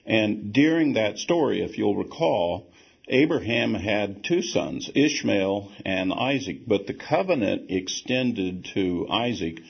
And 0.04 0.52
during 0.52 0.94
that 0.94 1.18
story, 1.18 1.62
if 1.62 1.78
you'll 1.78 1.96
recall, 1.96 2.70
Abraham 3.10 3.72
had 3.72 4.22
two 4.22 4.42
sons, 4.42 4.90
Ishmael 4.94 5.72
and 5.86 6.12
Isaac, 6.12 6.66
but 6.66 6.86
the 6.86 6.94
covenant 6.94 7.70
extended 7.70 8.66
to 8.74 9.06
Isaac. 9.08 9.60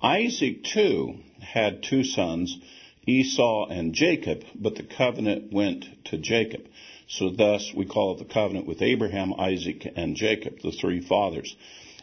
Isaac 0.00 0.62
too 0.62 1.16
had 1.40 1.82
two 1.82 2.04
sons, 2.04 2.56
Esau 3.04 3.66
and 3.66 3.94
Jacob, 3.94 4.44
but 4.54 4.76
the 4.76 4.84
covenant 4.84 5.52
went 5.52 5.86
to 6.04 6.18
Jacob. 6.18 6.62
So 7.08 7.30
thus 7.30 7.72
we 7.74 7.84
call 7.84 8.14
it 8.14 8.18
the 8.18 8.32
covenant 8.32 8.66
with 8.66 8.80
Abraham, 8.80 9.34
Isaac, 9.34 9.92
and 9.96 10.14
Jacob, 10.14 10.60
the 10.62 10.72
three 10.72 11.00
fathers. 11.00 11.54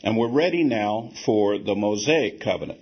And 0.04 0.18
we're 0.18 0.28
ready 0.28 0.64
now 0.64 1.12
for 1.26 1.58
the 1.58 1.76
Mosaic 1.76 2.42
covenant. 2.42 2.80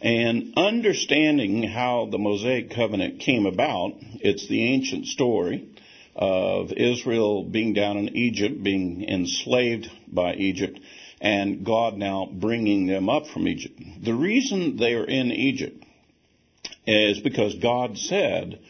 And 0.00 0.54
understanding 0.56 1.62
how 1.62 2.08
the 2.10 2.18
Mosaic 2.18 2.70
covenant 2.70 3.20
came 3.20 3.44
about, 3.44 3.94
it's 4.20 4.48
the 4.48 4.64
ancient 4.64 5.06
story 5.06 5.68
of 6.14 6.72
Israel 6.72 7.44
being 7.44 7.72
down 7.72 7.96
in 7.96 8.16
Egypt, 8.16 8.62
being 8.62 9.04
enslaved 9.08 9.90
by 10.06 10.34
Egypt, 10.34 10.78
and 11.20 11.64
God 11.64 11.96
now 11.96 12.28
bringing 12.30 12.86
them 12.86 13.08
up 13.08 13.26
from 13.26 13.48
Egypt. 13.48 13.80
The 14.02 14.14
reason 14.14 14.76
they 14.76 14.94
are 14.94 15.04
in 15.06 15.32
Egypt 15.32 15.84
is 16.86 17.20
because 17.20 17.54
God 17.56 17.98
said 17.98 18.60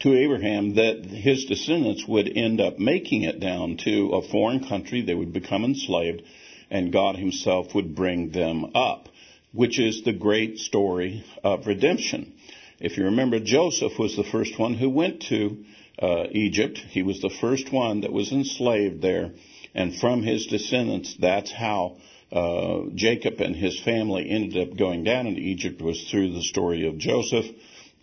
to 0.00 0.14
Abraham 0.14 0.74
that 0.74 1.04
his 1.04 1.44
descendants 1.44 2.06
would 2.06 2.28
end 2.36 2.60
up 2.60 2.78
making 2.78 3.22
it 3.22 3.40
down 3.40 3.76
to 3.78 4.10
a 4.10 4.22
foreign 4.22 4.66
country. 4.66 5.02
They 5.02 5.14
would 5.14 5.32
become 5.32 5.64
enslaved 5.64 6.22
and 6.70 6.92
God 6.92 7.16
Himself 7.16 7.74
would 7.74 7.94
bring 7.94 8.30
them 8.30 8.72
up, 8.74 9.08
which 9.52 9.78
is 9.78 10.02
the 10.02 10.12
great 10.12 10.58
story 10.58 11.24
of 11.42 11.66
redemption. 11.66 12.34
If 12.80 12.96
you 12.96 13.04
remember, 13.04 13.40
Joseph 13.40 13.98
was 13.98 14.16
the 14.16 14.24
first 14.24 14.58
one 14.58 14.74
who 14.74 14.90
went 14.90 15.22
to 15.28 15.64
uh, 16.00 16.24
Egypt. 16.30 16.78
He 16.78 17.02
was 17.02 17.20
the 17.20 17.34
first 17.40 17.72
one 17.72 18.02
that 18.02 18.12
was 18.12 18.32
enslaved 18.32 19.02
there, 19.02 19.32
and 19.74 19.94
from 19.94 20.22
his 20.22 20.46
descendants, 20.46 21.16
that's 21.18 21.52
how 21.52 21.96
uh, 22.30 22.90
Jacob 22.94 23.40
and 23.40 23.56
his 23.56 23.80
family 23.80 24.28
ended 24.30 24.68
up 24.68 24.76
going 24.76 25.04
down 25.04 25.26
into 25.26 25.40
Egypt 25.40 25.80
was 25.80 26.08
through 26.10 26.32
the 26.32 26.42
story 26.42 26.86
of 26.86 26.98
Joseph, 26.98 27.46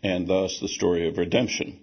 and 0.04 0.28
thus 0.28 0.60
the 0.60 0.68
story 0.68 1.08
of 1.08 1.18
redemption. 1.18 1.80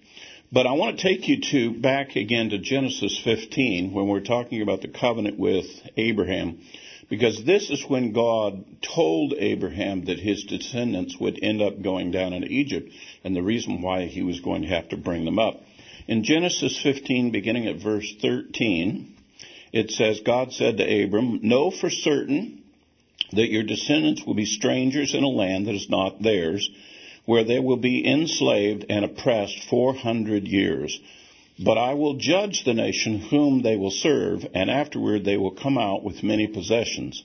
But 0.52 0.66
I 0.66 0.72
want 0.72 0.98
to 0.98 1.02
take 1.02 1.28
you 1.28 1.40
to 1.52 1.80
back 1.80 2.14
again 2.14 2.50
to 2.50 2.58
Genesis 2.58 3.18
15 3.24 3.92
when 3.92 4.06
we're 4.06 4.20
talking 4.20 4.60
about 4.60 4.82
the 4.82 4.88
covenant 4.88 5.38
with 5.38 5.64
Abraham, 5.96 6.60
because 7.08 7.42
this 7.44 7.70
is 7.70 7.84
when 7.88 8.12
God 8.12 8.64
told 8.82 9.32
Abraham 9.38 10.04
that 10.06 10.18
his 10.18 10.44
descendants 10.44 11.16
would 11.18 11.38
end 11.42 11.62
up 11.62 11.80
going 11.80 12.10
down 12.10 12.34
into 12.34 12.48
Egypt, 12.48 12.90
and 13.24 13.34
the 13.34 13.42
reason 13.42 13.80
why 13.80 14.06
he 14.06 14.22
was 14.22 14.40
going 14.40 14.62
to 14.62 14.68
have 14.68 14.90
to 14.90 14.96
bring 14.98 15.24
them 15.24 15.38
up. 15.38 15.62
In 16.08 16.24
Genesis 16.24 16.80
15, 16.82 17.30
beginning 17.30 17.68
at 17.68 17.76
verse 17.76 18.12
13, 18.20 19.14
it 19.72 19.90
says, 19.90 20.20
God 20.20 20.52
said 20.52 20.78
to 20.78 21.04
Abram, 21.04 21.40
Know 21.42 21.70
for 21.70 21.90
certain 21.90 22.62
that 23.32 23.50
your 23.50 23.62
descendants 23.62 24.24
will 24.24 24.34
be 24.34 24.44
strangers 24.44 25.14
in 25.14 25.22
a 25.22 25.28
land 25.28 25.66
that 25.66 25.74
is 25.74 25.88
not 25.88 26.20
theirs 26.20 26.68
where 27.24 27.44
they 27.44 27.60
will 27.60 27.76
be 27.76 28.06
enslaved 28.06 28.84
and 28.88 29.04
oppressed 29.04 29.58
400 29.70 30.46
years. 30.46 30.98
But 31.58 31.78
I 31.78 31.94
will 31.94 32.14
judge 32.14 32.64
the 32.64 32.74
nation 32.74 33.20
whom 33.20 33.62
they 33.62 33.76
will 33.76 33.90
serve, 33.92 34.44
and 34.54 34.70
afterward 34.70 35.24
they 35.24 35.36
will 35.36 35.52
come 35.52 35.78
out 35.78 36.02
with 36.02 36.24
many 36.24 36.48
possessions. 36.48 37.22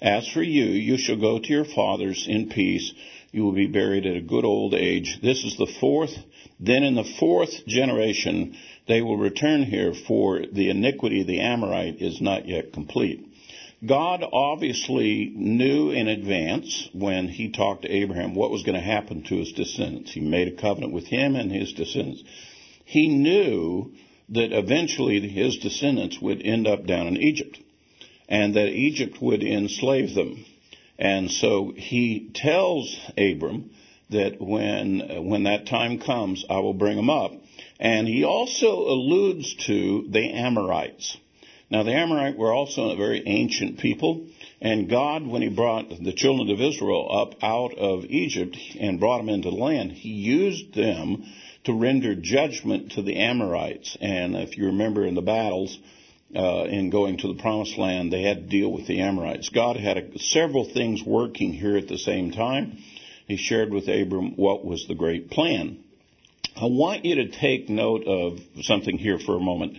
As 0.00 0.26
for 0.28 0.42
you, 0.42 0.64
you 0.64 0.96
shall 0.96 1.16
go 1.16 1.38
to 1.38 1.48
your 1.48 1.64
fathers 1.64 2.26
in 2.26 2.48
peace. 2.48 2.92
You 3.34 3.42
will 3.42 3.52
be 3.52 3.66
buried 3.66 4.06
at 4.06 4.16
a 4.16 4.20
good 4.20 4.44
old 4.44 4.74
age. 4.74 5.18
This 5.20 5.42
is 5.42 5.56
the 5.56 5.66
fourth. 5.66 6.16
Then 6.60 6.84
in 6.84 6.94
the 6.94 7.02
fourth 7.18 7.66
generation 7.66 8.56
they 8.86 9.02
will 9.02 9.16
return 9.16 9.64
here, 9.64 9.92
for 9.92 10.46
the 10.46 10.70
iniquity 10.70 11.22
of 11.22 11.26
the 11.26 11.40
Amorite 11.40 12.00
is 12.00 12.20
not 12.20 12.46
yet 12.46 12.72
complete. 12.72 13.26
God 13.84 14.22
obviously 14.32 15.32
knew 15.34 15.90
in 15.90 16.06
advance 16.06 16.88
when 16.92 17.26
he 17.26 17.50
talked 17.50 17.82
to 17.82 17.90
Abraham 17.90 18.36
what 18.36 18.52
was 18.52 18.62
going 18.62 18.76
to 18.76 18.80
happen 18.80 19.24
to 19.24 19.38
his 19.38 19.50
descendants. 19.50 20.12
He 20.12 20.20
made 20.20 20.46
a 20.46 20.62
covenant 20.62 20.92
with 20.92 21.08
him 21.08 21.34
and 21.34 21.50
his 21.50 21.72
descendants. 21.72 22.22
He 22.84 23.08
knew 23.08 23.94
that 24.28 24.56
eventually 24.56 25.28
his 25.28 25.58
descendants 25.58 26.20
would 26.20 26.40
end 26.40 26.68
up 26.68 26.86
down 26.86 27.08
in 27.08 27.16
Egypt 27.16 27.58
and 28.28 28.54
that 28.54 28.68
Egypt 28.68 29.20
would 29.20 29.42
enslave 29.42 30.14
them. 30.14 30.44
And 30.98 31.30
so 31.30 31.72
he 31.74 32.30
tells 32.34 32.96
Abram 33.18 33.70
that 34.10 34.40
when, 34.40 35.26
when 35.26 35.44
that 35.44 35.66
time 35.66 35.98
comes, 35.98 36.44
I 36.48 36.58
will 36.60 36.74
bring 36.74 36.98
him 36.98 37.10
up. 37.10 37.32
And 37.80 38.06
he 38.06 38.24
also 38.24 38.68
alludes 38.68 39.54
to 39.66 40.06
the 40.08 40.30
Amorites. 40.30 41.16
Now, 41.70 41.82
the 41.82 41.92
Amorite 41.92 42.36
were 42.36 42.52
also 42.52 42.90
a 42.90 42.96
very 42.96 43.22
ancient 43.26 43.78
people, 43.78 44.26
and 44.60 44.88
God, 44.88 45.26
when 45.26 45.42
He 45.42 45.48
brought 45.48 45.88
the 45.88 46.12
children 46.12 46.50
of 46.50 46.60
Israel 46.60 47.08
up 47.10 47.42
out 47.42 47.74
of 47.74 48.04
Egypt 48.04 48.56
and 48.78 49.00
brought 49.00 49.18
them 49.18 49.28
into 49.28 49.50
the 49.50 49.56
land, 49.56 49.92
He 49.92 50.10
used 50.10 50.74
them 50.74 51.24
to 51.64 51.72
render 51.72 52.14
judgment 52.14 52.92
to 52.92 53.02
the 53.02 53.16
Amorites. 53.16 53.96
And 54.00 54.36
if 54.36 54.56
you 54.56 54.66
remember 54.66 55.04
in 55.04 55.14
the 55.14 55.22
battles, 55.22 55.78
uh, 56.36 56.64
in 56.64 56.90
going 56.90 57.18
to 57.18 57.28
the 57.28 57.40
promised 57.40 57.78
land, 57.78 58.12
they 58.12 58.22
had 58.22 58.44
to 58.44 58.48
deal 58.48 58.70
with 58.70 58.86
the 58.86 59.00
Amorites. 59.00 59.48
God 59.48 59.76
had 59.76 59.96
a, 59.96 60.18
several 60.18 60.64
things 60.64 61.02
working 61.04 61.52
here 61.52 61.76
at 61.76 61.88
the 61.88 61.98
same 61.98 62.32
time. 62.32 62.78
He 63.26 63.36
shared 63.36 63.70
with 63.70 63.88
Abram 63.88 64.36
what 64.36 64.64
was 64.64 64.86
the 64.86 64.94
great 64.94 65.30
plan. 65.30 65.78
I 66.56 66.66
want 66.66 67.04
you 67.04 67.16
to 67.16 67.28
take 67.28 67.68
note 67.68 68.04
of 68.06 68.38
something 68.62 68.98
here 68.98 69.18
for 69.18 69.36
a 69.36 69.40
moment. 69.40 69.78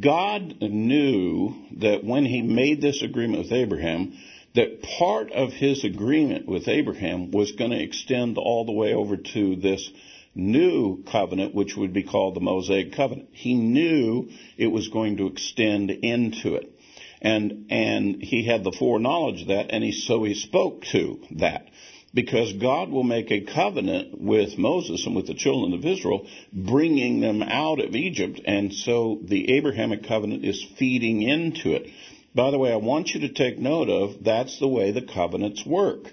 God 0.00 0.60
knew 0.60 1.54
that 1.78 2.04
when 2.04 2.24
he 2.24 2.42
made 2.42 2.80
this 2.80 3.02
agreement 3.02 3.44
with 3.44 3.52
Abraham, 3.52 4.18
that 4.54 4.82
part 4.82 5.32
of 5.32 5.52
his 5.52 5.84
agreement 5.84 6.46
with 6.46 6.68
Abraham 6.68 7.30
was 7.30 7.52
going 7.52 7.70
to 7.70 7.82
extend 7.82 8.38
all 8.38 8.64
the 8.64 8.72
way 8.72 8.94
over 8.94 9.16
to 9.16 9.56
this 9.56 9.90
new 10.38 11.02
covenant, 11.02 11.54
which 11.54 11.76
would 11.76 11.92
be 11.92 12.04
called 12.04 12.34
the 12.34 12.40
Mosaic 12.40 12.92
covenant. 12.94 13.28
He 13.32 13.54
knew 13.54 14.30
it 14.56 14.68
was 14.68 14.88
going 14.88 15.16
to 15.18 15.26
extend 15.26 15.90
into 15.90 16.54
it. 16.54 16.72
And, 17.20 17.66
and 17.70 18.22
he 18.22 18.44
had 18.44 18.62
the 18.62 18.72
foreknowledge 18.72 19.42
of 19.42 19.48
that, 19.48 19.66
and 19.70 19.82
he, 19.82 19.90
so 19.90 20.22
he 20.22 20.34
spoke 20.34 20.84
to 20.92 21.20
that. 21.32 21.68
Because 22.14 22.52
God 22.54 22.88
will 22.88 23.02
make 23.02 23.30
a 23.30 23.42
covenant 23.42 24.18
with 24.18 24.56
Moses 24.56 25.04
and 25.04 25.14
with 25.14 25.26
the 25.26 25.34
children 25.34 25.74
of 25.74 25.84
Israel, 25.84 26.26
bringing 26.52 27.20
them 27.20 27.42
out 27.42 27.80
of 27.80 27.94
Egypt, 27.94 28.40
and 28.46 28.72
so 28.72 29.18
the 29.22 29.56
Abrahamic 29.56 30.06
covenant 30.06 30.44
is 30.44 30.64
feeding 30.78 31.22
into 31.22 31.74
it. 31.74 31.90
By 32.34 32.50
the 32.50 32.58
way, 32.58 32.72
I 32.72 32.76
want 32.76 33.10
you 33.10 33.20
to 33.20 33.34
take 33.34 33.58
note 33.58 33.90
of 33.90 34.22
that's 34.22 34.58
the 34.58 34.68
way 34.68 34.92
the 34.92 35.02
covenants 35.02 35.66
work. 35.66 36.12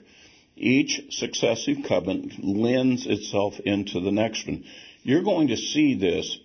Each 0.55 1.01
successive 1.09 1.79
covenant 1.87 2.43
lends 2.43 3.05
itself 3.05 3.59
into 3.59 3.99
the 3.99 4.11
next 4.11 4.47
one. 4.47 4.63
You're 5.03 5.23
going 5.23 5.49
to 5.49 5.57
see 5.57 5.95
this 5.95 6.39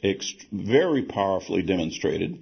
very 0.52 1.02
powerfully 1.04 1.62
demonstrated 1.62 2.40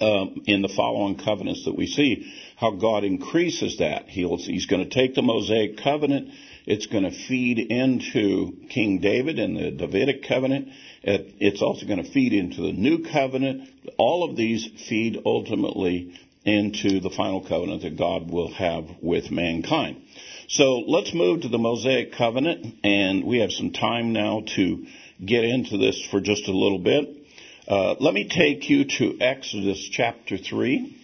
um, 0.00 0.42
in 0.46 0.62
the 0.62 0.68
following 0.68 1.18
covenants 1.18 1.66
that 1.66 1.76
we 1.76 1.86
see, 1.86 2.32
how 2.56 2.72
God 2.72 3.04
increases 3.04 3.78
that. 3.78 4.08
He'll, 4.08 4.38
he's 4.38 4.66
going 4.66 4.88
to 4.88 4.94
take 4.94 5.14
the 5.14 5.22
Mosaic 5.22 5.76
covenant. 5.76 6.30
It's 6.66 6.86
going 6.86 7.04
to 7.04 7.10
feed 7.10 7.58
into 7.58 8.56
King 8.70 9.00
David 9.00 9.38
and 9.38 9.56
the 9.56 9.70
Davidic 9.70 10.26
covenant. 10.26 10.68
It's 11.02 11.62
also 11.62 11.86
going 11.86 12.02
to 12.02 12.10
feed 12.10 12.32
into 12.32 12.62
the 12.62 12.72
new 12.72 13.04
covenant. 13.04 13.68
All 13.98 14.24
of 14.24 14.36
these 14.36 14.66
feed 14.88 15.20
ultimately 15.26 16.18
into 16.44 17.00
the 17.00 17.10
final 17.10 17.46
covenant 17.46 17.82
that 17.82 17.98
God 17.98 18.30
will 18.30 18.52
have 18.54 18.86
with 19.02 19.30
mankind. 19.30 20.02
So 20.52 20.80
let's 20.80 21.14
move 21.14 21.42
to 21.42 21.48
the 21.48 21.58
Mosaic 21.58 22.12
covenant, 22.12 22.74
and 22.82 23.22
we 23.22 23.38
have 23.38 23.52
some 23.52 23.70
time 23.70 24.12
now 24.12 24.42
to 24.56 24.84
get 25.24 25.44
into 25.44 25.78
this 25.78 26.04
for 26.10 26.20
just 26.20 26.48
a 26.48 26.50
little 26.50 26.80
bit. 26.80 27.08
Uh, 27.68 27.94
let 28.00 28.12
me 28.12 28.28
take 28.28 28.68
you 28.68 28.84
to 28.84 29.16
Exodus 29.20 29.88
chapter 29.92 30.36
3. 30.38 30.96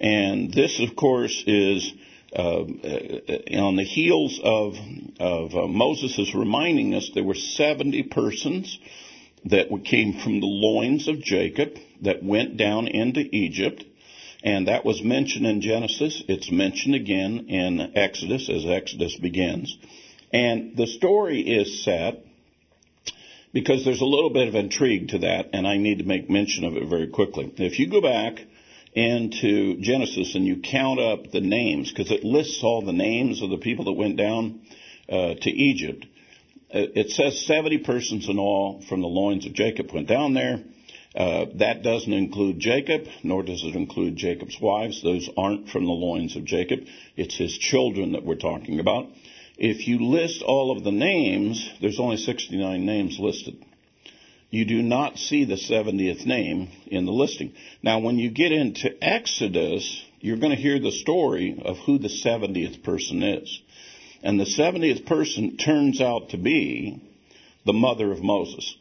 And 0.00 0.52
this, 0.52 0.80
of 0.80 0.96
course, 0.96 1.44
is 1.46 1.92
uh, 2.34 2.40
uh 2.40 3.60
on 3.60 3.76
the 3.76 3.84
heels 3.84 4.40
of, 4.42 4.74
of 5.20 5.54
uh, 5.54 5.68
Moses 5.68 6.18
is 6.18 6.34
reminding 6.34 6.96
us 6.96 7.12
there 7.14 7.22
were 7.22 7.36
70 7.36 8.02
persons 8.02 8.80
that 9.44 9.68
came 9.84 10.14
from 10.14 10.40
the 10.40 10.46
loins 10.46 11.06
of 11.06 11.20
Jacob 11.20 11.78
that 12.02 12.24
went 12.24 12.56
down 12.56 12.88
into 12.88 13.20
Egypt. 13.20 13.84
And 14.42 14.68
that 14.68 14.84
was 14.84 15.02
mentioned 15.02 15.46
in 15.46 15.60
Genesis. 15.60 16.22
It's 16.28 16.50
mentioned 16.50 16.94
again 16.94 17.46
in 17.48 17.92
Exodus 17.96 18.48
as 18.48 18.64
Exodus 18.66 19.16
begins. 19.16 19.76
And 20.32 20.76
the 20.76 20.86
story 20.86 21.40
is 21.40 21.82
set 21.84 22.24
because 23.52 23.84
there's 23.84 24.00
a 24.00 24.06
little 24.06 24.30
bit 24.30 24.48
of 24.48 24.54
intrigue 24.54 25.08
to 25.08 25.18
that, 25.20 25.50
and 25.52 25.66
I 25.66 25.78
need 25.78 25.98
to 25.98 26.04
make 26.04 26.28
mention 26.28 26.64
of 26.64 26.76
it 26.76 26.86
very 26.88 27.08
quickly. 27.08 27.52
If 27.56 27.78
you 27.78 27.88
go 27.90 28.00
back 28.00 28.38
into 28.92 29.80
Genesis 29.80 30.34
and 30.34 30.46
you 30.46 30.60
count 30.60 31.00
up 31.00 31.30
the 31.30 31.40
names, 31.40 31.90
because 31.90 32.10
it 32.10 32.24
lists 32.24 32.60
all 32.62 32.82
the 32.82 32.92
names 32.92 33.42
of 33.42 33.50
the 33.50 33.58
people 33.58 33.86
that 33.86 33.92
went 33.92 34.16
down 34.16 34.60
uh, 35.08 35.34
to 35.34 35.50
Egypt, 35.50 36.04
uh, 36.74 36.84
it 36.94 37.10
says 37.10 37.46
70 37.46 37.78
persons 37.78 38.28
in 38.28 38.38
all 38.38 38.82
from 38.88 39.00
the 39.00 39.06
loins 39.06 39.46
of 39.46 39.54
Jacob 39.54 39.90
went 39.92 40.08
down 40.08 40.34
there. 40.34 40.60
Uh, 41.14 41.46
that 41.54 41.82
doesn't 41.82 42.12
include 42.12 42.58
Jacob, 42.58 43.06
nor 43.22 43.42
does 43.42 43.64
it 43.64 43.74
include 43.74 44.16
Jacob's 44.16 44.60
wives. 44.60 45.02
Those 45.02 45.28
aren't 45.36 45.70
from 45.70 45.84
the 45.84 45.92
loins 45.92 46.36
of 46.36 46.44
Jacob. 46.44 46.80
It's 47.16 47.36
his 47.36 47.56
children 47.56 48.12
that 48.12 48.24
we're 48.24 48.36
talking 48.36 48.78
about. 48.78 49.06
If 49.56 49.88
you 49.88 49.98
list 50.04 50.42
all 50.42 50.70
of 50.70 50.84
the 50.84 50.92
names, 50.92 51.68
there's 51.80 51.98
only 51.98 52.18
69 52.18 52.84
names 52.84 53.18
listed. 53.18 53.64
You 54.50 54.64
do 54.64 54.82
not 54.82 55.18
see 55.18 55.44
the 55.44 55.56
70th 55.56 56.24
name 56.24 56.68
in 56.86 57.04
the 57.04 57.12
listing. 57.12 57.52
Now, 57.82 57.98
when 57.98 58.18
you 58.18 58.30
get 58.30 58.52
into 58.52 58.92
Exodus, 59.02 60.04
you're 60.20 60.38
going 60.38 60.54
to 60.54 60.62
hear 60.62 60.78
the 60.78 60.92
story 60.92 61.60
of 61.62 61.76
who 61.78 61.98
the 61.98 62.08
70th 62.08 62.82
person 62.82 63.22
is. 63.22 63.60
And 64.22 64.38
the 64.38 64.44
70th 64.44 65.06
person 65.06 65.56
turns 65.56 66.00
out 66.00 66.30
to 66.30 66.38
be 66.38 67.02
the 67.66 67.72
mother 67.72 68.10
of 68.10 68.22
Moses. 68.22 68.76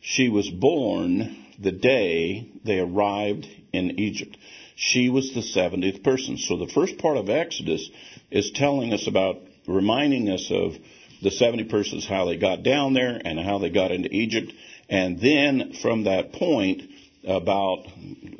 She 0.00 0.28
was 0.28 0.50
born 0.50 1.45
the 1.58 1.72
day 1.72 2.48
they 2.64 2.78
arrived 2.78 3.46
in 3.72 3.98
Egypt. 3.98 4.36
She 4.76 5.08
was 5.08 5.32
the 5.32 5.40
70th 5.40 6.02
person. 6.02 6.36
So 6.36 6.56
the 6.56 6.68
first 6.68 6.98
part 6.98 7.16
of 7.16 7.30
Exodus 7.30 7.88
is 8.30 8.50
telling 8.52 8.92
us 8.92 9.06
about 9.06 9.38
reminding 9.66 10.28
us 10.28 10.50
of 10.50 10.74
the 11.22 11.30
70 11.30 11.64
persons, 11.64 12.06
how 12.06 12.26
they 12.26 12.36
got 12.36 12.62
down 12.62 12.92
there 12.92 13.20
and 13.24 13.40
how 13.40 13.58
they 13.58 13.70
got 13.70 13.90
into 13.90 14.14
Egypt. 14.14 14.52
And 14.88 15.18
then 15.18 15.72
from 15.80 16.04
that 16.04 16.32
point 16.32 16.82
about 17.26 17.86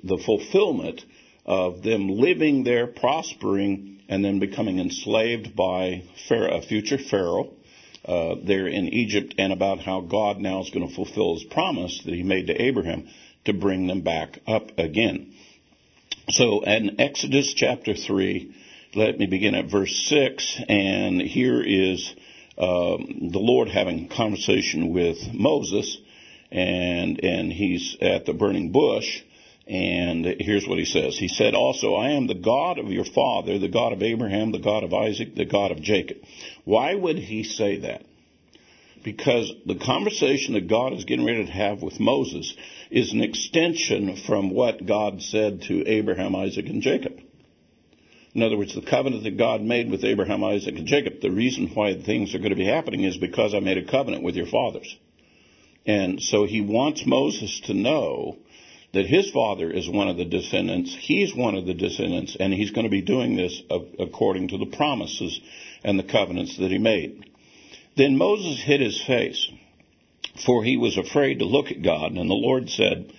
the 0.04 0.18
fulfillment 0.18 1.04
of 1.44 1.82
them 1.82 2.08
living 2.08 2.64
there, 2.64 2.86
prospering, 2.86 4.00
and 4.08 4.24
then 4.24 4.38
becoming 4.38 4.78
enslaved 4.78 5.56
by 5.56 6.02
Pharaoh, 6.28 6.58
a 6.58 6.62
future 6.62 6.98
Pharaoh 6.98 7.52
uh, 8.06 8.36
there 8.44 8.66
in 8.68 8.88
Egypt, 8.88 9.34
and 9.38 9.52
about 9.52 9.80
how 9.80 10.00
God 10.00 10.38
now 10.38 10.60
is 10.60 10.70
going 10.70 10.88
to 10.88 10.94
fulfill 10.94 11.34
his 11.34 11.44
promise 11.44 12.02
that 12.04 12.14
he 12.14 12.22
made 12.22 12.46
to 12.46 12.62
Abraham 12.62 13.08
to 13.44 13.52
bring 13.52 13.86
them 13.86 14.02
back 14.02 14.40
up 14.46 14.78
again. 14.78 15.32
So 16.28 16.62
in 16.62 17.00
Exodus 17.00 17.54
chapter 17.54 17.94
3, 17.94 18.54
let 18.94 19.18
me 19.18 19.26
begin 19.26 19.54
at 19.54 19.70
verse 19.70 19.94
6, 20.08 20.60
and 20.68 21.20
here 21.20 21.62
is 21.62 22.14
um, 22.58 23.30
the 23.32 23.38
Lord 23.38 23.68
having 23.68 24.08
conversation 24.08 24.92
with 24.92 25.18
Moses, 25.34 25.98
and, 26.50 27.22
and 27.22 27.52
he's 27.52 27.96
at 28.00 28.24
the 28.24 28.32
burning 28.32 28.72
bush, 28.72 29.22
and 29.66 30.24
here's 30.38 30.66
what 30.66 30.78
he 30.78 30.84
says. 30.84 31.18
He 31.18 31.28
said, 31.28 31.54
Also, 31.54 31.94
I 31.94 32.10
am 32.10 32.28
the 32.28 32.34
God 32.34 32.78
of 32.78 32.92
your 32.92 33.04
father, 33.04 33.58
the 33.58 33.68
God 33.68 33.92
of 33.92 34.02
Abraham, 34.02 34.52
the 34.52 34.60
God 34.60 34.84
of 34.84 34.94
Isaac, 34.94 35.34
the 35.34 35.44
God 35.44 35.72
of 35.72 35.82
Jacob. 35.82 36.18
Why 36.64 36.94
would 36.94 37.18
he 37.18 37.42
say 37.42 37.78
that? 37.78 38.04
Because 39.02 39.52
the 39.66 39.78
conversation 39.78 40.54
that 40.54 40.68
God 40.68 40.92
is 40.92 41.04
getting 41.04 41.26
ready 41.26 41.44
to 41.44 41.52
have 41.52 41.82
with 41.82 41.98
Moses 41.98 42.54
is 42.90 43.12
an 43.12 43.22
extension 43.22 44.16
from 44.26 44.50
what 44.50 44.86
God 44.86 45.20
said 45.22 45.62
to 45.62 45.86
Abraham, 45.86 46.36
Isaac, 46.36 46.66
and 46.66 46.82
Jacob. 46.82 47.20
In 48.34 48.42
other 48.42 48.56
words, 48.56 48.74
the 48.74 48.82
covenant 48.82 49.24
that 49.24 49.38
God 49.38 49.62
made 49.62 49.90
with 49.90 50.04
Abraham, 50.04 50.44
Isaac, 50.44 50.76
and 50.76 50.86
Jacob, 50.86 51.20
the 51.22 51.30
reason 51.30 51.68
why 51.74 52.00
things 52.00 52.34
are 52.34 52.38
going 52.38 52.50
to 52.50 52.56
be 52.56 52.66
happening 52.66 53.02
is 53.02 53.16
because 53.16 53.54
I 53.54 53.60
made 53.60 53.78
a 53.78 53.90
covenant 53.90 54.22
with 54.22 54.36
your 54.36 54.46
fathers. 54.46 54.96
And 55.86 56.20
so 56.20 56.44
he 56.44 56.60
wants 56.60 57.06
Moses 57.06 57.60
to 57.66 57.74
know 57.74 58.36
that 58.96 59.06
his 59.06 59.30
father 59.30 59.70
is 59.70 59.88
one 59.88 60.08
of 60.08 60.16
the 60.16 60.24
descendants, 60.24 60.96
he's 60.98 61.34
one 61.34 61.54
of 61.54 61.66
the 61.66 61.74
descendants, 61.74 62.34
and 62.40 62.52
he's 62.52 62.70
going 62.70 62.86
to 62.86 62.90
be 62.90 63.02
doing 63.02 63.36
this 63.36 63.62
according 63.98 64.48
to 64.48 64.56
the 64.56 64.74
promises 64.74 65.38
and 65.84 65.98
the 65.98 66.02
covenants 66.02 66.56
that 66.56 66.70
he 66.70 66.78
made. 66.78 67.30
Then 67.96 68.16
Moses 68.16 68.58
hid 68.62 68.80
his 68.80 68.98
face, 69.06 69.48
for 70.46 70.64
he 70.64 70.78
was 70.78 70.96
afraid 70.96 71.40
to 71.40 71.44
look 71.44 71.70
at 71.70 71.82
God, 71.82 72.12
and 72.12 72.30
the 72.30 72.34
Lord 72.34 72.70
said, 72.70 73.12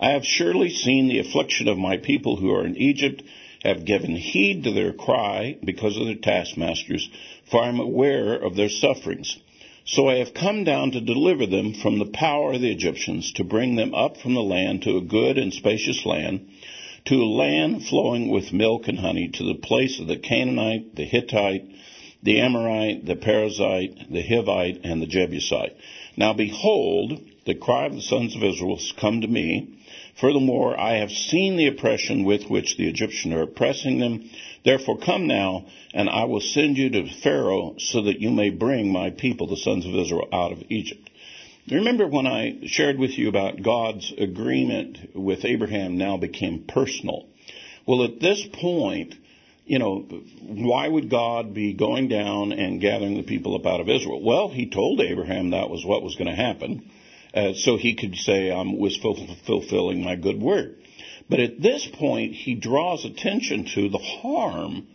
I 0.00 0.12
have 0.12 0.24
surely 0.24 0.70
seen 0.70 1.08
the 1.08 1.18
affliction 1.18 1.68
of 1.68 1.76
my 1.76 1.98
people 1.98 2.36
who 2.36 2.54
are 2.54 2.64
in 2.64 2.76
Egypt, 2.76 3.22
have 3.62 3.84
given 3.84 4.16
heed 4.16 4.64
to 4.64 4.72
their 4.72 4.94
cry 4.94 5.58
because 5.62 5.98
of 5.98 6.06
their 6.06 6.14
taskmasters, 6.14 7.06
for 7.50 7.62
I 7.62 7.68
am 7.68 7.80
aware 7.80 8.34
of 8.34 8.56
their 8.56 8.70
sufferings. 8.70 9.36
So 9.90 10.06
I 10.06 10.16
have 10.16 10.34
come 10.34 10.64
down 10.64 10.90
to 10.90 11.00
deliver 11.00 11.46
them 11.46 11.72
from 11.72 11.98
the 11.98 12.04
power 12.04 12.52
of 12.52 12.60
the 12.60 12.70
Egyptians, 12.70 13.32
to 13.32 13.44
bring 13.44 13.76
them 13.76 13.94
up 13.94 14.18
from 14.18 14.34
the 14.34 14.42
land 14.42 14.82
to 14.82 14.98
a 14.98 15.00
good 15.00 15.38
and 15.38 15.52
spacious 15.52 16.04
land, 16.04 16.46
to 17.06 17.22
a 17.22 17.24
land 17.24 17.86
flowing 17.86 18.28
with 18.28 18.52
milk 18.52 18.86
and 18.86 18.98
honey, 18.98 19.28
to 19.28 19.44
the 19.44 19.54
place 19.54 19.98
of 19.98 20.06
the 20.06 20.18
Canaanite, 20.18 20.94
the 20.94 21.06
Hittite, 21.06 21.64
the 22.22 22.38
Amorite, 22.38 23.06
the 23.06 23.16
Perizzite, 23.16 24.12
the 24.12 24.22
Hivite, 24.22 24.80
and 24.84 25.00
the 25.00 25.06
Jebusite. 25.06 25.74
Now 26.18 26.34
behold, 26.34 27.22
the 27.46 27.54
cry 27.54 27.86
of 27.86 27.94
the 27.94 28.02
sons 28.02 28.36
of 28.36 28.44
Israel 28.44 28.76
has 28.76 28.92
come 28.92 29.22
to 29.22 29.26
me, 29.26 29.77
Furthermore, 30.20 30.78
I 30.78 30.96
have 30.96 31.10
seen 31.10 31.56
the 31.56 31.68
oppression 31.68 32.24
with 32.24 32.50
which 32.50 32.76
the 32.76 32.88
Egyptians 32.88 33.34
are 33.34 33.42
oppressing 33.42 34.00
them. 34.00 34.28
Therefore, 34.64 34.98
come 34.98 35.28
now, 35.28 35.66
and 35.94 36.08
I 36.08 36.24
will 36.24 36.40
send 36.40 36.76
you 36.76 36.90
to 36.90 37.20
Pharaoh 37.22 37.76
so 37.78 38.02
that 38.02 38.20
you 38.20 38.30
may 38.30 38.50
bring 38.50 38.92
my 38.92 39.10
people, 39.10 39.46
the 39.46 39.56
sons 39.56 39.86
of 39.86 39.94
Israel, 39.94 40.28
out 40.32 40.52
of 40.52 40.64
Egypt. 40.70 41.08
Remember 41.70 42.08
when 42.08 42.26
I 42.26 42.60
shared 42.66 42.98
with 42.98 43.16
you 43.18 43.28
about 43.28 43.62
God's 43.62 44.12
agreement 44.16 45.14
with 45.14 45.44
Abraham 45.44 45.98
now 45.98 46.16
became 46.16 46.64
personal? 46.66 47.26
Well, 47.86 48.04
at 48.04 48.20
this 48.20 48.44
point, 48.54 49.14
you 49.66 49.78
know, 49.78 50.00
why 50.42 50.88
would 50.88 51.10
God 51.10 51.54
be 51.54 51.74
going 51.74 52.08
down 52.08 52.52
and 52.52 52.80
gathering 52.80 53.18
the 53.18 53.22
people 53.22 53.54
up 53.54 53.66
out 53.66 53.80
of 53.80 53.88
Israel? 53.88 54.20
Well, 54.22 54.48
he 54.48 54.68
told 54.70 55.00
Abraham 55.00 55.50
that 55.50 55.70
was 55.70 55.84
what 55.84 56.02
was 56.02 56.16
going 56.16 56.28
to 56.28 56.34
happen. 56.34 56.90
Uh, 57.34 57.52
so 57.54 57.76
he 57.76 57.94
could 57.94 58.16
say, 58.16 58.50
I 58.50 58.62
was 58.62 58.96
fulfilling 58.96 60.02
my 60.02 60.16
good 60.16 60.40
word. 60.40 60.76
But 61.28 61.40
at 61.40 61.60
this 61.60 61.86
point, 61.86 62.34
he 62.34 62.54
draws 62.54 63.04
attention 63.04 63.66
to 63.74 63.88
the 63.90 63.98
harm 63.98 64.86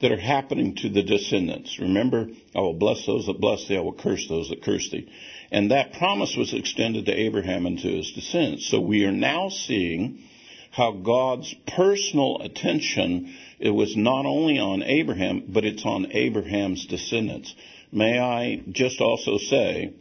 that 0.00 0.12
are 0.12 0.20
happening 0.20 0.76
to 0.76 0.88
the 0.88 1.02
descendants. 1.02 1.78
Remember, 1.78 2.28
I 2.54 2.60
will 2.60 2.74
bless 2.74 3.06
those 3.06 3.26
that 3.26 3.40
bless 3.40 3.66
thee, 3.66 3.76
I 3.76 3.80
will 3.80 3.92
curse 3.92 4.26
those 4.28 4.48
that 4.48 4.62
curse 4.62 4.90
thee. 4.90 5.08
And 5.50 5.70
that 5.70 5.94
promise 5.94 6.36
was 6.36 6.54
extended 6.54 7.06
to 7.06 7.12
Abraham 7.12 7.66
and 7.66 7.78
to 7.78 7.88
his 7.88 8.12
descendants. 8.12 8.70
So 8.70 8.80
we 8.80 9.04
are 9.04 9.12
now 9.12 9.48
seeing 9.48 10.22
how 10.70 10.92
God's 10.92 11.52
personal 11.66 12.40
attention 12.42 13.34
it 13.58 13.70
was 13.70 13.94
not 13.96 14.24
only 14.24 14.58
on 14.58 14.82
Abraham, 14.82 15.44
but 15.48 15.64
it's 15.64 15.84
on 15.84 16.12
Abraham's 16.12 16.86
descendants. 16.86 17.54
May 17.92 18.18
I 18.18 18.62
just 18.70 19.00
also 19.00 19.36
say 19.36 19.92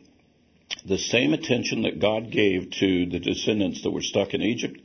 the 0.86 0.97
same 0.97 1.34
attention 1.34 1.84
that 1.84 1.99
God 1.99 2.32
gave 2.32 2.72
to 2.80 3.05
the 3.05 3.20
descendants 3.20 3.84
that 3.84 3.91
were 3.91 4.01
stuck 4.01 4.34
in 4.34 4.41
Egypt, 4.41 4.80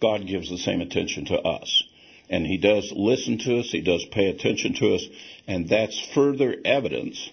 God 0.00 0.26
gives 0.26 0.50
the 0.50 0.58
same 0.58 0.80
attention 0.80 1.26
to 1.26 1.40
us. 1.40 1.84
And 2.30 2.46
He 2.46 2.56
does 2.56 2.92
listen 2.94 3.38
to 3.38 3.58
us, 3.58 3.70
He 3.70 3.80
does 3.80 4.04
pay 4.06 4.28
attention 4.28 4.74
to 4.74 4.94
us, 4.94 5.06
and 5.46 5.68
that's 5.68 5.98
further 6.14 6.56
evidence 6.64 7.30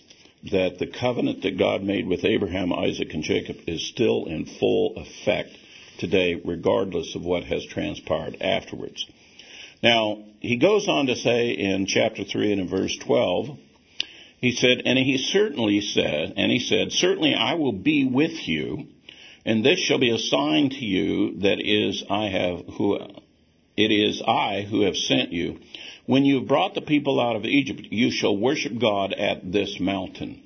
that 0.52 0.80
the 0.80 0.88
covenant 0.88 1.44
that 1.44 1.58
God 1.58 1.84
made 1.84 2.08
with 2.08 2.26
Abraham, 2.26 2.74
Isaac, 2.74 3.14
and 3.14 3.24
Jacob 3.24 3.58
is 3.68 3.88
still 3.88 4.26
in 4.26 4.46
full 4.46 4.96
effect 4.98 5.52
today, 6.00 6.42
regardless 6.44 7.16
of 7.16 7.24
what 7.24 7.44
has 7.44 7.66
transpired 7.66 8.38
afterwards. 8.42 9.06
Now, 9.84 10.24
he 10.40 10.58
goes 10.58 10.88
on 10.88 11.08
to 11.08 11.16
say 11.16 11.52
in 11.52 11.86
chapter 11.86 12.24
3 12.24 12.54
and 12.54 12.62
in 12.62 12.68
verse 12.68 12.96
12, 12.98 13.58
he 14.42 14.52
said, 14.54 14.82
And 14.86 14.98
he 14.98 15.18
certainly 15.18 15.82
said, 15.82 16.34
and 16.36 16.52
he 16.52 16.60
said, 16.60 16.92
Certainly 16.92 17.36
I 17.36 17.54
will 17.54 17.74
be 17.74 18.06
with 18.06 18.48
you, 18.48 18.88
and 19.46 19.64
this 19.64 19.80
shall 19.80 20.00
be 20.00 20.10
a 20.10 20.18
sign 20.18 20.72
to 20.72 20.84
you 20.84 21.42
that 21.42 21.60
is 21.62 22.04
I 22.10 22.26
have 22.26 22.66
who 22.76 23.00
it 23.78 23.92
is 23.92 24.22
I 24.28 24.64
who 24.64 24.82
have 24.82 24.98
sent 24.98 25.32
you. 25.32 25.60
When 26.08 26.26
you 26.26 26.40
have 26.40 26.48
brought 26.48 26.74
the 26.74 26.82
people 26.82 27.22
out 27.22 27.36
of 27.36 27.46
Egypt, 27.46 27.88
you 27.92 28.12
shall 28.12 28.36
worship 28.36 28.80
God 28.80 29.14
at 29.14 29.52
this 29.52 29.80
mountain. 29.80 30.42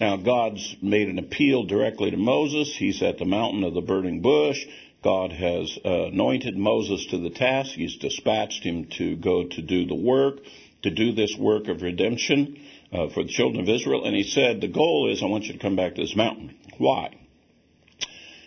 Now, 0.00 0.16
God's 0.16 0.76
made 0.82 1.08
an 1.08 1.18
appeal 1.18 1.64
directly 1.64 2.10
to 2.10 2.16
Moses. 2.16 2.74
He's 2.76 3.02
at 3.02 3.18
the 3.18 3.24
mountain 3.24 3.62
of 3.62 3.74
the 3.74 3.80
burning 3.80 4.20
bush. 4.20 4.64
God 5.02 5.32
has 5.32 5.78
uh, 5.84 6.06
anointed 6.06 6.56
Moses 6.56 7.06
to 7.10 7.18
the 7.18 7.30
task. 7.30 7.70
He's 7.70 7.96
dispatched 7.96 8.64
him 8.64 8.86
to 8.98 9.16
go 9.16 9.44
to 9.44 9.62
do 9.62 9.86
the 9.86 9.94
work, 9.94 10.38
to 10.82 10.90
do 10.90 11.12
this 11.12 11.36
work 11.38 11.68
of 11.68 11.82
redemption 11.82 12.58
uh, 12.92 13.08
for 13.08 13.22
the 13.22 13.30
children 13.30 13.62
of 13.62 13.68
Israel. 13.68 14.04
And 14.04 14.16
he 14.16 14.24
said, 14.24 14.60
The 14.60 14.68
goal 14.68 15.10
is 15.12 15.22
I 15.22 15.26
want 15.26 15.44
you 15.44 15.52
to 15.52 15.58
come 15.58 15.76
back 15.76 15.94
to 15.94 16.02
this 16.02 16.16
mountain. 16.16 16.56
Why? 16.78 17.16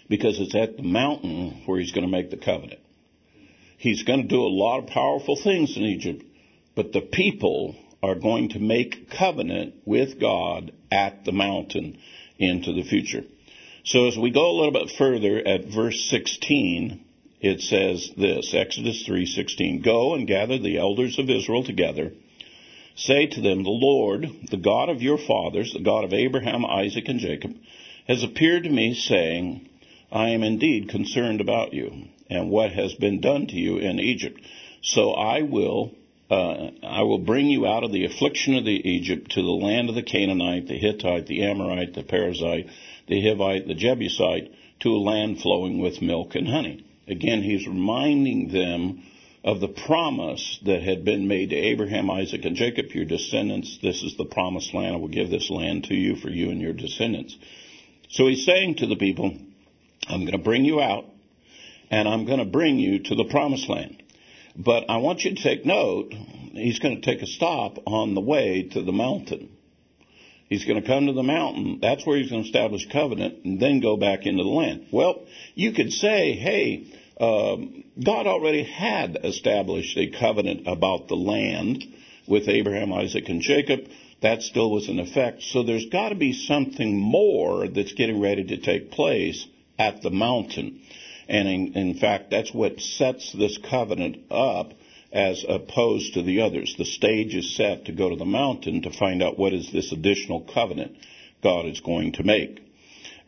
Because 0.10 0.40
it's 0.40 0.56
at 0.56 0.78
the 0.78 0.84
mountain 0.84 1.64
where 1.66 1.80
he's 1.80 1.92
going 1.92 2.06
to 2.06 2.12
make 2.12 2.32
the 2.32 2.38
covenant. 2.38 2.82
He's 3.78 4.04
going 4.04 4.22
to 4.22 4.28
do 4.28 4.42
a 4.42 4.48
lot 4.48 4.80
of 4.80 4.88
powerful 4.88 5.40
things 5.42 5.76
in 5.76 5.84
Egypt, 5.84 6.24
but 6.76 6.92
the 6.92 7.02
people 7.02 7.76
are 8.04 8.16
going 8.16 8.50
to 8.50 8.60
make 8.60 9.10
covenant 9.10 9.76
with 9.86 10.20
God 10.20 10.72
at 10.92 11.24
the 11.26 11.32
mountain 11.32 11.98
into 12.38 12.74
the 12.74 12.84
future. 12.84 13.24
So 13.84 14.08
as 14.08 14.18
we 14.18 14.32
go 14.32 14.52
a 14.52 14.58
little 14.58 14.72
bit 14.72 14.92
further 14.98 15.38
at 15.38 15.66
verse 15.66 16.10
16, 16.10 17.04
it 17.42 17.62
says 17.62 18.12
this, 18.16 18.54
Exodus 18.54 19.04
3:16, 19.04 19.82
"Go 19.82 20.14
and 20.14 20.28
gather 20.28 20.60
the 20.60 20.78
elders 20.78 21.18
of 21.18 21.30
Israel 21.30 21.64
together. 21.64 22.14
Say 23.06 23.26
to 23.26 23.42
them, 23.42 23.64
the 23.64 23.70
Lord, 23.70 24.28
the 24.52 24.58
God 24.58 24.90
of 24.90 25.02
your 25.02 25.18
fathers, 25.18 25.74
the 25.74 25.80
God 25.80 26.04
of 26.04 26.14
Abraham, 26.14 26.64
Isaac, 26.66 27.08
and 27.08 27.20
Jacob, 27.20 27.56
has 28.08 28.24
appeared 28.24 28.64
to 28.64 28.70
me 28.70 28.94
saying, 28.94 29.68
I 30.12 30.30
am 30.30 30.44
indeed 30.44 30.90
concerned 30.90 31.42
about 31.42 31.74
you 31.74 32.10
and 32.30 32.52
what 32.52 32.72
has 32.74 32.94
been 32.94 33.20
done 33.20 33.48
to 33.48 33.56
you 33.56 33.78
in 33.78 34.00
Egypt. 34.00 34.40
So 34.84 35.14
I 35.14 35.42
will 35.42 35.96
uh, 36.30 36.70
I 36.82 37.02
will 37.02 37.18
bring 37.18 37.48
you 37.48 37.66
out 37.68 37.84
of 37.84 37.92
the 37.92 38.06
affliction 38.06 38.56
of 38.56 38.64
the 38.64 38.90
Egypt 38.90 39.32
to 39.32 39.42
the 39.42 39.50
land 39.50 39.90
of 39.90 39.96
the 39.96 40.04
Canaanite, 40.04 40.68
the 40.68 40.78
Hittite, 40.78 41.28
the 41.28 41.44
Amorite, 41.44 41.94
the 41.94 42.04
Perizzite, 42.04 42.70
the 43.08 43.22
Hivite, 43.22 43.68
the 43.68 43.74
Jebusite, 43.74 44.50
to 44.80 44.96
a 44.96 44.98
land 44.98 45.42
flowing 45.42 45.82
with 45.82 46.02
milk 46.02 46.36
and 46.36 46.48
honey. 46.48 46.86
Again, 47.06 47.42
he's 47.42 47.68
reminding 47.68 48.48
them 48.48 49.04
of 49.44 49.60
the 49.60 49.68
promise 49.68 50.60
that 50.66 50.84
had 50.84 51.04
been 51.04 51.28
made 51.28 51.50
to 51.50 51.56
Abraham, 51.56 52.12
Isaac, 52.12 52.46
and 52.46 52.56
Jacob, 52.56 52.92
your 52.94 53.06
descendants. 53.06 53.80
This 53.82 54.04
is 54.04 54.16
the 54.18 54.26
promised 54.26 54.74
land. 54.74 54.96
I 54.96 55.00
will 55.00 55.08
give 55.08 55.30
this 55.30 55.50
land 55.50 55.86
to 55.86 55.96
you 55.96 56.16
for 56.16 56.30
you 56.30 56.52
and 56.52 56.62
your 56.62 56.74
descendants. 56.74 57.36
So 58.10 58.28
he's 58.28 58.46
saying 58.46 58.76
to 58.76 58.88
the 58.88 58.96
people, 58.96 59.36
I'm 60.08 60.22
going 60.22 60.32
to 60.34 60.38
bring 60.38 60.66
you 60.66 60.80
out, 60.80 61.06
and 61.90 62.08
I'm 62.08 62.26
going 62.26 62.40
to 62.40 62.46
bring 62.46 62.78
you 62.78 63.00
to 63.00 63.16
the 63.16 63.26
promised 63.26 63.68
land. 63.68 64.04
But 64.56 64.90
I 64.90 64.98
want 64.98 65.24
you 65.24 65.34
to 65.34 65.42
take 65.42 65.66
note, 65.66 66.14
he's 66.54 66.80
going 66.80 67.02
to 67.02 67.02
take 67.02 67.24
a 67.24 67.28
stop 67.28 67.78
on 67.88 68.14
the 68.14 68.22
way 68.22 68.70
to 68.74 68.84
the 68.84 68.92
mountain. 68.92 69.50
He's 70.50 70.66
going 70.66 70.82
to 70.82 70.86
come 70.86 71.08
to 71.08 71.14
the 71.14 71.24
mountain. 71.24 71.80
That's 71.82 72.06
where 72.06 72.18
he's 72.18 72.30
going 72.30 72.44
to 72.44 72.48
establish 72.48 72.86
covenant 72.92 73.46
and 73.46 73.60
then 73.60 73.80
go 73.80 73.96
back 73.96 74.26
into 74.26 74.44
the 74.44 74.50
land. 74.50 74.88
Well, 74.92 75.26
you 75.56 75.72
could 75.72 75.94
say, 75.94 76.34
hey, 76.34 76.88
um, 77.22 77.84
God 78.04 78.26
already 78.26 78.64
had 78.64 79.16
established 79.24 79.96
a 79.96 80.10
covenant 80.10 80.68
about 80.68 81.08
the 81.08 81.16
land 81.16 81.86
with 82.28 82.50
Abraham, 82.50 82.92
Isaac, 82.92 83.30
and 83.30 83.42
Jacob. 83.42 83.88
That 84.22 84.42
still 84.42 84.72
was 84.72 84.90
in 84.90 85.00
effect. 85.00 85.44
So 85.44 85.62
there's 85.62 85.86
got 85.86 86.10
to 86.10 86.16
be 86.16 86.34
something 86.34 86.98
more 86.98 87.68
that's 87.68 87.94
getting 87.94 88.20
ready 88.20 88.44
to 88.46 88.58
take 88.58 88.92
place 88.92 89.46
at 89.78 90.02
the 90.02 90.10
mountain. 90.10 90.82
And 91.28 91.48
in, 91.48 91.74
in 91.74 91.94
fact, 92.00 92.32
that's 92.32 92.54
what 92.54 92.82
sets 92.82 93.32
this 93.34 93.58
covenant 93.70 94.32
up 94.32 94.74
as 95.12 95.46
opposed 95.48 96.16
to 96.16 96.24
the 96.24 96.42
others. 96.42 96.76
The 96.76 96.86
stage 96.86 97.36
is 97.36 97.56
set 97.56 97.86
to 97.86 97.92
go 97.92 98.10
to 98.10 98.16
the 98.16 98.26
mountain 98.26 98.82
to 98.84 98.92
find 98.92 99.22
out 99.22 99.38
what 99.38 99.54
is 99.54 99.72
this 99.72 99.92
additional 99.92 100.42
covenant 100.42 100.98
God 101.44 101.66
is 101.68 101.82
going 101.82 102.14
to 102.14 102.24
make. 102.24 102.62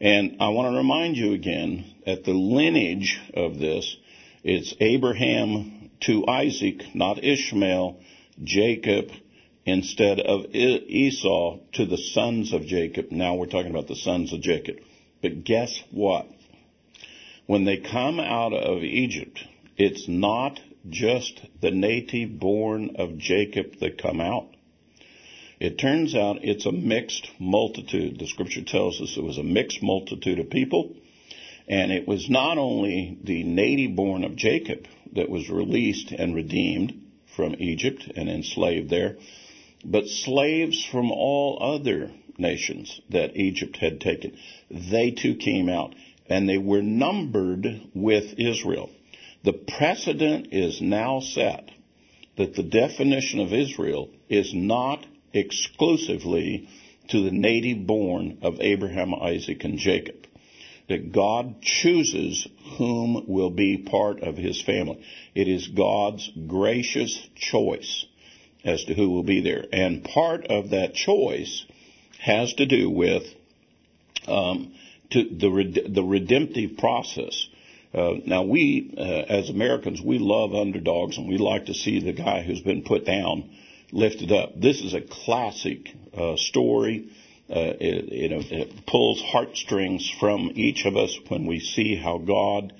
And 0.01 0.37
I 0.39 0.49
want 0.49 0.73
to 0.73 0.77
remind 0.77 1.15
you 1.15 1.33
again 1.33 1.92
that 2.05 2.23
the 2.23 2.33
lineage 2.33 3.19
of 3.33 3.59
this, 3.59 3.95
it's 4.43 4.73
Abraham 4.79 5.89
to 6.01 6.27
Isaac, 6.27 6.83
not 6.93 7.23
Ishmael, 7.23 7.99
Jacob 8.43 9.09
instead 9.65 10.19
of 10.19 10.53
Esau 10.53 11.59
to 11.73 11.85
the 11.85 11.97
sons 11.97 12.53
of 12.53 12.65
Jacob. 12.65 13.11
Now 13.11 13.35
we're 13.35 13.45
talking 13.45 13.71
about 13.71 13.87
the 13.87 13.95
sons 13.95 14.33
of 14.33 14.41
Jacob. 14.41 14.77
But 15.21 15.43
guess 15.43 15.81
what? 15.91 16.27
When 17.45 17.65
they 17.65 17.77
come 17.77 18.19
out 18.19 18.53
of 18.53 18.83
Egypt, 18.83 19.39
it's 19.77 20.07
not 20.07 20.59
just 20.89 21.39
the 21.61 21.71
native 21.71 22.39
born 22.39 22.95
of 22.97 23.17
Jacob 23.17 23.79
that 23.79 24.01
come 24.01 24.19
out. 24.19 24.47
It 25.59 25.77
turns 25.77 26.13
out 26.13 26.43
it's 26.43 26.65
a 26.65 26.71
mixed 26.73 27.29
multitude. 27.39 28.19
The 28.19 28.27
scripture 28.27 28.63
tells 28.63 28.99
us 28.99 29.15
it 29.15 29.23
was 29.23 29.37
a 29.37 29.43
mixed 29.43 29.81
multitude 29.81 30.39
of 30.39 30.49
people. 30.49 30.95
And 31.67 31.91
it 31.91 32.07
was 32.07 32.29
not 32.29 32.57
only 32.57 33.17
the 33.23 33.43
native 33.43 33.95
born 33.95 34.23
of 34.23 34.35
Jacob 34.35 34.85
that 35.13 35.29
was 35.29 35.49
released 35.49 36.11
and 36.11 36.35
redeemed 36.35 36.93
from 37.35 37.55
Egypt 37.59 38.11
and 38.15 38.29
enslaved 38.29 38.89
there, 38.89 39.17
but 39.85 40.07
slaves 40.07 40.83
from 40.85 41.11
all 41.11 41.57
other 41.61 42.11
nations 42.37 42.99
that 43.09 43.37
Egypt 43.37 43.77
had 43.77 44.01
taken. 44.01 44.37
They 44.69 45.11
too 45.11 45.35
came 45.35 45.69
out 45.69 45.95
and 46.27 46.47
they 46.47 46.57
were 46.57 46.81
numbered 46.81 47.65
with 47.93 48.39
Israel. 48.39 48.89
The 49.43 49.53
precedent 49.53 50.47
is 50.51 50.81
now 50.81 51.19
set 51.19 51.69
that 52.37 52.55
the 52.55 52.63
definition 52.63 53.39
of 53.39 53.53
Israel 53.53 54.09
is 54.29 54.53
not 54.53 55.05
exclusively 55.33 56.69
to 57.09 57.23
the 57.23 57.31
native 57.31 57.85
born 57.85 58.37
of 58.41 58.61
Abraham, 58.61 59.13
Isaac, 59.13 59.63
and 59.63 59.77
Jacob. 59.77 60.27
That 60.89 61.11
God 61.11 61.61
chooses 61.61 62.47
whom 62.77 63.25
will 63.27 63.49
be 63.49 63.77
part 63.77 64.21
of 64.21 64.35
his 64.35 64.61
family. 64.61 65.03
It 65.33 65.47
is 65.47 65.67
God's 65.67 66.29
gracious 66.47 67.17
choice 67.35 68.05
as 68.65 68.83
to 68.85 68.93
who 68.93 69.09
will 69.09 69.23
be 69.23 69.41
there. 69.41 69.65
And 69.71 70.03
part 70.03 70.47
of 70.47 70.71
that 70.71 70.93
choice 70.93 71.65
has 72.19 72.53
to 72.55 72.65
do 72.65 72.89
with 72.89 73.23
um, 74.27 74.73
to 75.11 75.23
the, 75.23 75.89
the 75.89 76.03
redemptive 76.03 76.77
process. 76.77 77.47
Uh, 77.93 78.13
now, 78.25 78.43
we, 78.43 78.93
uh, 78.97 79.01
as 79.01 79.49
Americans, 79.49 80.01
we 80.01 80.17
love 80.17 80.55
underdogs 80.55 81.17
and 81.17 81.27
we 81.27 81.37
like 81.37 81.67
to 81.67 81.73
see 81.73 81.99
the 81.99 82.13
guy 82.13 82.41
who's 82.41 82.61
been 82.61 82.83
put 82.83 83.05
down 83.05 83.49
lifted 83.91 84.31
up. 84.31 84.59
This 84.59 84.81
is 84.81 84.93
a 84.93 85.01
classic 85.01 85.93
uh, 86.17 86.35
story 86.35 87.09
uh, 87.49 87.75
it, 87.79 88.41
it 88.51 88.85
pulls 88.85 89.21
heartstrings 89.21 90.09
from 90.19 90.51
each 90.55 90.85
of 90.85 90.95
us 90.95 91.17
when 91.27 91.45
we 91.45 91.59
see 91.59 91.95
how 91.95 92.17
God 92.17 92.73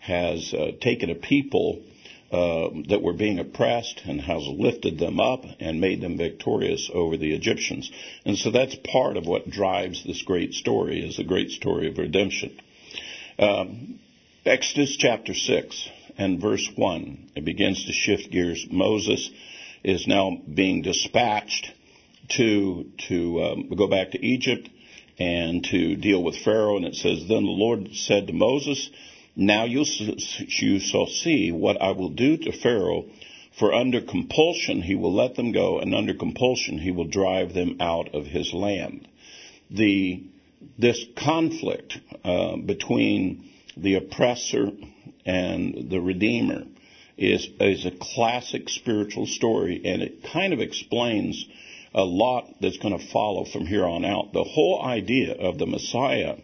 has 0.00 0.52
uh, 0.52 0.72
taken 0.80 1.10
a 1.10 1.14
people 1.14 1.82
uh, 2.30 2.68
that 2.88 3.00
were 3.00 3.14
being 3.14 3.38
oppressed 3.38 4.02
and 4.04 4.20
has 4.20 4.42
lifted 4.46 4.98
them 4.98 5.18
up 5.18 5.44
and 5.60 5.80
made 5.80 6.00
them 6.00 6.18
victorious 6.18 6.90
over 6.92 7.16
the 7.16 7.32
Egyptians. 7.34 7.90
And 8.26 8.36
so 8.36 8.50
that's 8.50 8.76
part 8.84 9.16
of 9.16 9.26
what 9.26 9.48
drives 9.48 10.04
this 10.04 10.22
great 10.22 10.52
story 10.52 11.00
is 11.08 11.16
the 11.16 11.24
great 11.24 11.50
story 11.50 11.88
of 11.88 11.96
redemption. 11.96 12.58
Um, 13.38 14.00
Exodus 14.44 14.96
chapter 14.98 15.32
6 15.32 15.88
and 16.18 16.40
verse 16.40 16.68
1, 16.74 17.30
it 17.36 17.44
begins 17.44 17.84
to 17.86 17.92
shift 17.92 18.30
gears. 18.30 18.66
Moses 18.70 19.30
is 19.84 20.06
now 20.06 20.36
being 20.52 20.82
dispatched 20.82 21.70
to, 22.30 22.86
to 23.08 23.42
um, 23.42 23.68
go 23.76 23.88
back 23.88 24.12
to 24.12 24.24
Egypt 24.24 24.68
and 25.18 25.64
to 25.64 25.96
deal 25.96 26.22
with 26.22 26.36
Pharaoh. 26.44 26.76
And 26.76 26.84
it 26.84 26.94
says, 26.94 27.20
Then 27.20 27.44
the 27.44 27.50
Lord 27.50 27.94
said 27.94 28.26
to 28.26 28.32
Moses, 28.32 28.90
Now 29.34 29.64
you, 29.64 29.84
you 29.84 30.78
shall 30.78 31.06
see 31.06 31.52
what 31.52 31.80
I 31.80 31.92
will 31.92 32.10
do 32.10 32.36
to 32.36 32.52
Pharaoh, 32.52 33.06
for 33.58 33.74
under 33.74 34.00
compulsion 34.00 34.82
he 34.82 34.94
will 34.94 35.14
let 35.14 35.34
them 35.34 35.52
go, 35.52 35.78
and 35.80 35.94
under 35.94 36.14
compulsion 36.14 36.78
he 36.78 36.90
will 36.90 37.08
drive 37.08 37.54
them 37.54 37.76
out 37.80 38.14
of 38.14 38.26
his 38.26 38.52
land. 38.52 39.08
The, 39.70 40.22
this 40.78 41.04
conflict 41.16 41.98
uh, 42.24 42.56
between 42.56 43.50
the 43.76 43.96
oppressor 43.96 44.70
and 45.26 45.90
the 45.90 46.00
redeemer 46.00 46.64
is, 47.16 47.48
is 47.60 47.84
a 47.84 47.90
classic 47.90 48.68
spiritual 48.68 49.26
story, 49.26 49.82
and 49.84 50.02
it 50.02 50.24
kind 50.32 50.52
of 50.52 50.60
explains 50.60 51.46
a 51.98 52.04
lot 52.04 52.54
that's 52.60 52.78
going 52.78 52.96
to 52.96 53.08
follow 53.12 53.44
from 53.44 53.66
here 53.66 53.84
on 53.84 54.04
out. 54.04 54.32
The 54.32 54.44
whole 54.44 54.80
idea 54.80 55.34
of 55.34 55.58
the 55.58 55.66
Messiah 55.66 56.36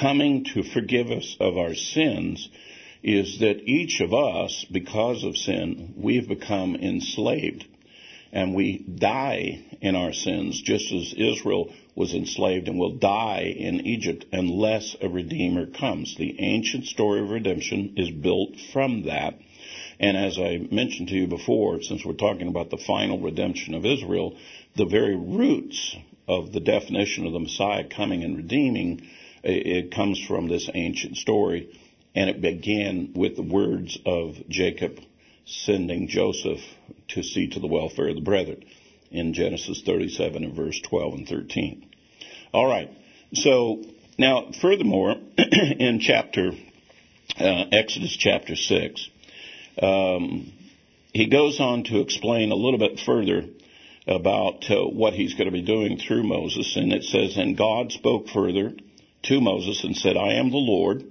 coming 0.00 0.44
to 0.54 0.62
forgive 0.62 1.10
us 1.10 1.36
of 1.40 1.58
our 1.58 1.74
sins 1.74 2.48
is 3.02 3.40
that 3.40 3.68
each 3.68 4.00
of 4.00 4.14
us, 4.14 4.64
because 4.70 5.24
of 5.24 5.36
sin, 5.36 5.94
we've 5.96 6.28
become 6.28 6.76
enslaved. 6.76 7.66
And 8.32 8.54
we 8.54 8.78
die 8.78 9.64
in 9.80 9.96
our 9.96 10.12
sins, 10.12 10.62
just 10.62 10.92
as 10.92 11.12
Israel 11.12 11.72
was 11.96 12.14
enslaved 12.14 12.68
and 12.68 12.78
will 12.78 12.96
die 12.96 13.54
in 13.56 13.86
Egypt 13.86 14.26
unless 14.32 14.96
a 15.00 15.08
Redeemer 15.08 15.66
comes. 15.66 16.16
The 16.16 16.40
ancient 16.40 16.86
story 16.86 17.20
of 17.20 17.30
redemption 17.30 17.94
is 17.96 18.10
built 18.10 18.50
from 18.72 19.04
that. 19.04 19.34
And 20.00 20.16
as 20.16 20.38
I 20.38 20.58
mentioned 20.70 21.08
to 21.08 21.14
you 21.14 21.26
before, 21.26 21.82
since 21.82 22.04
we're 22.04 22.14
talking 22.14 22.48
about 22.48 22.70
the 22.70 22.78
final 22.78 23.20
redemption 23.20 23.74
of 23.74 23.84
Israel, 23.84 24.36
the 24.76 24.86
very 24.86 25.16
roots 25.16 25.96
of 26.26 26.52
the 26.52 26.60
definition 26.60 27.26
of 27.26 27.32
the 27.32 27.38
Messiah 27.38 27.84
coming 27.84 28.24
and 28.24 28.36
redeeming, 28.36 29.06
it 29.42 29.94
comes 29.94 30.22
from 30.26 30.48
this 30.48 30.68
ancient 30.72 31.16
story. 31.16 31.78
And 32.14 32.30
it 32.30 32.40
began 32.40 33.12
with 33.14 33.36
the 33.36 33.42
words 33.42 33.98
of 34.06 34.36
Jacob 34.48 34.98
sending 35.46 36.08
Joseph 36.08 36.60
to 37.08 37.22
see 37.22 37.48
to 37.50 37.60
the 37.60 37.66
welfare 37.66 38.08
of 38.08 38.14
the 38.14 38.22
brethren 38.22 38.64
in 39.10 39.34
Genesis 39.34 39.82
37 39.84 40.44
and 40.44 40.54
verse 40.54 40.80
12 40.80 41.14
and 41.14 41.28
13. 41.28 41.86
All 42.52 42.66
right. 42.66 42.90
So 43.34 43.82
now, 44.18 44.50
furthermore, 44.60 45.16
in 45.38 46.00
chapter 46.00 46.52
uh, 47.38 47.64
Exodus 47.72 48.16
chapter 48.16 48.54
6, 48.54 49.08
um, 49.80 50.52
he 51.12 51.26
goes 51.26 51.60
on 51.60 51.84
to 51.84 52.00
explain 52.00 52.50
a 52.50 52.56
little 52.56 52.78
bit 52.78 53.00
further 53.00 53.44
about 54.06 54.70
uh, 54.70 54.84
what 54.84 55.14
he's 55.14 55.34
going 55.34 55.46
to 55.46 55.52
be 55.52 55.62
doing 55.62 55.98
through 55.98 56.24
Moses. 56.24 56.76
And 56.76 56.92
it 56.92 57.04
says, 57.04 57.36
And 57.36 57.56
God 57.56 57.92
spoke 57.92 58.28
further 58.28 58.72
to 59.24 59.40
Moses 59.40 59.84
and 59.84 59.96
said, 59.96 60.16
I 60.16 60.34
am 60.34 60.50
the 60.50 60.56
Lord. 60.56 61.04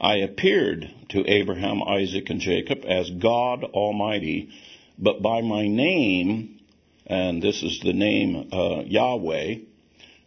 I 0.00 0.18
appeared 0.18 0.88
to 1.10 1.28
Abraham, 1.28 1.82
Isaac, 1.82 2.30
and 2.30 2.40
Jacob 2.40 2.84
as 2.86 3.10
God 3.10 3.64
Almighty, 3.64 4.50
but 4.98 5.22
by 5.22 5.40
my 5.42 5.66
name, 5.66 6.60
and 7.06 7.42
this 7.42 7.62
is 7.62 7.80
the 7.80 7.92
name 7.92 8.48
uh, 8.52 8.82
Yahweh, 8.84 9.56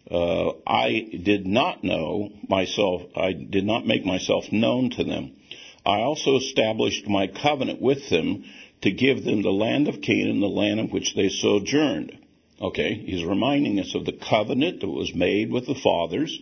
uh, 0.09 0.51
I 0.67 1.19
did 1.23 1.45
not 1.45 1.85
know 1.85 2.31
myself, 2.49 3.03
I 3.15 3.31
did 3.31 3.65
not 3.65 3.87
make 3.87 4.05
myself 4.05 4.51
known 4.51 4.89
to 4.91 5.05
them. 5.05 5.37
I 5.85 6.01
also 6.01 6.37
established 6.37 7.07
my 7.07 7.27
covenant 7.27 7.81
with 7.81 8.09
them 8.09 8.43
to 8.81 8.91
give 8.91 9.23
them 9.23 9.41
the 9.41 9.51
land 9.51 9.87
of 9.87 10.01
Canaan, 10.01 10.39
the 10.39 10.47
land 10.47 10.79
in 10.79 10.89
which 10.89 11.15
they 11.15 11.29
sojourned. 11.29 12.17
Okay, 12.61 12.93
he's 12.93 13.23
reminding 13.23 13.79
us 13.79 13.95
of 13.95 14.05
the 14.05 14.11
covenant 14.11 14.81
that 14.81 14.89
was 14.89 15.15
made 15.15 15.51
with 15.51 15.65
the 15.65 15.75
fathers, 15.75 16.39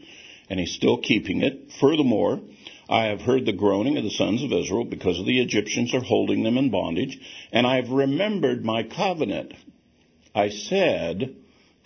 and 0.49 0.59
he's 0.59 0.73
still 0.73 0.97
keeping 0.97 1.41
it. 1.41 1.71
Furthermore, 1.79 2.41
I 2.89 3.05
have 3.05 3.21
heard 3.21 3.45
the 3.45 3.53
groaning 3.53 3.97
of 3.97 4.03
the 4.03 4.09
sons 4.09 4.43
of 4.43 4.51
Israel 4.51 4.83
because 4.83 5.19
of 5.19 5.25
the 5.25 5.39
Egyptians 5.39 5.93
are 5.93 6.01
holding 6.01 6.43
them 6.43 6.57
in 6.57 6.71
bondage, 6.71 7.17
and 7.53 7.65
I 7.65 7.77
have 7.77 7.89
remembered 7.89 8.65
my 8.65 8.83
covenant. 8.83 9.53
I 10.35 10.49
said 10.49 11.35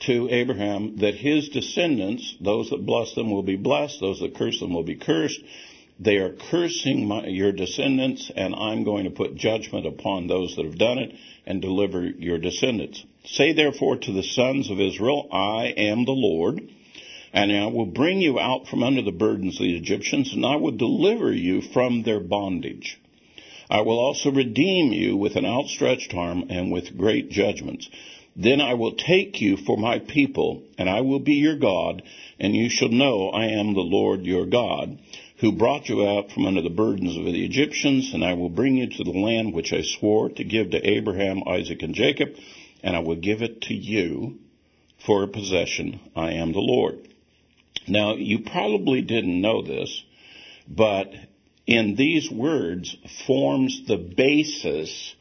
to 0.05 0.29
Abraham 0.31 0.97
that 0.97 1.15
his 1.15 1.49
descendants, 1.49 2.35
those 2.41 2.69
that 2.71 2.85
bless 2.85 3.13
them 3.13 3.29
will 3.29 3.43
be 3.43 3.55
blessed, 3.55 3.99
those 3.99 4.19
that 4.21 4.35
curse 4.35 4.59
them 4.59 4.73
will 4.73 4.83
be 4.83 4.95
cursed. 4.95 5.41
They 6.03 6.17
are 6.17 6.33
cursing 6.33 7.07
my, 7.07 7.27
your 7.27 7.53
descendants, 7.53 8.29
and 8.35 8.53
I'm 8.53 8.83
going 8.83 9.05
to 9.05 9.09
put 9.09 9.35
judgment 9.35 9.85
upon 9.85 10.27
those 10.27 10.53
that 10.55 10.65
have 10.65 10.77
done 10.77 10.97
it 10.97 11.15
and 11.45 11.61
deliver 11.61 12.05
your 12.05 12.37
descendants. 12.39 13.05
Say 13.23 13.53
therefore 13.53 13.95
to 13.95 14.11
the 14.11 14.23
sons 14.23 14.69
of 14.69 14.81
Israel, 14.81 15.29
I 15.31 15.67
am 15.67 16.03
the 16.03 16.11
Lord, 16.11 16.61
and 17.31 17.53
I 17.53 17.67
will 17.67 17.85
bring 17.85 18.19
you 18.19 18.37
out 18.37 18.67
from 18.67 18.83
under 18.83 19.01
the 19.01 19.13
burdens 19.13 19.61
of 19.61 19.65
the 19.65 19.77
Egyptians, 19.77 20.33
and 20.33 20.45
I 20.45 20.57
will 20.57 20.73
deliver 20.73 21.31
you 21.31 21.61
from 21.61 22.03
their 22.03 22.19
bondage. 22.19 22.99
I 23.69 23.79
will 23.81 23.97
also 23.97 24.29
redeem 24.29 24.91
you 24.91 25.15
with 25.15 25.37
an 25.37 25.45
outstretched 25.45 26.13
arm 26.13 26.47
and 26.49 26.69
with 26.69 26.97
great 26.97 27.29
judgments. 27.29 27.89
Then 28.35 28.59
I 28.59 28.73
will 28.73 28.95
take 28.95 29.39
you 29.39 29.55
for 29.55 29.77
my 29.77 29.99
people, 29.99 30.63
and 30.77 30.89
I 30.89 30.99
will 30.99 31.19
be 31.19 31.35
your 31.35 31.55
God, 31.55 32.03
and 32.41 32.53
you 32.53 32.69
shall 32.69 32.89
know 32.89 33.29
I 33.29 33.45
am 33.45 33.73
the 33.73 33.79
Lord 33.79 34.25
your 34.25 34.45
God 34.47 34.97
who 35.43 35.51
brought 35.51 35.89
you 35.89 36.07
out 36.07 36.31
from 36.31 36.45
under 36.45 36.61
the 36.61 36.69
burdens 36.69 37.17
of 37.17 37.25
the 37.25 37.43
Egyptians, 37.43 38.13
and 38.13 38.23
I 38.23 38.33
will 38.33 38.47
bring 38.47 38.77
you 38.77 38.87
to 38.87 39.03
the 39.03 39.11
land 39.11 39.53
which 39.53 39.73
I 39.73 39.81
swore 39.81 40.29
to 40.29 40.43
give 40.45 40.71
to 40.71 40.89
Abraham, 40.89 41.43
Isaac, 41.45 41.81
and 41.81 41.93
Jacob, 41.93 42.29
and 42.81 42.95
I 42.95 42.99
will 42.99 43.17
give 43.17 43.41
it 43.41 43.63
to 43.63 43.73
you 43.73 44.39
for 45.05 45.21
a 45.21 45.27
possession. 45.27 45.99
I 46.15 46.35
am 46.35 46.53
the 46.53 46.61
Lord. 46.61 47.09
Now, 47.89 48.15
you 48.15 48.45
probably 48.45 49.01
didn't 49.01 49.41
know 49.41 49.61
this, 49.61 50.01
but 50.65 51.11
in 51.67 51.97
these 51.97 52.31
words 52.31 52.95
forms 53.27 53.85
the 53.85 53.97
basis 53.97 55.13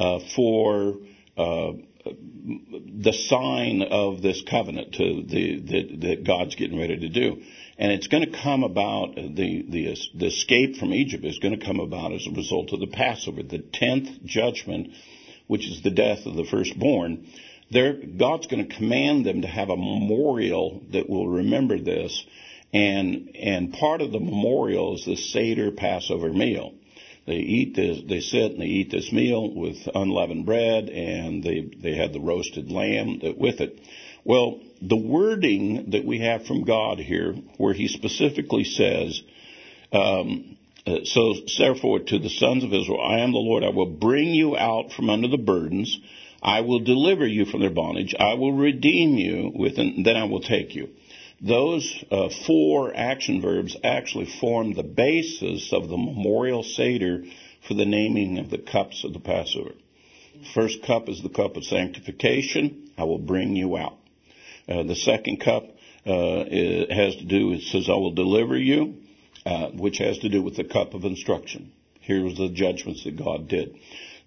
uh, 0.00 0.18
for 0.34 0.96
uh, 1.36 1.72
the 2.04 3.12
sign 3.12 3.82
of 3.82 4.22
this 4.22 4.42
covenant 4.42 4.94
to 4.94 5.22
the, 5.22 5.96
that 6.08 6.24
God's 6.26 6.56
getting 6.56 6.80
ready 6.80 6.98
to 6.98 7.08
do. 7.08 7.42
And 7.82 7.90
it's 7.90 8.06
going 8.06 8.24
to 8.24 8.38
come 8.38 8.62
about, 8.62 9.16
the, 9.16 9.66
the, 9.68 9.96
the 10.14 10.26
escape 10.26 10.76
from 10.76 10.94
Egypt 10.94 11.24
is 11.24 11.40
going 11.40 11.58
to 11.58 11.66
come 11.66 11.80
about 11.80 12.12
as 12.12 12.28
a 12.28 12.30
result 12.30 12.72
of 12.72 12.78
the 12.78 12.86
Passover, 12.86 13.42
the 13.42 13.58
tenth 13.58 14.24
judgment, 14.24 14.90
which 15.48 15.66
is 15.66 15.82
the 15.82 15.90
death 15.90 16.24
of 16.24 16.36
the 16.36 16.44
firstborn. 16.44 17.26
There, 17.72 17.94
God's 17.94 18.46
going 18.46 18.68
to 18.68 18.72
command 18.72 19.26
them 19.26 19.42
to 19.42 19.48
have 19.48 19.68
a 19.68 19.76
memorial 19.76 20.80
that 20.92 21.10
will 21.10 21.26
remember 21.26 21.76
this. 21.76 22.24
And, 22.72 23.34
and 23.34 23.72
part 23.72 24.00
of 24.00 24.12
the 24.12 24.20
memorial 24.20 24.94
is 24.94 25.04
the 25.04 25.16
Seder 25.16 25.72
Passover 25.72 26.32
meal. 26.32 26.74
They 27.26 27.34
eat 27.34 27.74
this, 27.74 28.00
they 28.08 28.20
sit 28.20 28.52
and 28.52 28.60
they 28.60 28.66
eat 28.66 28.92
this 28.92 29.10
meal 29.10 29.52
with 29.52 29.88
unleavened 29.92 30.46
bread 30.46 30.88
and 30.88 31.42
they, 31.42 31.68
they 31.82 31.96
had 31.96 32.12
the 32.12 32.20
roasted 32.20 32.70
lamb 32.70 33.18
that, 33.24 33.36
with 33.36 33.60
it. 33.60 33.80
Well, 34.24 34.60
the 34.80 34.96
wording 34.96 35.90
that 35.90 36.04
we 36.04 36.20
have 36.20 36.46
from 36.46 36.64
God 36.64 36.98
here, 36.98 37.34
where 37.56 37.74
He 37.74 37.88
specifically 37.88 38.64
says, 38.64 39.22
um, 39.92 40.56
uh, 40.86 41.04
so 41.04 41.34
therefore 41.58 42.00
to 42.00 42.18
the 42.18 42.28
sons 42.28 42.64
of 42.64 42.72
Israel, 42.72 43.00
I 43.00 43.20
am 43.20 43.32
the 43.32 43.38
Lord. 43.38 43.62
I 43.62 43.70
will 43.70 43.86
bring 43.86 44.28
you 44.28 44.56
out 44.56 44.92
from 44.92 45.10
under 45.10 45.28
the 45.28 45.38
burdens. 45.38 45.98
I 46.42 46.62
will 46.62 46.80
deliver 46.80 47.26
you 47.26 47.44
from 47.44 47.60
their 47.60 47.70
bondage. 47.70 48.14
I 48.18 48.34
will 48.34 48.52
redeem 48.52 49.16
you 49.16 49.52
with, 49.54 49.78
and 49.78 50.04
then 50.04 50.16
I 50.16 50.24
will 50.24 50.40
take 50.40 50.74
you. 50.74 50.88
Those 51.40 52.04
uh, 52.10 52.28
four 52.46 52.94
action 52.94 53.40
verbs 53.40 53.76
actually 53.82 54.26
form 54.40 54.74
the 54.74 54.82
basis 54.82 55.72
of 55.72 55.88
the 55.88 55.96
memorial 55.96 56.62
Seder 56.62 57.24
for 57.66 57.74
the 57.74 57.84
naming 57.84 58.38
of 58.38 58.50
the 58.50 58.58
cups 58.58 59.04
of 59.04 59.12
the 59.12 59.20
Passover. 59.20 59.72
First 60.54 60.82
cup 60.84 61.08
is 61.08 61.22
the 61.22 61.28
cup 61.28 61.56
of 61.56 61.64
sanctification. 61.64 62.90
I 62.98 63.04
will 63.04 63.18
bring 63.18 63.54
you 63.54 63.76
out. 63.76 63.98
Uh, 64.68 64.82
the 64.84 64.94
second 64.94 65.40
cup 65.40 65.64
uh, 66.06 66.44
has 66.94 67.16
to 67.16 67.24
do, 67.24 67.52
it 67.52 67.62
says, 67.62 67.88
I 67.88 67.94
will 67.94 68.12
deliver 68.12 68.56
you, 68.56 68.96
uh, 69.44 69.68
which 69.68 69.98
has 69.98 70.18
to 70.18 70.28
do 70.28 70.42
with 70.42 70.56
the 70.56 70.64
cup 70.64 70.94
of 70.94 71.04
instruction. 71.04 71.72
Here's 72.00 72.36
the 72.36 72.48
judgments 72.48 73.04
that 73.04 73.16
God 73.16 73.48
did. 73.48 73.76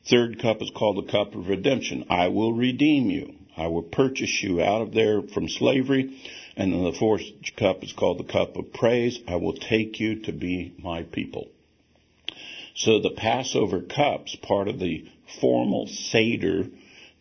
Third 0.10 0.40
cup 0.42 0.62
is 0.62 0.72
called 0.76 1.06
the 1.06 1.12
cup 1.12 1.36
of 1.36 1.48
redemption. 1.48 2.06
I 2.10 2.28
will 2.28 2.54
redeem 2.54 3.10
you. 3.10 3.34
I 3.58 3.68
will 3.68 3.84
purchase 3.84 4.44
you 4.44 4.62
out 4.62 4.82
of 4.82 4.94
there 4.94 5.22
from 5.22 5.50
slavery. 5.50 6.22
And 6.58 6.74
then 6.74 6.84
the 6.84 6.94
fourth 6.94 7.24
cup 7.58 7.84
is 7.84 7.94
called 7.94 8.20
the 8.20 8.32
cup 8.32 8.56
of 8.56 8.72
praise. 8.74 9.20
I 9.28 9.36
will 9.36 9.54
take 9.54 10.00
you 10.00 10.22
to 10.24 10.32
be 10.32 10.74
my 10.78 11.04
people. 11.04 11.50
So 12.76 13.00
the 13.00 13.12
Passover 13.12 13.82
cups, 13.82 14.36
part 14.42 14.68
of 14.68 14.80
the 14.80 15.06
formal 15.40 15.88
Seder 15.88 16.66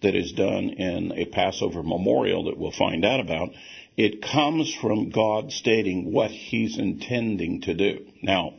that 0.05 0.14
is 0.14 0.32
done 0.32 0.70
in 0.70 1.12
a 1.12 1.24
Passover 1.26 1.82
memorial 1.82 2.44
that 2.44 2.57
we'll 2.57 2.70
find 2.70 3.05
out 3.05 3.20
about, 3.20 3.50
it 3.96 4.22
comes 4.22 4.72
from 4.74 5.11
God 5.11 5.52
stating 5.52 6.12
what 6.12 6.30
he's 6.30 6.78
intending 6.78 7.62
to 7.62 7.74
do. 7.74 8.07
Now, 8.22 8.55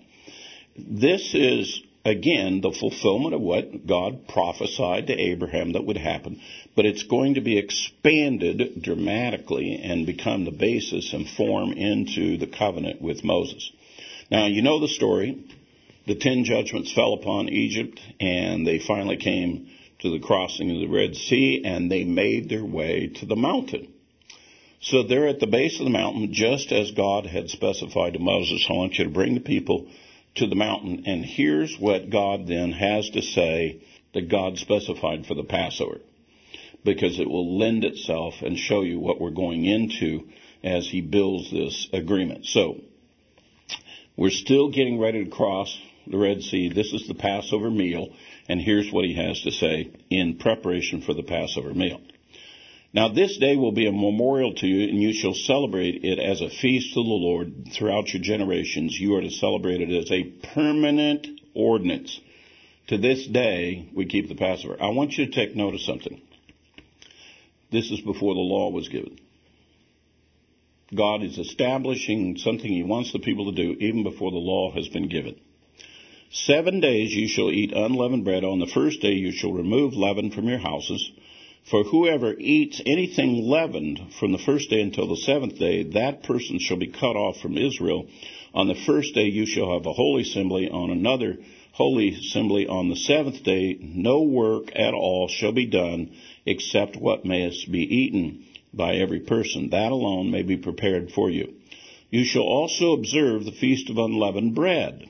this 0.77 1.33
is 1.33 1.81
again 2.03 2.61
the 2.61 2.71
fulfillment 2.71 3.33
of 3.33 3.41
what 3.41 3.87
God 3.87 4.27
prophesied 4.27 5.07
to 5.07 5.13
Abraham 5.13 5.73
that 5.73 5.85
would 5.85 5.97
happen, 5.97 6.41
but 6.75 6.85
it's 6.85 7.03
going 7.03 7.35
to 7.35 7.41
be 7.41 7.57
expanded 7.57 8.81
dramatically 8.81 9.81
and 9.83 10.05
become 10.05 10.45
the 10.45 10.51
basis 10.51 11.13
and 11.13 11.27
form 11.27 11.71
into 11.71 12.37
the 12.37 12.47
covenant 12.47 13.01
with 13.01 13.23
Moses. 13.23 13.71
Now, 14.29 14.47
you 14.47 14.61
know 14.61 14.79
the 14.79 14.87
story. 14.87 15.43
The 16.07 16.15
ten 16.15 16.43
judgments 16.43 16.93
fell 16.93 17.13
upon 17.13 17.49
Egypt, 17.49 17.99
and 18.19 18.65
they 18.65 18.79
finally 18.79 19.17
came 19.17 19.71
to 19.99 20.11
the 20.11 20.19
crossing 20.19 20.71
of 20.71 20.77
the 20.77 20.87
Red 20.87 21.15
Sea, 21.15 21.61
and 21.63 21.91
they 21.91 22.03
made 22.03 22.49
their 22.49 22.65
way 22.65 23.07
to 23.07 23.25
the 23.25 23.35
mountain. 23.35 23.93
So 24.81 25.03
they're 25.03 25.27
at 25.27 25.39
the 25.39 25.47
base 25.47 25.79
of 25.79 25.85
the 25.85 25.91
mountain, 25.91 26.33
just 26.33 26.71
as 26.71 26.91
God 26.91 27.25
had 27.25 27.49
specified 27.49 28.13
to 28.13 28.19
Moses. 28.19 28.65
I 28.69 28.73
want 28.73 28.97
you 28.97 29.05
to 29.05 29.09
bring 29.09 29.33
the 29.33 29.39
people 29.39 29.87
to 30.35 30.47
the 30.47 30.55
mountain. 30.55 31.03
And 31.05 31.25
here's 31.25 31.75
what 31.79 32.09
God 32.09 32.45
then 32.47 32.71
has 32.71 33.09
to 33.11 33.21
say 33.21 33.81
that 34.13 34.29
God 34.29 34.57
specified 34.57 35.25
for 35.25 35.33
the 35.33 35.43
Passover. 35.43 35.99
Because 36.83 37.19
it 37.19 37.27
will 37.27 37.57
lend 37.57 37.83
itself 37.83 38.35
and 38.41 38.57
show 38.57 38.81
you 38.81 38.99
what 38.99 39.19
we're 39.19 39.31
going 39.31 39.65
into 39.65 40.27
as 40.63 40.87
he 40.87 41.01
builds 41.01 41.51
this 41.51 41.87
agreement. 41.91 42.45
So, 42.45 42.81
we're 44.15 44.29
still 44.29 44.69
getting 44.69 44.99
ready 44.99 45.25
to 45.25 45.31
cross 45.31 45.75
the 46.07 46.17
Red 46.17 46.43
Sea. 46.43 46.69
This 46.69 46.93
is 46.93 47.07
the 47.07 47.15
Passover 47.15 47.71
meal. 47.71 48.09
And 48.47 48.61
here's 48.61 48.91
what 48.91 49.05
he 49.05 49.15
has 49.15 49.41
to 49.41 49.51
say 49.51 49.91
in 50.09 50.37
preparation 50.37 51.01
for 51.01 51.13
the 51.13 51.23
Passover 51.23 51.73
meal. 51.73 51.99
Now 52.93 53.09
this 53.09 53.37
day 53.37 53.57
will 53.57 53.73
be 53.73 53.87
a 53.87 53.91
memorial 53.91 54.53
to 54.53 54.67
you, 54.67 54.87
and 54.87 55.01
you 55.01 55.13
shall 55.13 55.33
celebrate 55.33 56.05
it 56.05 56.19
as 56.19 56.41
a 56.41 56.49
feast 56.49 56.93
to 56.93 57.03
the 57.03 57.09
Lord 57.09 57.69
throughout 57.73 58.13
your 58.13 58.21
generations. 58.21 58.97
You 58.97 59.15
are 59.15 59.21
to 59.21 59.31
celebrate 59.31 59.81
it 59.81 59.91
as 59.91 60.11
a 60.11 60.23
permanent 60.53 61.27
ordinance. 61.53 62.19
To 62.87 62.97
this 62.97 63.25
day, 63.27 63.89
we 63.93 64.05
keep 64.05 64.29
the 64.29 64.35
Passover. 64.35 64.77
I 64.79 64.89
want 64.89 65.17
you 65.17 65.25
to 65.25 65.31
take 65.31 65.55
note 65.55 65.73
of 65.73 65.81
something. 65.81 66.21
This 67.71 67.91
is 67.91 67.99
before 67.99 68.35
the 68.35 68.39
law 68.39 68.69
was 68.69 68.87
given. 68.87 69.19
God 70.93 71.23
is 71.23 71.37
establishing 71.37 72.37
something 72.37 72.71
He 72.71 72.83
wants 72.83 73.11
the 73.11 73.19
people 73.19 73.51
to 73.51 73.61
do 73.61 73.75
even 73.79 74.03
before 74.03 74.31
the 74.31 74.37
law 74.37 74.71
has 74.71 74.87
been 74.87 75.09
given. 75.09 75.35
Seven 76.43 76.81
days 76.81 77.15
you 77.15 77.29
shall 77.29 77.49
eat 77.49 77.71
unleavened 77.71 78.25
bread. 78.25 78.43
On 78.43 78.59
the 78.59 78.67
first 78.67 78.99
day 78.99 79.13
you 79.13 79.31
shall 79.31 79.53
remove 79.53 79.93
leaven 79.93 80.31
from 80.31 80.49
your 80.49 80.57
houses. 80.57 81.09
For 81.63 81.85
whoever 81.85 82.35
eats 82.37 82.81
anything 82.85 83.47
leavened 83.47 84.01
from 84.19 84.33
the 84.33 84.37
first 84.37 84.69
day 84.69 84.81
until 84.81 85.07
the 85.07 85.15
seventh 85.15 85.57
day, 85.57 85.83
that 85.83 86.23
person 86.23 86.59
shall 86.59 86.75
be 86.75 86.87
cut 86.87 87.15
off 87.15 87.39
from 87.39 87.57
Israel. 87.57 88.07
On 88.53 88.67
the 88.67 88.75
first 88.75 89.15
day 89.15 89.27
you 89.27 89.45
shall 89.45 89.71
have 89.75 89.85
a 89.85 89.93
holy 89.93 90.23
assembly. 90.23 90.69
On 90.69 90.89
another 90.89 91.37
holy 91.71 92.09
assembly 92.09 92.67
on 92.67 92.89
the 92.89 92.97
seventh 92.97 93.41
day, 93.43 93.77
no 93.79 94.23
work 94.23 94.75
at 94.75 94.93
all 94.93 95.29
shall 95.29 95.53
be 95.53 95.67
done 95.67 96.11
except 96.45 96.97
what 96.97 97.23
mayest 97.23 97.71
be 97.71 97.79
eaten 97.79 98.43
by 98.73 98.95
every 98.95 99.21
person. 99.21 99.69
That 99.69 99.93
alone 99.93 100.31
may 100.31 100.43
be 100.43 100.57
prepared 100.57 101.13
for 101.13 101.29
you. 101.29 101.53
You 102.09 102.25
shall 102.25 102.43
also 102.43 102.91
observe 102.91 103.45
the 103.45 103.53
feast 103.53 103.89
of 103.89 103.97
unleavened 103.97 104.53
bread. 104.53 105.09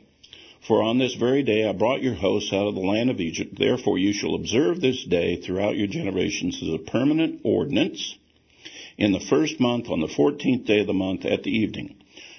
For 0.68 0.82
on 0.82 0.97
this 0.97 1.13
very 1.13 1.43
day 1.43 1.68
I 1.68 1.74
brought 1.74 2.01
your 2.01 2.16
hosts 2.16 2.51
out 2.51 2.66
of 2.66 2.74
the 2.74 2.82
land 2.82 3.11
of 3.11 3.22
Egypt. 3.22 3.55
Therefore 3.57 3.99
you 3.99 4.13
shall 4.13 4.34
observe 4.34 4.82
this 4.82 5.03
day 5.03 5.36
throughout 5.36 5.78
your 5.78 5.86
generations 5.86 6.59
as 6.61 6.74
a 6.74 6.80
permanent 6.80 7.41
ordinance. 7.43 8.16
In 8.97 9.11
the 9.11 9.20
first 9.20 9.59
month, 9.59 9.89
on 9.89 9.99
the 9.99 10.07
fourteenth 10.07 10.66
day 10.66 10.80
of 10.80 10.88
the 10.88 10.93
month 10.93 11.24
at 11.24 11.43
the 11.43 11.51
evening, 11.51 11.97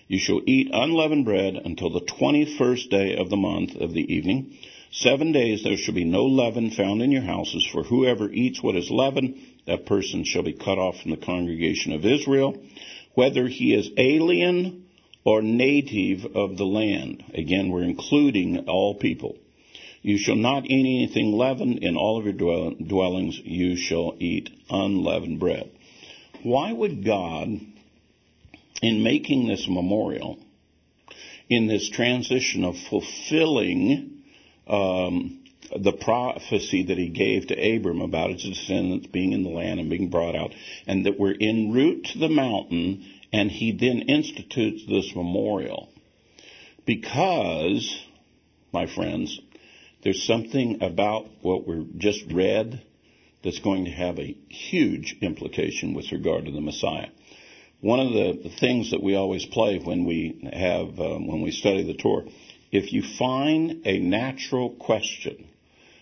you 0.08 0.18
shall 0.18 0.40
eat 0.44 0.70
unleavened 0.72 1.24
bread 1.24 1.54
until 1.54 1.90
the 1.90 2.00
twenty-first 2.00 2.90
day 2.90 3.16
of 3.16 3.30
the 3.30 3.36
month 3.36 3.76
of 3.76 3.92
the 3.92 4.12
evening. 4.12 4.56
Seven 4.90 5.30
days 5.30 5.62
there 5.62 5.76
shall 5.76 5.94
be 5.94 6.04
no 6.04 6.24
leaven 6.24 6.70
found 6.70 7.02
in 7.02 7.12
your 7.12 7.22
houses, 7.22 7.64
for 7.70 7.84
whoever 7.84 8.28
eats 8.30 8.62
what 8.62 8.76
is 8.76 8.90
leavened, 8.90 9.36
that 9.66 9.86
person 9.86 10.24
shall 10.24 10.42
be 10.42 10.52
cut 10.52 10.78
off 10.78 11.00
from 11.00 11.12
the 11.12 11.16
congregation 11.16 11.92
of 11.92 12.04
Israel, 12.04 12.60
whether 13.14 13.46
he 13.46 13.72
is 13.74 13.90
alien 13.96 14.85
or 15.26 15.42
native 15.42 16.24
of 16.36 16.56
the 16.56 16.64
land. 16.64 17.24
Again, 17.34 17.70
we're 17.70 17.82
including 17.82 18.66
all 18.68 18.94
people. 18.94 19.36
You 20.00 20.18
shall 20.18 20.36
not 20.36 20.66
eat 20.66 20.86
anything 20.86 21.32
leavened 21.32 21.80
in 21.82 21.96
all 21.96 22.20
of 22.20 22.26
your 22.26 22.74
dwellings. 22.74 23.36
You 23.44 23.76
shall 23.76 24.14
eat 24.20 24.48
unleavened 24.70 25.40
bread. 25.40 25.72
Why 26.44 26.72
would 26.72 27.04
God, 27.04 27.48
in 28.80 29.02
making 29.02 29.48
this 29.48 29.66
memorial, 29.68 30.38
in 31.50 31.66
this 31.66 31.90
transition 31.90 32.62
of 32.62 32.76
fulfilling 32.88 34.22
um, 34.68 35.42
the 35.76 35.92
prophecy 35.92 36.84
that 36.84 36.98
he 36.98 37.08
gave 37.08 37.48
to 37.48 37.76
Abram 37.76 38.00
about 38.00 38.30
his 38.30 38.44
descendants 38.44 39.08
being 39.08 39.32
in 39.32 39.42
the 39.42 39.50
land 39.50 39.80
and 39.80 39.90
being 39.90 40.08
brought 40.08 40.36
out, 40.36 40.52
and 40.86 41.06
that 41.06 41.18
we're 41.18 41.34
en 41.40 41.72
route 41.72 42.04
to 42.12 42.18
the 42.20 42.28
mountain 42.28 43.04
and 43.32 43.50
he 43.50 43.72
then 43.72 44.00
institutes 44.02 44.84
this 44.86 45.12
memorial 45.14 45.88
because, 46.84 48.02
my 48.72 48.86
friends, 48.86 49.40
there's 50.02 50.24
something 50.24 50.82
about 50.82 51.26
what 51.42 51.66
we 51.66 51.86
just 51.98 52.22
read 52.32 52.82
that's 53.42 53.58
going 53.60 53.84
to 53.84 53.90
have 53.90 54.18
a 54.18 54.36
huge 54.48 55.16
implication 55.20 55.94
with 55.94 56.10
regard 56.12 56.44
to 56.46 56.52
the 56.52 56.60
Messiah. 56.60 57.08
One 57.80 58.00
of 58.00 58.12
the, 58.12 58.50
things 58.58 58.92
that 58.92 59.02
we 59.02 59.16
always 59.16 59.44
play 59.44 59.78
when 59.78 60.04
we 60.04 60.48
have 60.52 60.98
um, 60.98 61.26
when 61.26 61.42
we 61.42 61.50
study 61.50 61.84
the 61.84 61.94
Torah, 61.94 62.24
if 62.72 62.92
you 62.92 63.02
find 63.18 63.86
a 63.86 63.98
natural 63.98 64.70
question 64.70 65.48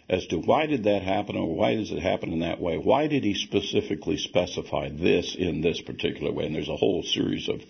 as 0.09 0.26
to 0.26 0.36
why 0.36 0.66
did 0.66 0.84
that 0.84 1.02
happen 1.02 1.36
or 1.36 1.55
why 1.55 1.74
does 1.74 1.90
it 1.90 2.00
happen 2.00 2.32
in 2.32 2.40
that 2.40 2.61
way? 2.61 2.76
Why 2.76 3.07
did 3.07 3.24
he 3.24 3.34
specifically 3.34 4.18
specify 4.18 4.90
this 4.90 5.34
in 5.38 5.62
this 5.62 5.80
particular 5.80 6.32
way? 6.32 6.46
And 6.46 6.55
there's 6.55 6.68
a 6.68 6.76
whole 6.76 7.02
series 7.02 7.48
of 7.48 7.62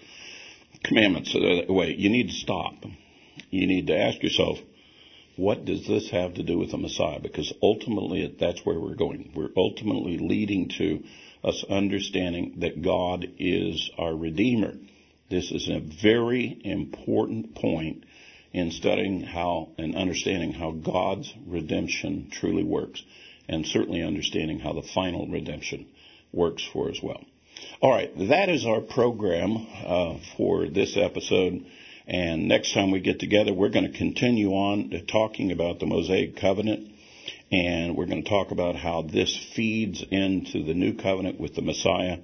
commandments 0.83 1.33
that 1.33 1.67
way. 1.69 1.95
You 1.97 2.11
need 2.11 2.29
to 2.29 2.35
stop. 2.35 2.75
You 3.51 3.67
need 3.67 3.87
to 3.87 3.97
ask 3.97 4.23
yourself, 4.23 4.59
what 5.37 5.65
does 5.65 5.87
this 5.87 6.11
have 6.11 6.35
to 6.35 6.43
do 6.43 6.59
with 6.59 6.71
the 6.71 6.77
Messiah? 6.79 7.21
Because 7.21 7.53
ultimately 7.63 8.37
that's 8.39 8.65
where 8.65 8.79
we're 8.79 8.95
going. 8.95 9.33
We're 9.35 9.51
ultimately 9.57 10.19
leading 10.19 10.71
to 10.79 11.03
us 11.43 11.65
understanding 11.69 12.57
that 12.59 12.83
God 12.83 13.27
is 13.39 13.91
our 13.99 14.15
Redeemer. 14.15 14.75
This 15.31 15.51
is 15.51 15.69
a 15.69 15.81
very 15.81 16.61
important 16.65 17.55
point 17.55 18.05
in 18.55 18.71
studying 18.71 19.21
how 19.21 19.69
and 19.77 19.97
understanding 19.97 20.53
how 20.53 20.71
God's 20.71 21.35
redemption 21.45 22.29
truly 22.31 22.63
works, 22.63 23.03
and 23.49 23.67
certainly 23.67 24.03
understanding 24.03 24.61
how 24.61 24.73
the 24.73 24.89
final 24.95 25.27
redemption 25.27 25.87
works 26.33 26.67
for 26.73 26.89
as 26.89 27.01
well. 27.03 27.21
All 27.81 27.91
right, 27.91 28.11
that 28.29 28.49
is 28.49 28.65
our 28.65 28.81
program 28.81 29.67
uh, 29.85 30.19
for 30.37 30.69
this 30.69 30.97
episode. 30.97 31.67
And 32.07 32.49
next 32.49 32.75
time 32.75 32.91
we 32.91 33.01
get 33.01 33.19
together, 33.19 33.53
we're 33.53 33.71
going 33.71 33.91
to 33.91 33.99
continue 33.99 34.51
on 34.51 34.91
to 34.91 35.05
talking 35.05 35.51
about 35.51 35.81
the 35.81 35.87
Mosaic 35.87 36.37
Covenant. 36.37 36.93
And 37.51 37.97
we're 37.97 38.07
going 38.07 38.23
to 38.23 38.29
talk 38.29 38.51
about 38.51 38.77
how 38.77 39.03
this 39.03 39.37
feeds 39.55 40.05
into 40.11 40.65
the 40.65 40.75
new 40.75 40.95
covenant 40.95 41.41
with 41.41 41.55
the 41.55 41.63
Messiah. 41.63 42.19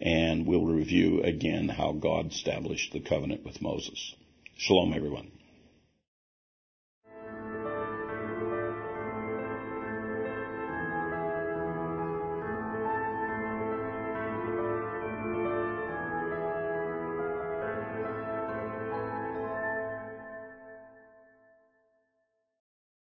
And 0.00 0.46
we'll 0.46 0.64
review 0.64 1.22
again 1.22 1.68
how 1.68 1.92
God 1.92 2.30
established 2.30 2.92
the 2.92 3.00
covenant 3.00 3.44
with 3.44 3.62
Moses. 3.62 4.14
Shalom, 4.58 4.92
everyone. 4.92 5.30